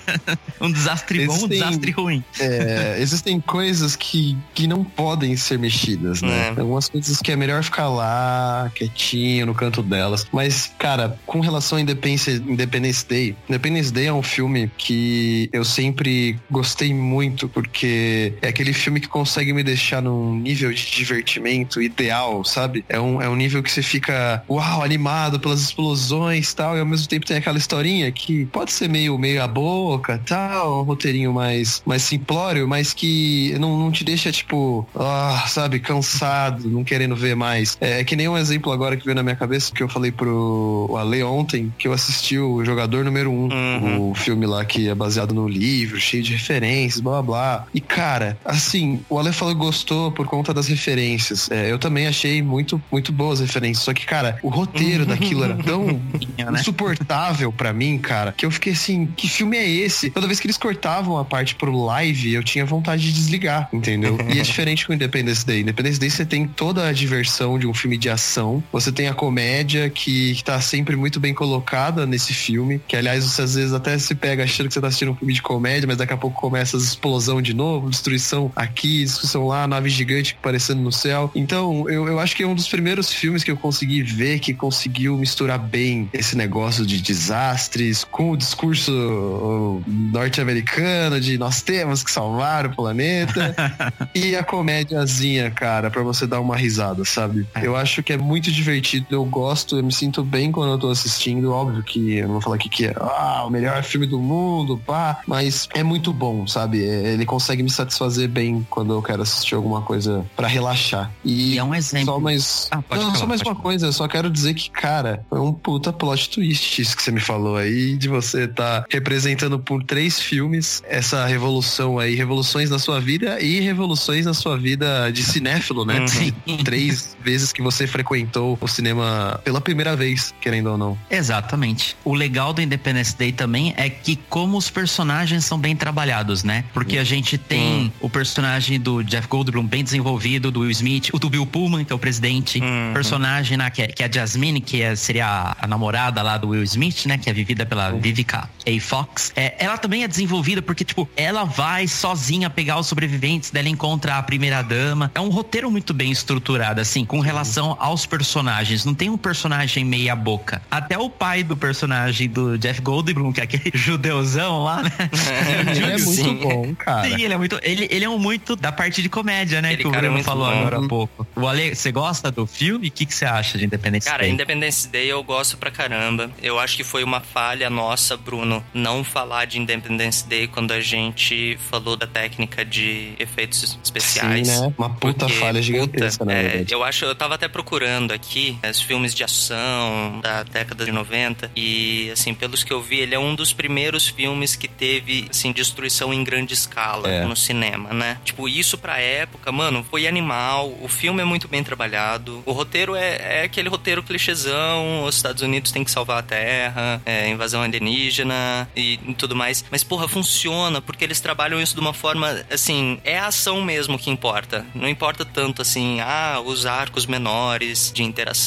um 0.60 0.72
desastre 0.72 1.26
bom, 1.26 1.32
um 1.32 1.36
Existem- 1.36 1.58
desastre 1.58 1.90
ruim. 1.92 2.24
É, 2.40 2.96
existem 3.00 3.40
coisas 3.40 3.94
que, 3.96 4.36
que 4.54 4.66
não 4.66 4.82
podem 4.84 5.36
ser 5.36 5.58
mexidas, 5.58 6.22
né? 6.22 6.48
É. 6.56 6.60
Algumas 6.60 6.88
coisas 6.88 7.18
que 7.18 7.32
é 7.32 7.36
melhor 7.36 7.62
ficar 7.62 7.88
lá, 7.88 8.70
quietinho, 8.74 9.07
no 9.44 9.54
canto 9.54 9.82
delas. 9.82 10.26
Mas, 10.32 10.72
cara, 10.78 11.18
com 11.26 11.40
relação 11.40 11.78
a 11.78 11.80
Independence, 11.80 12.30
Independence 12.30 13.06
Day, 13.06 13.36
Independence 13.48 13.92
Day 13.92 14.06
é 14.06 14.12
um 14.12 14.22
filme 14.22 14.70
que 14.76 15.48
eu 15.52 15.64
sempre 15.64 16.38
gostei 16.50 16.92
muito, 16.92 17.48
porque 17.48 18.34
é 18.42 18.48
aquele 18.48 18.72
filme 18.72 19.00
que 19.00 19.08
consegue 19.08 19.52
me 19.52 19.62
deixar 19.62 20.02
num 20.02 20.34
nível 20.34 20.72
de 20.72 20.90
divertimento 20.90 21.80
ideal, 21.80 22.44
sabe? 22.44 22.84
É 22.88 23.00
um, 23.00 23.20
é 23.20 23.28
um 23.28 23.36
nível 23.36 23.62
que 23.62 23.70
você 23.70 23.82
fica, 23.82 24.42
uau, 24.48 24.82
animado 24.82 25.40
pelas 25.40 25.60
explosões 25.60 26.50
e 26.50 26.56
tal, 26.56 26.76
e 26.76 26.80
ao 26.80 26.86
mesmo 26.86 27.08
tempo 27.08 27.26
tem 27.26 27.36
aquela 27.36 27.58
historinha 27.58 28.10
que 28.12 28.46
pode 28.46 28.72
ser 28.72 28.88
meio, 28.88 29.18
meio 29.18 29.42
a 29.42 29.48
boca 29.48 30.20
tal, 30.26 30.80
um 30.80 30.84
roteirinho 30.84 31.32
mais, 31.32 31.82
mais 31.86 32.02
simplório, 32.02 32.68
mas 32.68 32.92
que 32.92 33.56
não, 33.58 33.78
não 33.78 33.90
te 33.90 34.04
deixa, 34.04 34.30
tipo, 34.30 34.86
ah, 34.94 35.44
sabe, 35.48 35.80
cansado, 35.80 36.68
não 36.68 36.84
querendo 36.84 37.16
ver 37.16 37.34
mais. 37.34 37.76
É, 37.80 38.04
que 38.04 38.16
nem 38.16 38.28
um 38.28 38.36
exemplo 38.36 38.72
agora 38.72 38.96
que 38.98 39.04
veio 39.04 39.14
na 39.14 39.22
minha 39.22 39.36
cabeça, 39.36 39.72
que 39.72 39.82
eu 39.82 39.88
falei 39.88 40.12
pro 40.12 40.94
Ale 40.98 41.22
ontem, 41.22 41.72
que 41.78 41.88
eu 41.88 41.92
assisti 41.92 42.38
o 42.38 42.64
Jogador 42.64 43.04
Número 43.04 43.30
1, 43.30 43.34
um, 43.34 44.10
o 44.10 44.14
filme 44.14 44.46
lá 44.46 44.64
que 44.64 44.88
é 44.88 44.94
baseado 44.94 45.34
no 45.34 45.48
livro, 45.48 46.00
cheio 46.00 46.22
de 46.22 46.32
referências, 46.32 47.00
blá 47.00 47.22
blá 47.22 47.22
blá. 47.22 47.66
E 47.72 47.80
cara, 47.80 48.38
assim, 48.44 49.00
o 49.08 49.18
Ale 49.18 49.32
falou 49.32 49.54
que 49.54 49.60
gostou 49.60 50.10
por 50.12 50.26
conta 50.26 50.52
das 50.52 50.66
referências. 50.66 51.50
É, 51.50 51.70
eu 51.70 51.78
também 51.78 52.06
achei 52.06 52.42
muito, 52.42 52.80
muito 52.90 53.12
boas 53.12 53.40
referências. 53.40 53.84
Só 53.84 53.92
que, 53.92 54.04
cara, 54.06 54.38
o 54.42 54.48
roteiro 54.48 55.06
daquilo 55.06 55.44
era 55.44 55.56
tão 55.56 56.00
insuportável 56.58 57.52
pra 57.52 57.72
mim, 57.72 57.98
cara, 57.98 58.32
que 58.32 58.44
eu 58.44 58.50
fiquei 58.50 58.72
assim, 58.72 59.06
que 59.16 59.28
filme 59.28 59.56
é 59.56 59.68
esse? 59.68 60.10
Toda 60.10 60.26
vez 60.26 60.40
que 60.40 60.46
eles 60.46 60.56
cortavam 60.56 61.18
a 61.18 61.24
parte 61.24 61.54
pro 61.54 61.76
live, 61.84 62.34
eu 62.34 62.42
tinha 62.42 62.64
vontade 62.64 63.02
de 63.02 63.12
desligar, 63.12 63.68
entendeu? 63.72 64.18
E 64.28 64.38
é 64.38 64.42
diferente 64.42 64.86
com 64.86 64.92
Independence 64.92 65.44
Day. 65.44 65.60
Independence 65.60 65.98
Day 65.98 66.10
você 66.10 66.24
tem 66.24 66.46
toda 66.46 66.86
a 66.86 66.92
diversão 66.92 67.58
de 67.58 67.66
um 67.66 67.74
filme 67.74 67.96
de 67.96 68.08
ação, 68.08 68.62
você 68.72 68.87
tem 68.92 69.08
a 69.08 69.14
comédia 69.14 69.88
que, 69.88 70.34
que 70.34 70.44
tá 70.44 70.60
sempre 70.60 70.96
muito 70.96 71.20
bem 71.20 71.34
colocada 71.34 72.06
nesse 72.06 72.34
filme, 72.34 72.80
que 72.86 72.96
aliás 72.96 73.24
você 73.24 73.42
às 73.42 73.54
vezes 73.54 73.72
até 73.72 73.98
se 73.98 74.14
pega 74.14 74.44
achando 74.44 74.68
que 74.68 74.74
você 74.74 74.80
tá 74.80 74.88
assistindo 74.88 75.12
um 75.12 75.14
filme 75.14 75.32
de 75.32 75.42
comédia, 75.42 75.86
mas 75.86 75.96
daqui 75.96 76.12
a 76.12 76.16
pouco 76.16 76.40
começa 76.40 76.76
as 76.76 76.84
explosão 76.84 77.40
de 77.40 77.54
novo, 77.54 77.90
destruição 77.90 78.50
aqui, 78.54 79.04
destruição 79.04 79.46
lá, 79.46 79.66
nave 79.66 79.88
gigante 79.88 80.36
aparecendo 80.38 80.80
no 80.80 80.92
céu. 80.92 81.30
Então, 81.34 81.88
eu, 81.88 82.08
eu 82.08 82.18
acho 82.18 82.34
que 82.34 82.42
é 82.42 82.46
um 82.46 82.54
dos 82.54 82.68
primeiros 82.68 83.12
filmes 83.12 83.44
que 83.44 83.50
eu 83.50 83.56
consegui 83.56 84.02
ver 84.02 84.38
que 84.40 84.52
conseguiu 84.52 85.16
misturar 85.16 85.58
bem 85.58 86.08
esse 86.12 86.36
negócio 86.36 86.84
de 86.86 87.00
desastres 87.00 88.04
com 88.04 88.30
o 88.30 88.36
discurso 88.36 89.82
norte-americano 89.86 91.20
de 91.20 91.38
nós 91.38 91.62
temos 91.62 92.02
que 92.02 92.10
salvar 92.10 92.66
o 92.66 92.74
planeta 92.74 93.54
e 94.14 94.34
a 94.34 94.42
comédiazinha, 94.42 95.50
cara, 95.50 95.90
pra 95.90 96.02
você 96.02 96.26
dar 96.26 96.40
uma 96.40 96.56
risada, 96.56 97.04
sabe? 97.04 97.46
Eu 97.62 97.76
acho 97.76 98.02
que 98.02 98.12
é 98.12 98.16
muito 98.16 98.50
divertido, 98.50 98.77
eu 99.10 99.24
gosto, 99.24 99.76
eu 99.76 99.84
me 99.84 99.92
sinto 99.92 100.22
bem 100.22 100.50
quando 100.52 100.72
eu 100.72 100.78
tô 100.78 100.90
assistindo. 100.90 101.52
Óbvio 101.52 101.82
que 101.82 102.16
eu 102.16 102.26
não 102.26 102.32
vou 102.34 102.40
falar 102.40 102.56
aqui 102.56 102.68
que 102.68 102.86
é 102.86 102.94
ah, 102.96 103.44
o 103.46 103.50
melhor 103.50 103.82
filme 103.82 104.06
do 104.06 104.18
mundo, 104.18 104.80
pá, 104.86 105.20
mas 105.26 105.68
é 105.74 105.82
muito 105.82 106.12
bom, 106.12 106.46
sabe? 106.46 106.84
É, 106.84 107.12
Ele 107.14 107.24
consegue 107.24 107.62
me 107.62 107.70
satisfazer 107.70 108.28
bem 108.28 108.66
quando 108.70 108.92
eu 108.92 109.02
quero 109.02 109.22
assistir 109.22 109.54
alguma 109.54 109.82
coisa 109.82 110.24
pra 110.36 110.48
relaxar. 110.48 111.10
E, 111.24 111.54
E 111.54 111.58
é 111.58 111.64
um 111.64 111.74
exemplo. 111.74 112.06
Só 112.06 112.20
mais, 112.20 112.68
Ah, 112.70 112.76
não, 112.76 112.82
falar, 112.82 113.14
só 113.14 113.26
mais 113.26 113.40
uma 113.42 113.54
coisa, 113.54 113.86
eu 113.86 113.92
só 113.92 114.06
quero 114.08 114.30
dizer 114.30 114.54
que, 114.54 114.70
cara, 114.70 115.24
foi 115.28 115.40
um 115.40 115.52
puta 115.52 115.92
plot 115.92 116.30
twist 116.30 116.80
isso 116.80 116.96
que 116.96 117.02
você 117.02 117.10
me 117.10 117.20
falou 117.20 117.56
aí, 117.56 117.96
de 117.96 118.08
você 118.08 118.46
tá 118.46 118.84
representando 118.90 119.58
por 119.58 119.82
três 119.82 120.20
filmes 120.20 120.82
essa 120.88 121.26
revolução 121.26 121.98
aí, 121.98 122.14
revoluções 122.14 122.70
na 122.70 122.78
sua 122.78 123.00
vida 123.00 123.40
e 123.40 123.60
revoluções 123.60 124.26
na 124.26 124.34
sua 124.34 124.56
vida 124.56 125.10
de 125.10 125.22
cinéfilo, 125.22 125.84
né? 125.84 126.06
Sim. 126.06 126.32
Três 126.64 127.16
vezes 127.22 127.52
que 127.52 127.62
você 127.62 127.86
frequentou 127.86 128.58
o 128.60 128.67
cinema 128.68 129.40
pela 129.44 129.60
primeira 129.60 129.96
vez, 129.96 130.34
querendo 130.40 130.70
ou 130.70 130.78
não. 130.78 130.98
Exatamente. 131.10 131.96
O 132.04 132.14
legal 132.14 132.52
do 132.52 132.60
Independence 132.62 133.16
Day 133.16 133.32
também 133.32 133.74
é 133.76 133.88
que 133.88 134.16
como 134.28 134.56
os 134.56 134.70
personagens 134.70 135.44
são 135.44 135.58
bem 135.58 135.76
trabalhados, 135.76 136.42
né? 136.44 136.64
Porque 136.72 136.98
a 136.98 137.04
gente 137.04 137.36
tem 137.38 137.92
o 138.00 138.08
personagem 138.08 138.78
do 138.80 139.02
Jeff 139.02 139.28
Goldblum 139.28 139.64
bem 139.66 139.84
desenvolvido, 139.84 140.50
do 140.50 140.60
Will 140.60 140.70
Smith, 140.70 141.10
o 141.12 141.18
do 141.18 141.28
Bill 141.30 141.46
Pullman, 141.46 141.84
que 141.84 141.92
é 141.92 141.96
o 141.96 141.98
presidente, 141.98 142.60
personagem 142.92 143.56
né, 143.56 143.70
que, 143.70 143.82
é, 143.82 143.86
que 143.88 144.02
é 144.02 144.06
a 144.06 144.10
Jasmine, 144.10 144.60
que 144.60 144.82
é- 144.82 144.96
seria 144.96 145.26
a, 145.26 145.56
a 145.64 145.66
namorada 145.66 146.22
lá 146.22 146.36
do 146.36 146.48
Will 146.48 146.62
Smith, 146.62 147.06
né? 147.06 147.18
Que 147.18 147.30
é 147.30 147.32
vivida 147.32 147.64
pela 147.66 147.90
Vivica 147.92 148.48
A. 148.66 148.80
Fox. 148.80 149.32
É, 149.36 149.54
ela 149.58 149.76
também 149.78 150.04
é 150.04 150.08
desenvolvida 150.08 150.62
porque, 150.62 150.84
tipo, 150.84 151.08
ela 151.16 151.44
vai 151.44 151.86
sozinha 151.86 152.48
pegar 152.50 152.78
os 152.78 152.86
sobreviventes, 152.86 153.50
dela 153.50 153.68
encontra 153.68 154.16
a 154.16 154.22
primeira 154.22 154.62
dama. 154.62 155.10
É 155.14 155.20
um 155.20 155.28
roteiro 155.28 155.70
muito 155.70 155.92
bem 155.94 156.10
estruturado, 156.10 156.80
assim, 156.80 157.04
com 157.04 157.20
relação 157.20 157.76
aos 157.78 158.06
personagens. 158.06 158.57
Não 158.84 158.94
tem 158.94 159.10
um 159.10 159.16
personagem 159.16 159.84
meia 159.84 160.14
boca. 160.16 160.60
Até 160.70 160.98
o 160.98 161.08
pai 161.08 161.42
do 161.42 161.56
personagem 161.56 162.28
do 162.28 162.58
Jeff 162.58 162.80
Goldblum, 162.80 163.32
que 163.32 163.40
é 163.40 163.44
aquele 163.44 163.70
judeuzão 163.76 164.64
lá, 164.64 164.82
né? 164.82 164.90
Ele 165.70 165.84
é 165.84 165.98
muito 165.98 166.10
Sim. 166.10 166.36
bom, 166.36 166.74
cara. 166.74 167.08
Sim, 167.08 167.22
ele 167.22 167.34
é 167.34 167.36
muito. 167.36 167.58
Ele, 167.62 167.88
ele 167.90 168.04
é 168.04 168.08
um 168.08 168.18
muito 168.18 168.56
da 168.56 168.72
parte 168.72 169.02
de 169.02 169.08
comédia, 169.08 169.60
né? 169.60 169.68
Aquele 169.68 169.82
que 169.82 169.88
o 169.88 169.90
cara 169.90 170.06
é 170.06 170.08
Bruno 170.08 170.14
muito 170.14 170.26
falou 170.26 170.46
bom. 170.46 170.58
agora 170.58 170.78
há 170.78 170.88
pouco. 170.88 171.26
O 171.36 171.46
Ale, 171.46 171.74
você 171.74 171.92
gosta 171.92 172.30
do 172.30 172.46
filme? 172.46 172.88
O 172.88 172.90
que, 172.90 173.06
que 173.06 173.14
você 173.14 173.24
acha 173.24 173.58
de 173.58 173.64
Independence 173.64 174.08
Cara, 174.08 174.22
Day? 174.22 174.32
Independence 174.32 174.88
Day 174.88 175.08
eu 175.08 175.22
gosto 175.22 175.56
pra 175.56 175.70
caramba. 175.70 176.30
Eu 176.42 176.58
acho 176.58 176.76
que 176.76 176.84
foi 176.84 177.04
uma 177.04 177.20
falha 177.20 177.68
nossa, 177.70 178.16
Bruno, 178.16 178.64
não 178.72 179.04
falar 179.04 179.44
de 179.44 179.58
Independence 179.58 180.26
Day 180.26 180.46
quando 180.48 180.72
a 180.72 180.80
gente 180.80 181.58
falou 181.70 181.96
da 181.96 182.06
técnica 182.06 182.64
de 182.64 183.12
efeitos 183.18 183.78
especiais. 183.82 184.48
Sim, 184.48 184.60
né? 184.60 184.74
Uma 184.78 184.90
puta 184.90 185.26
Porque, 185.26 185.40
falha 185.40 185.60
gigantesca, 185.60 186.24
puta, 186.24 186.32
na 186.34 186.38
é, 186.38 186.48
verdade. 186.48 186.74
Eu 186.74 186.84
acho, 186.84 187.04
eu 187.04 187.14
tava 187.14 187.34
até 187.34 187.48
procurando 187.48 188.12
aqui 188.12 188.47
os 188.70 188.80
filmes 188.80 189.14
de 189.14 189.24
ação 189.24 190.20
da 190.22 190.42
década 190.42 190.84
de 190.84 190.92
90 190.92 191.50
e, 191.56 192.10
assim, 192.12 192.32
pelos 192.34 192.62
que 192.64 192.72
eu 192.72 192.80
vi, 192.82 192.98
ele 193.00 193.14
é 193.14 193.18
um 193.18 193.34
dos 193.34 193.52
primeiros 193.52 194.06
filmes 194.08 194.54
que 194.54 194.68
teve, 194.68 195.26
assim, 195.30 195.52
destruição 195.52 196.12
em 196.12 196.22
grande 196.22 196.54
escala 196.54 197.08
É. 197.08 197.24
no 197.24 197.34
cinema, 197.36 197.92
né? 197.92 198.18
Tipo, 198.24 198.48
isso 198.48 198.76
pra 198.78 198.98
época, 199.00 199.50
mano, 199.50 199.84
foi 199.90 200.06
animal, 200.06 200.72
o 200.80 200.88
filme 200.88 201.20
é 201.22 201.24
muito 201.24 201.48
bem 201.48 201.62
trabalhado, 201.64 202.42
o 202.46 202.52
roteiro 202.52 202.94
é, 202.94 203.40
é 203.40 203.42
aquele 203.44 203.68
roteiro 203.68 204.02
clichêzão, 204.02 205.04
os 205.04 205.16
Estados 205.16 205.42
Unidos 205.42 205.72
têm 205.72 205.84
que 205.84 205.90
salvar 205.90 206.18
a 206.18 206.22
Terra, 206.22 207.02
é, 207.04 207.28
invasão 207.28 207.62
alienígena 207.62 208.68
e 208.76 208.96
tudo 209.16 209.34
mais, 209.34 209.64
mas, 209.70 209.82
porra, 209.82 210.06
funciona, 210.08 210.80
porque 210.80 211.04
eles 211.04 211.20
trabalham 211.20 211.60
isso 211.60 211.74
de 211.74 211.80
uma 211.80 211.92
forma, 211.92 212.44
assim, 212.50 213.00
é 213.04 213.18
a 213.18 213.26
ação 213.26 213.62
mesmo 213.62 213.98
que 213.98 214.10
importa, 214.10 214.64
não 214.74 214.88
importa 214.88 215.24
tanto, 215.24 215.62
assim, 215.62 216.00
ah, 216.00 216.40
os 216.44 216.66
arcos 216.66 217.06
menores 217.06 217.90
de 217.94 218.02
interação 218.02 218.37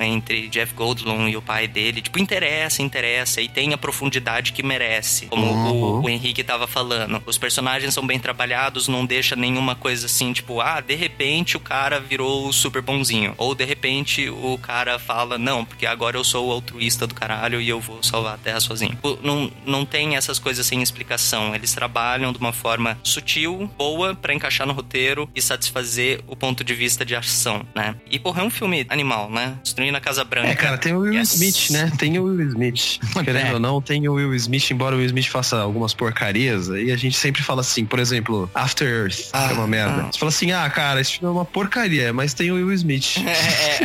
entre 0.00 0.48
Jeff 0.48 0.74
Goldblum 0.74 1.28
e 1.28 1.36
o 1.36 1.42
pai 1.42 1.66
dele, 1.68 2.00
tipo, 2.00 2.18
interessa, 2.18 2.82
interessa, 2.82 3.40
e 3.40 3.48
tem 3.48 3.72
a 3.72 3.78
profundidade 3.78 4.52
que 4.52 4.62
merece, 4.62 5.26
como 5.26 5.46
o, 5.46 6.02
o 6.02 6.08
Henrique 6.08 6.42
tava 6.42 6.66
falando, 6.66 7.22
os 7.26 7.38
personagens 7.38 7.94
são 7.94 8.06
bem 8.06 8.18
trabalhados, 8.18 8.88
não 8.88 9.04
deixa 9.04 9.36
nenhuma 9.36 9.74
coisa 9.74 10.06
assim, 10.06 10.32
tipo, 10.32 10.60
ah, 10.60 10.80
de 10.80 10.94
repente 10.94 11.56
o 11.56 11.60
cara 11.60 12.00
virou 12.00 12.48
o 12.48 12.52
super 12.52 12.82
bonzinho, 12.82 13.34
ou 13.36 13.54
de 13.54 13.64
repente 13.64 14.28
o 14.28 14.58
cara 14.58 14.98
fala, 14.98 15.38
não, 15.38 15.64
porque 15.64 15.86
agora 15.86 16.16
eu 16.16 16.24
sou 16.24 16.48
o 16.48 16.52
altruísta 16.52 17.06
do 17.06 17.14
caralho 17.14 17.60
e 17.60 17.68
eu 17.68 17.80
vou 17.80 18.02
salvar 18.02 18.34
a 18.34 18.38
Terra 18.38 18.60
sozinho. 18.60 18.92
Tipo, 18.92 19.18
Não, 19.22 19.50
não 19.66 19.84
tem 19.84 20.16
essas 20.16 20.38
coisas 20.38 20.66
sem 20.66 20.82
explicação, 20.82 21.54
eles 21.54 21.72
trabalham 21.72 22.32
de 22.32 22.38
uma 22.38 22.52
forma 22.52 22.98
sutil, 23.02 23.70
boa, 23.76 24.14
pra 24.14 24.34
encaixar 24.34 24.66
no 24.66 24.72
roteiro 24.72 25.28
e 25.34 25.42
satisfazer 25.42 26.20
o 26.26 26.36
ponto 26.36 26.62
de 26.64 26.74
vista 26.74 27.04
de 27.04 27.14
ação, 27.14 27.66
né? 27.74 27.94
E, 28.10 28.18
porra, 28.18 28.42
é 28.42 28.44
um 28.44 28.50
filme 28.50 28.86
animal, 28.88 29.17
né? 29.28 29.54
Destruindo 29.62 29.96
a 29.96 30.00
Casa 30.00 30.22
Branca. 30.24 30.48
É, 30.48 30.54
cara, 30.54 30.76
tem 30.78 30.92
o 30.94 31.00
Will 31.00 31.20
Smith, 31.22 31.70
né? 31.70 31.90
Tem 31.98 32.18
o 32.18 32.24
Will 32.24 32.48
Smith. 32.48 32.98
Querendo 33.24 33.46
É. 33.46 33.54
ou 33.54 33.60
não, 33.60 33.80
tem 33.80 34.06
o 34.08 34.14
Will 34.14 34.34
Smith, 34.34 34.70
embora 34.70 34.94
o 34.94 34.98
Will 34.98 35.06
Smith 35.06 35.26
faça 35.26 35.58
algumas 35.58 35.94
porcarias. 35.94 36.68
E 36.68 36.92
a 36.92 36.96
gente 36.96 37.16
sempre 37.16 37.42
fala 37.42 37.62
assim, 37.62 37.84
por 37.84 37.98
exemplo, 37.98 38.50
After 38.54 38.86
Earth, 38.86 39.30
que 39.30 39.36
é 39.36 39.52
uma 39.54 39.66
merda. 39.66 40.08
Você 40.12 40.18
fala 40.18 40.28
assim, 40.28 40.52
ah, 40.52 40.68
cara, 40.70 41.00
esse 41.00 41.12
filme 41.18 41.28
é 41.28 41.30
uma 41.38 41.44
porcaria, 41.44 42.12
mas 42.12 42.34
tem 42.34 42.50
o 42.50 42.54
Will 42.54 42.72
Smith. 42.72 43.16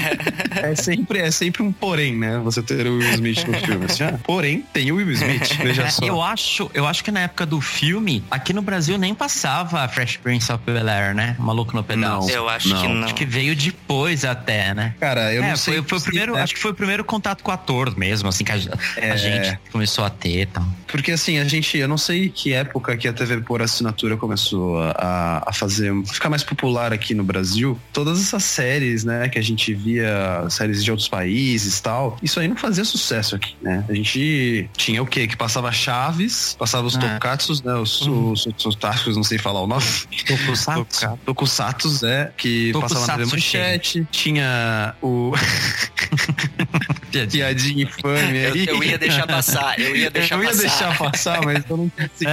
é, 0.62 0.76
sempre, 0.76 1.20
é 1.20 1.32
sempre 1.32 1.64
um 1.64 1.72
porém, 1.72 2.16
né? 2.16 2.40
Você 2.44 2.62
ter 2.62 2.86
o 2.88 2.98
Will 2.98 3.10
Smith 3.14 3.46
no 3.48 3.54
filme. 3.60 3.86
Assim, 3.86 4.04
ah, 4.04 4.20
porém, 4.24 4.64
tem 4.74 4.92
o 4.92 4.96
Will 4.96 5.12
Smith, 5.12 5.54
veja 5.62 5.90
só. 5.90 6.06
Eu 6.06 6.22
acho, 6.22 6.70
eu 6.74 6.88
acho 6.88 7.04
que 7.04 7.12
na 7.12 7.22
época 7.22 7.46
do 7.46 7.62
filme, 7.62 8.24
aqui 8.30 8.54
no 8.54 8.62
Brasil 8.62 8.98
nem 8.98 9.14
passava 9.14 9.88
Fresh 9.88 10.18
Prince 10.18 10.52
of 10.52 10.64
Bel-Air, 10.66 11.16
né? 11.16 11.36
Maluco 11.40 11.76
no 11.76 11.84
pedaço. 11.84 12.30
Eu 12.30 12.50
acho 12.50 12.68
que 12.68 12.88
não. 12.88 13.04
Acho 13.04 13.16
que 13.16 13.26
veio 13.26 13.56
depois 13.56 14.26
até, 14.26 14.74
né? 14.74 14.96
Cara, 15.00 15.23
eu 15.32 15.44
É, 15.44 15.50
não 15.50 15.56
sei. 15.56 15.76
foi, 15.76 15.84
foi 15.90 15.98
o 15.98 16.02
se- 16.02 16.06
primeiro, 16.08 16.36
é, 16.38 16.42
acho 16.42 16.54
que 16.56 16.60
foi 16.60 16.72
o 16.72 16.74
primeiro 16.74 17.04
contato 17.04 17.44
com 17.44 17.52
o 17.52 17.54
ator 17.54 17.96
mesmo, 17.98 18.28
assim, 18.30 18.44
que 18.44 18.52
a, 18.52 18.56
a 18.56 18.60
É. 19.06 19.18
gente 19.18 19.60
começou 19.72 20.04
a 20.04 20.10
ter 20.10 20.48
tal. 20.48 20.66
Porque 20.88 21.12
assim, 21.12 21.40
a 21.40 21.46
gente, 21.46 21.78
eu 21.78 21.88
não 21.88 21.98
sei 21.98 22.30
que 22.30 22.54
época 22.54 22.96
que 22.98 23.08
a 23.08 23.14
TV 23.14 23.42
por 23.42 23.62
assinatura 23.62 24.16
começou 24.18 24.80
a, 24.82 25.44
a 25.48 25.54
fazer, 25.54 25.92
a 25.92 26.06
ficar 26.14 26.30
mais 26.30 26.44
popular 26.44 26.94
aqui 26.94 27.14
no 27.16 27.24
Brasil. 27.24 27.80
Todas 27.92 28.22
essas 28.22 28.44
séries, 28.44 29.04
né, 29.04 29.28
que 29.30 29.40
a 29.40 29.42
gente 29.42 29.74
via, 29.74 30.46
séries 30.50 30.84
de 30.84 30.92
outros 30.92 31.08
países 31.10 31.80
e 31.80 31.82
tal, 31.84 32.18
isso 32.22 32.40
aí 32.40 32.48
não 32.48 32.56
fazia 32.56 32.86
sucesso 32.86 33.36
aqui, 33.36 33.56
né? 33.62 33.84
A 33.90 33.94
gente 33.94 34.70
tinha 34.78 35.02
o 35.02 35.06
quê? 35.08 35.26
Que 35.28 35.36
passava 35.36 35.72
Chaves, 35.72 36.56
passava 36.60 36.86
os 36.88 36.96
É. 36.96 37.00
Tokatsus, 37.00 37.62
né, 37.64 37.74
os, 37.74 38.02
os, 38.02 38.46
os, 38.46 38.66
os 38.66 38.76
Tacos, 38.76 39.16
não 39.16 39.24
sei 39.24 39.38
falar 39.40 39.62
o 39.62 39.68
nome. 39.68 39.84
Tokusatsu. 40.28 41.20
Tokusatsus, 41.26 42.04
é, 42.04 42.32
que 42.38 42.72
passava 42.74 43.02
na 43.08 43.14
TV 43.18 43.24
Tokusatsu 43.24 43.36
Manchete. 43.36 44.08
Tinha 44.12 44.94
o... 45.02 45.08
Piadinha 47.12 47.84
infame 47.84 48.38
Eu, 48.38 48.54
aí. 48.54 48.68
eu 48.68 48.84
ia 48.84 48.98
deixar 48.98 49.28
passar, 49.28 49.80
eu 49.80 49.96
ia 49.96 50.10
deixar 50.10 50.36
eu 50.36 50.44
ia 50.44 50.50
passar. 50.50 50.62
deixar 50.62 50.98
passar, 50.98 51.42
mas 51.44 51.64
eu 51.70 51.78
não 51.78 51.90
consegui. 51.90 52.32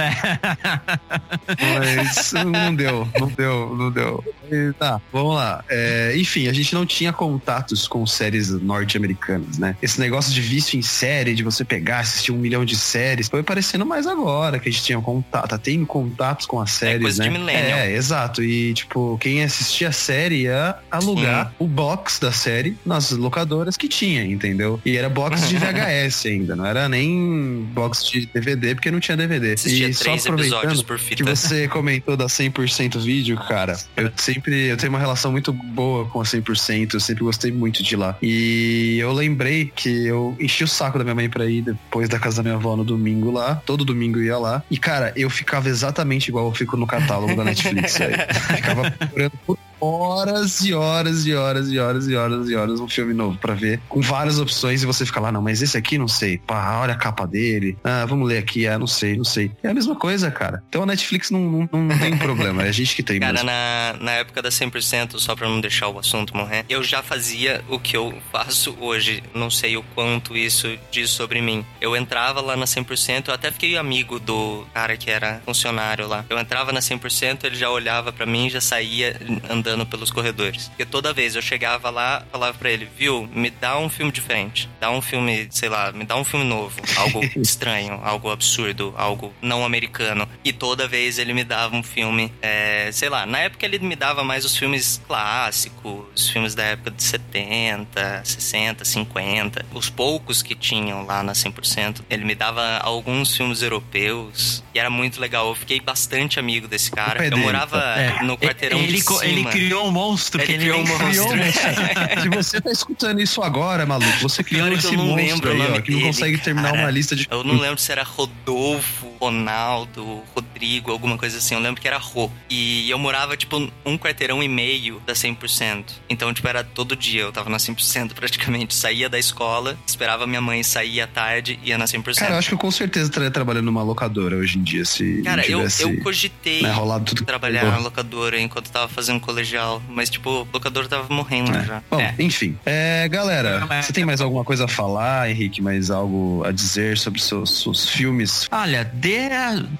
Mas 1.59 2.33
não 2.33 2.75
deu, 2.75 3.07
não 3.19 3.27
deu, 3.27 3.75
não 3.75 3.91
deu. 3.91 4.23
E 4.51 4.73
tá, 4.73 4.99
vamos 5.11 5.35
lá. 5.35 5.63
É, 5.69 6.13
enfim, 6.17 6.47
a 6.47 6.53
gente 6.53 6.73
não 6.73 6.85
tinha 6.85 7.13
contatos 7.13 7.87
com 7.87 8.05
séries 8.05 8.49
norte-americanas, 8.49 9.57
né? 9.57 9.75
Esse 9.81 9.99
negócio 9.99 10.33
de 10.33 10.41
vício 10.41 10.77
em 10.77 10.81
série, 10.81 11.33
de 11.33 11.43
você 11.43 11.63
pegar, 11.63 11.99
assistir 11.99 12.31
um 12.31 12.37
milhão 12.37 12.65
de 12.65 12.75
séries, 12.75 13.27
foi 13.29 13.41
aparecendo 13.41 13.85
mais 13.85 14.07
agora 14.07 14.59
que 14.59 14.69
a 14.69 14.71
gente 14.71 14.83
tinha 14.83 14.99
contato, 14.99 15.49
tá 15.49 15.57
tendo 15.57 15.85
contatos 15.85 16.45
com 16.45 16.59
as 16.59 16.71
séries, 16.71 17.01
coisa 17.01 17.23
né? 17.23 17.29
de 17.29 17.37
millennial. 17.37 17.79
É, 17.79 17.93
exato. 17.93 18.43
E, 18.43 18.73
tipo, 18.73 19.17
quem 19.19 19.43
assistia 19.43 19.89
a 19.89 19.91
série 19.91 20.43
ia 20.43 20.75
alugar 20.89 21.53
o 21.59 21.67
box 21.67 22.19
da 22.19 22.31
série 22.31 22.70
nas 22.85 23.11
locadoras 23.11 23.77
que 23.77 23.87
tinha, 23.87 24.23
entendeu? 24.23 24.79
E 24.85 24.97
era 24.97 25.09
box 25.09 25.47
de 25.49 25.57
VHS 25.59 26.25
ainda, 26.25 26.55
não 26.55 26.65
era 26.65 26.87
nem 26.87 27.67
box 27.73 28.09
de 28.09 28.25
DVD, 28.27 28.75
porque 28.75 28.91
não 28.91 28.99
tinha 28.99 29.17
DVD. 29.17 29.53
Assistia 29.53 29.89
e 29.89 29.93
só 29.93 30.13
aproveitando 30.13 30.83
por 30.83 30.99
fita. 30.99 31.15
que 31.15 31.23
você 31.23 31.67
comentou 31.67 32.15
da 32.15 32.25
100% 32.25 32.99
vídeo, 32.99 33.37
cara, 33.47 33.77
eu 33.95 34.11
sempre, 34.15 34.67
eu 34.67 34.77
tenho 34.77 34.91
uma 34.91 34.99
relação 34.99 35.31
muito 35.31 35.51
boa 35.51 36.05
com 36.05 36.21
a 36.21 36.23
100%, 36.23 36.93
eu 36.93 36.99
sempre 36.99 37.23
gostei 37.23 37.51
muito 37.51 37.83
de 37.83 37.95
lá. 37.95 38.17
E 38.21 38.97
eu 38.99 39.11
lembrei 39.11 39.71
que 39.73 40.07
eu 40.07 40.35
enchi 40.39 40.63
o 40.63 40.67
saco 40.67 40.97
da 40.97 41.03
minha 41.03 41.15
mãe 41.15 41.29
pra 41.29 41.45
ir 41.45 41.61
depois 41.61 42.09
da 42.09 42.19
casa 42.19 42.37
da 42.37 42.43
minha 42.43 42.55
avó 42.55 42.75
no 42.75 42.83
domingo 42.83 43.31
lá, 43.31 43.55
todo 43.65 43.85
domingo 43.85 44.19
eu 44.19 44.23
ia 44.23 44.37
lá. 44.37 44.63
E, 44.69 44.77
cara, 44.77 45.13
eu 45.15 45.29
ficava 45.29 45.69
exatamente 45.69 46.29
igual 46.29 46.47
eu 46.47 46.53
fico 46.53 46.77
no 46.77 46.87
catálogo 46.87 47.35
da 47.35 47.43
Netflix, 47.43 47.97
velho. 47.97 48.17
Ficava 48.55 48.91
procurando 48.91 49.33
por 49.45 49.57
horas 49.81 50.61
e 50.61 50.73
horas 50.73 51.25
e 51.25 51.33
horas 51.33 51.69
e 51.71 51.79
horas 51.79 52.07
e 52.07 52.15
horas 52.15 52.49
e 52.49 52.55
horas 52.55 52.79
um 52.79 52.87
filme 52.87 53.13
novo 53.13 53.37
pra 53.37 53.53
ver, 53.53 53.81
com 53.89 54.01
várias 54.01 54.39
opções 54.39 54.83
e 54.83 54.85
você 54.85 55.05
fica 55.05 55.19
lá, 55.19 55.31
não, 55.31 55.41
mas 55.41 55.61
esse 55.61 55.77
aqui 55.77 55.97
não 55.97 56.07
sei, 56.07 56.37
pá, 56.37 56.79
olha 56.79 56.93
a 56.93 56.97
capa 56.97 57.25
dele, 57.25 57.77
ah, 57.83 58.05
vamos 58.05 58.27
ler 58.27 58.37
aqui, 58.37 58.67
ah, 58.67 58.77
não 58.77 58.87
sei, 58.87 59.17
não 59.17 59.23
sei. 59.23 59.51
É 59.63 59.69
a 59.69 59.73
mesma 59.73 59.95
coisa, 59.95 60.29
cara. 60.29 60.63
Então 60.69 60.83
a 60.83 60.85
Netflix 60.85 61.31
não, 61.31 61.39
não, 61.39 61.83
não 61.83 61.99
tem 61.99 62.17
problema, 62.17 62.63
é 62.63 62.69
a 62.69 62.71
gente 62.71 62.95
que 62.95 63.03
tem 63.03 63.19
Cara, 63.19 63.33
mesmo. 63.33 63.47
na, 63.47 63.95
na 63.99 64.11
época 64.11 64.41
da 64.41 64.49
100%, 64.49 65.17
só 65.17 65.35
pra 65.35 65.47
não 65.47 65.59
deixar 65.59 65.87
o 65.87 65.97
assunto 65.97 66.35
morrer, 66.35 66.65
eu 66.69 66.83
já 66.83 67.01
fazia 67.01 67.63
o 67.67 67.79
que 67.79 67.97
eu 67.97 68.13
faço 68.31 68.75
hoje. 68.79 69.23
Não 69.33 69.49
sei 69.49 69.77
o 69.77 69.83
quanto 69.95 70.37
isso 70.37 70.77
diz 70.91 71.09
sobre 71.09 71.41
mim. 71.41 71.65
Eu 71.79 71.95
entrava 71.95 72.41
lá 72.41 72.55
na 72.55 72.65
100%, 72.65 73.27
eu 73.27 73.33
até 73.33 73.51
fiquei 73.51 73.77
amigo 73.77 74.19
do 74.19 74.65
cara 74.73 74.95
que 74.95 75.09
era 75.09 75.41
funcionário 75.45 76.07
lá. 76.07 76.25
Eu 76.29 76.37
entrava 76.37 76.71
na 76.71 76.79
100%, 76.79 77.43
ele 77.45 77.55
já 77.55 77.69
olhava 77.69 78.11
pra 78.11 78.25
mim 78.25 78.49
já 78.49 78.61
saía 78.61 79.19
andando 79.49 79.70
pelos 79.85 80.11
corredores. 80.11 80.67
Porque 80.69 80.85
toda 80.85 81.13
vez 81.13 81.35
eu 81.35 81.41
chegava 81.41 81.89
lá, 81.89 82.23
falava 82.31 82.57
pra 82.57 82.69
ele, 82.69 82.87
viu, 82.97 83.27
me 83.33 83.49
dá 83.49 83.77
um 83.77 83.89
filme 83.89 84.11
diferente. 84.11 84.69
Dá 84.79 84.91
um 84.91 85.01
filme, 85.01 85.47
sei 85.51 85.69
lá, 85.69 85.91
me 85.91 86.03
dá 86.05 86.15
um 86.15 86.23
filme 86.23 86.45
novo. 86.45 86.79
Algo 86.97 87.21
estranho, 87.39 87.99
algo 88.03 88.29
absurdo, 88.31 88.93
algo 88.97 89.33
não 89.41 89.63
americano. 89.65 90.27
E 90.43 90.51
toda 90.53 90.87
vez 90.87 91.17
ele 91.17 91.33
me 91.33 91.43
dava 91.43 91.75
um 91.75 91.83
filme, 91.83 92.31
é, 92.41 92.89
sei 92.91 93.09
lá, 93.09 93.25
na 93.25 93.39
época 93.39 93.65
ele 93.65 93.79
me 93.79 93.95
dava 93.95 94.23
mais 94.23 94.45
os 94.45 94.55
filmes 94.55 95.01
clássicos, 95.07 96.05
os 96.15 96.29
filmes 96.29 96.53
da 96.55 96.63
época 96.63 96.91
de 96.91 97.03
70, 97.03 98.21
60, 98.23 98.85
50. 98.85 99.65
Os 99.73 99.89
poucos 99.89 100.41
que 100.41 100.55
tinham 100.55 101.05
lá 101.05 101.23
na 101.23 101.33
100%. 101.33 102.01
Ele 102.09 102.23
me 102.25 102.35
dava 102.35 102.77
alguns 102.79 103.35
filmes 103.35 103.61
europeus. 103.61 104.63
E 104.73 104.79
era 104.79 104.89
muito 104.89 105.19
legal. 105.19 105.47
Eu 105.49 105.55
fiquei 105.55 105.79
bastante 105.79 106.39
amigo 106.39 106.67
desse 106.67 106.91
cara. 106.91 107.25
Eu 107.25 107.37
morava 107.37 107.77
É. 107.97 108.23
no 108.23 108.37
quarteirão 108.37 108.79
ele, 108.79 108.93
de 108.93 109.01
cima. 109.01 109.25
ele 109.25 109.45
criou 109.65 109.87
um 109.87 109.91
monstro 109.91 110.41
Ele 110.41 110.45
que 110.47 110.53
ele 110.53 110.63
criou 110.63 110.79
um 110.79 110.83
Criou 110.85 110.99
monstro. 111.27 111.37
monstro. 111.37 112.21
Se 112.21 112.29
você 112.29 112.61
tá 112.61 112.71
escutando 112.71 113.21
isso 113.21 113.41
agora, 113.41 113.85
maluco, 113.85 114.19
você 114.21 114.43
criou 114.43 114.67
Pior 114.67 114.77
esse 114.77 114.87
eu 114.87 114.93
não 114.93 115.05
monstro 115.07 115.25
lembro 115.25 115.51
aí, 115.51 115.61
ó, 115.61 115.81
que 115.81 115.91
não 115.91 115.97
dele, 115.99 116.07
consegue 116.11 116.37
terminar 116.37 116.71
cara. 116.71 116.83
uma 116.83 116.91
lista 116.91 117.15
de 117.15 117.27
Eu 117.29 117.43
não 117.43 117.57
lembro 117.57 117.79
se 117.79 117.91
era 117.91 118.03
Rodolfo, 118.03 119.07
Ronaldo, 119.19 120.21
Rodrigo, 120.35 120.91
alguma 120.91 121.17
coisa 121.17 121.37
assim. 121.37 121.55
Eu 121.55 121.61
lembro 121.61 121.81
que 121.81 121.87
era 121.87 121.97
Rô. 121.97 122.29
E 122.49 122.89
eu 122.89 122.97
morava, 122.99 123.35
tipo, 123.37 123.69
um 123.85 123.97
quarteirão 123.97 124.41
e 124.43 124.47
meio 124.47 125.01
da 125.05 125.13
100%. 125.13 125.85
Então, 126.09 126.33
tipo, 126.33 126.47
era 126.47 126.63
todo 126.63 126.95
dia. 126.95 127.21
Eu 127.21 127.31
tava 127.31 127.49
na 127.49 127.57
100% 127.57 128.13
praticamente. 128.13 128.73
Saía 128.75 129.09
da 129.09 129.19
escola, 129.19 129.77
esperava 129.85 130.25
minha 130.27 130.41
mãe 130.41 130.63
sair 130.63 131.01
à 131.01 131.07
tarde 131.07 131.59
e 131.63 131.69
ia 131.69 131.77
na 131.77 131.85
100%. 131.85 132.15
Cara, 132.15 132.33
eu 132.33 132.37
acho 132.37 132.47
que 132.49 132.53
eu 132.53 132.57
com 132.59 132.71
certeza 132.71 133.07
estaria 133.09 133.31
trabalhando 133.31 133.65
numa 133.65 133.83
locadora 133.83 134.35
hoje 134.37 134.57
em 134.57 134.63
dia, 134.63 134.85
se 134.85 135.21
Cara, 135.23 135.41
não 135.49 135.61
eu, 135.61 135.67
eu 135.79 136.01
cogitei 136.01 136.61
né, 136.61 136.71
rolado 136.71 137.05
tudo 137.05 137.23
trabalhar 137.25 137.65
na 137.65 137.77
locadora 137.77 138.39
enquanto 138.39 138.69
tava 138.71 138.87
fazendo 138.87 139.19
colegial. 139.19 139.50
Mas, 139.89 140.09
tipo, 140.09 140.29
o 140.29 140.47
locador 140.53 140.87
tava 140.87 141.13
morrendo 141.13 141.55
É. 141.55 141.63
já. 141.65 141.81
Bom, 141.89 141.99
É. 141.99 142.13
enfim. 142.19 142.57
É, 142.65 143.07
galera, 143.09 143.67
É. 143.69 143.81
você 143.81 143.91
tem 143.93 144.05
mais 144.05 144.21
alguma 144.21 144.43
coisa 144.43 144.65
a 144.65 144.67
falar, 144.67 145.29
Henrique? 145.29 145.61
Mais 145.61 145.89
algo 145.91 146.43
a 146.45 146.51
dizer 146.51 146.97
sobre 146.97 147.21
seus, 147.21 147.61
seus 147.63 147.89
filmes? 147.89 148.47
Olha, 148.51 148.83
de- 148.83 149.11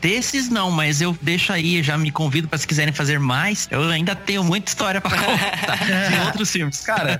desses 0.01 0.49
não, 0.49 0.72
mas 0.72 1.01
eu 1.01 1.15
deixo 1.22 1.51
aí, 1.53 1.82
já 1.84 1.97
me 1.97 2.11
convido 2.11 2.47
para 2.47 2.57
se 2.57 2.67
quiserem 2.67 2.93
fazer 2.93 3.19
mais. 3.19 3.67
Eu 3.72 3.84
ainda 3.89 4.15
tenho 4.15 4.43
muita 4.43 4.69
história 4.69 4.99
para 5.01 5.17
contar 5.17 5.76
de 5.78 6.19
outros 6.28 6.51
filmes. 6.51 6.82
Cara, 6.82 7.19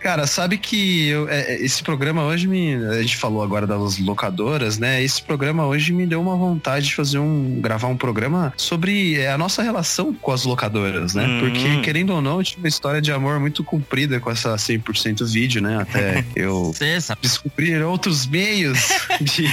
cara, 0.00 0.26
sabe 0.26 0.58
que 0.58 1.08
eu- 1.08 1.28
é, 1.28 1.54
é, 1.54 1.64
esse 1.64 1.82
programa 1.82 2.22
hoje 2.24 2.46
me. 2.46 2.74
A 2.86 3.00
gente 3.02 3.16
falou 3.16 3.42
agora 3.42 3.66
das 3.66 3.98
locadoras, 3.98 4.78
né? 4.78 5.02
Esse 5.02 5.22
programa 5.22 5.66
hoje 5.66 5.92
me 5.92 6.06
deu 6.06 6.20
uma 6.20 6.36
vontade 6.36 6.86
de 6.86 6.94
fazer 6.94 7.18
um. 7.18 7.60
gravar 7.60 7.88
um 7.88 7.96
programa 7.96 8.52
sobre 8.56 9.18
é, 9.18 9.30
a 9.32 9.38
nossa 9.38 9.62
relação 9.62 10.12
com 10.14 10.32
as 10.32 10.44
locadoras, 10.44 11.14
né? 11.14 11.26
Hum. 11.26 11.40
Porque, 11.40 11.59
querendo 11.82 12.10
ou 12.10 12.20
não, 12.20 12.38
eu 12.38 12.44
tive 12.44 12.62
uma 12.62 12.68
história 12.68 13.00
de 13.00 13.12
amor 13.12 13.38
muito 13.40 13.62
comprida 13.64 14.20
com 14.20 14.30
essa 14.30 14.54
100% 14.54 15.24
vídeo, 15.30 15.62
né? 15.62 15.78
Até 15.80 16.24
eu 16.34 16.74
descobrir 17.20 17.82
outros 17.82 18.26
meios 18.26 18.78
de. 19.20 19.46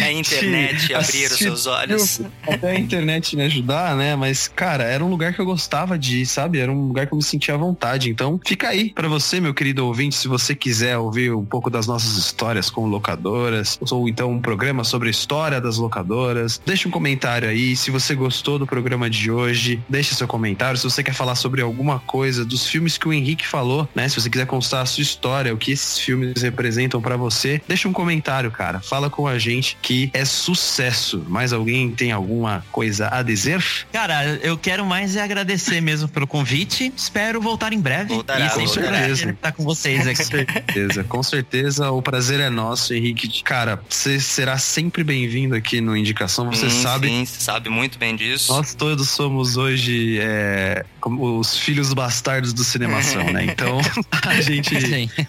A 0.00 0.12
internet 0.12 0.86
de 0.86 0.94
abrir 0.94 1.26
os 1.26 1.38
seus 1.38 1.66
olhos. 1.66 2.20
Até 2.46 2.72
a 2.72 2.78
internet 2.78 3.36
me 3.36 3.42
ajudar, 3.42 3.96
né? 3.96 4.16
Mas, 4.16 4.48
cara, 4.48 4.84
era 4.84 5.04
um 5.04 5.08
lugar 5.08 5.32
que 5.32 5.40
eu 5.40 5.44
gostava 5.46 5.98
de 5.98 6.22
ir, 6.22 6.26
sabe? 6.26 6.58
Era 6.58 6.70
um 6.70 6.88
lugar 6.88 7.06
que 7.06 7.12
eu 7.12 7.16
me 7.16 7.22
sentia 7.22 7.54
à 7.54 7.58
vontade. 7.58 8.10
Então, 8.10 8.40
fica 8.44 8.68
aí 8.68 8.90
pra 8.90 9.08
você, 9.08 9.40
meu 9.40 9.54
querido 9.54 9.86
ouvinte, 9.86 10.16
se 10.16 10.28
você 10.28 10.54
quiser 10.54 10.96
ouvir 10.98 11.32
um 11.32 11.44
pouco 11.44 11.70
das 11.70 11.86
nossas 11.86 12.16
histórias 12.16 12.70
com 12.70 12.86
locadoras, 12.86 13.78
ou 13.90 14.08
então 14.08 14.32
um 14.32 14.40
programa 14.40 14.84
sobre 14.84 15.08
a 15.08 15.10
história 15.10 15.60
das 15.60 15.76
locadoras. 15.76 16.60
Deixa 16.64 16.88
um 16.88 16.90
comentário 16.90 17.48
aí. 17.48 17.76
Se 17.76 17.90
você 17.90 18.14
gostou 18.14 18.58
do 18.58 18.66
programa 18.66 19.08
de 19.08 19.30
hoje, 19.30 19.82
deixa 19.88 20.14
seu 20.14 20.26
comentário. 20.26 20.78
Se 20.78 20.84
você 20.84 21.02
quer 21.02 21.14
falar 21.14 21.29
sobre 21.34 21.62
alguma 21.62 21.98
coisa 22.00 22.44
dos 22.44 22.66
filmes 22.66 22.98
que 22.98 23.08
o 23.08 23.12
Henrique 23.12 23.46
falou, 23.46 23.88
né? 23.94 24.08
Se 24.08 24.20
você 24.20 24.30
quiser 24.30 24.46
constar 24.46 24.82
a 24.82 24.86
sua 24.86 25.02
história, 25.02 25.52
o 25.54 25.56
que 25.56 25.72
esses 25.72 25.98
filmes 25.98 26.40
representam 26.42 27.00
pra 27.00 27.16
você, 27.16 27.60
deixa 27.66 27.88
um 27.88 27.92
comentário, 27.92 28.50
cara. 28.50 28.80
Fala 28.80 29.10
com 29.10 29.26
a 29.26 29.38
gente 29.38 29.76
que 29.80 30.10
é 30.12 30.24
sucesso. 30.24 31.24
Mais 31.28 31.52
alguém 31.52 31.90
tem 31.90 32.12
alguma 32.12 32.64
coisa 32.72 33.08
a 33.12 33.22
dizer? 33.22 33.62
Cara, 33.92 34.38
eu 34.42 34.56
quero 34.56 34.84
mais 34.84 35.16
é 35.16 35.22
agradecer 35.22 35.80
mesmo 35.80 36.08
pelo 36.08 36.26
convite. 36.26 36.92
Espero 36.96 37.40
voltar 37.40 37.72
em 37.72 37.80
breve. 37.80 38.14
Voltará, 38.14 38.46
e 38.46 38.48
voltará. 38.48 38.88
prazer 38.88 39.30
estar 39.30 39.52
com 39.52 39.64
vocês 39.64 40.06
aqui. 40.06 40.24
certeza, 40.24 41.04
com 41.04 41.22
certeza. 41.22 41.90
O 41.90 42.02
prazer 42.02 42.40
é 42.40 42.50
nosso, 42.50 42.94
Henrique. 42.94 43.42
Cara, 43.42 43.80
você 43.88 44.20
será 44.20 44.58
sempre 44.58 45.04
bem-vindo 45.04 45.54
aqui 45.54 45.80
no 45.80 45.96
Indicação. 45.96 46.46
Você 46.46 46.70
Sim, 46.70 46.82
sabe 46.82 47.08
Sim, 47.08 47.24
você 47.24 47.40
sabe 47.40 47.68
muito 47.68 47.98
bem 47.98 48.16
disso. 48.16 48.52
Nós 48.52 48.74
todos 48.74 49.08
somos 49.08 49.56
hoje 49.56 50.18
é, 50.20 50.84
os 51.06 51.56
filhos 51.56 51.92
bastardos 51.92 52.52
do 52.52 52.64
cinemação, 52.64 53.24
né? 53.32 53.44
Então 53.44 53.78
a 54.26 54.40
gente 54.40 54.74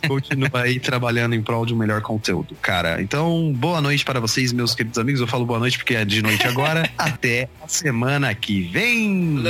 continua 0.08 0.62
aí 0.62 0.80
trabalhando 0.80 1.36
em 1.36 1.42
prol 1.42 1.66
de 1.66 1.74
um 1.74 1.78
melhor 1.78 2.02
conteúdo, 2.02 2.56
cara. 2.62 3.02
Então, 3.02 3.54
boa 3.56 3.82
noite 3.82 4.04
para 4.04 4.20
vocês, 4.20 4.52
meus 4.52 4.76
queridos 4.76 4.98
amigos. 4.98 5.22
Eu 5.22 5.28
falo 5.28 5.46
boa 5.46 5.60
noite 5.60 5.78
porque 5.78 5.96
é 5.96 6.06
de 6.06 6.22
noite 6.22 6.46
agora. 6.48 6.90
Até 6.98 7.50
a 7.64 7.68
semana 7.68 8.34
que 8.34 8.64
vem. 8.64 9.44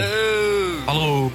Falou. 0.85 1.31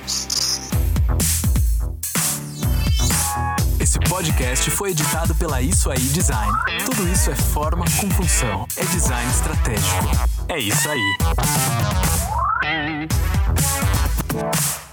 Esse 3.79 4.01
podcast 4.01 4.71
foi 4.71 4.91
editado 4.91 5.35
pela 5.37 5.63
Isso 5.63 5.91
Aí 5.91 5.99
Design. 5.99 6.53
Tudo 6.85 7.09
isso 7.09 7.31
é 7.31 7.37
forma 7.37 7.85
com 8.01 8.11
função. 8.11 8.67
É 8.77 8.85
design 8.85 9.31
estratégico. 9.31 10.11
É 10.49 10.59
isso 10.59 10.89
aí. 10.91 11.17
Bye. 14.37 14.86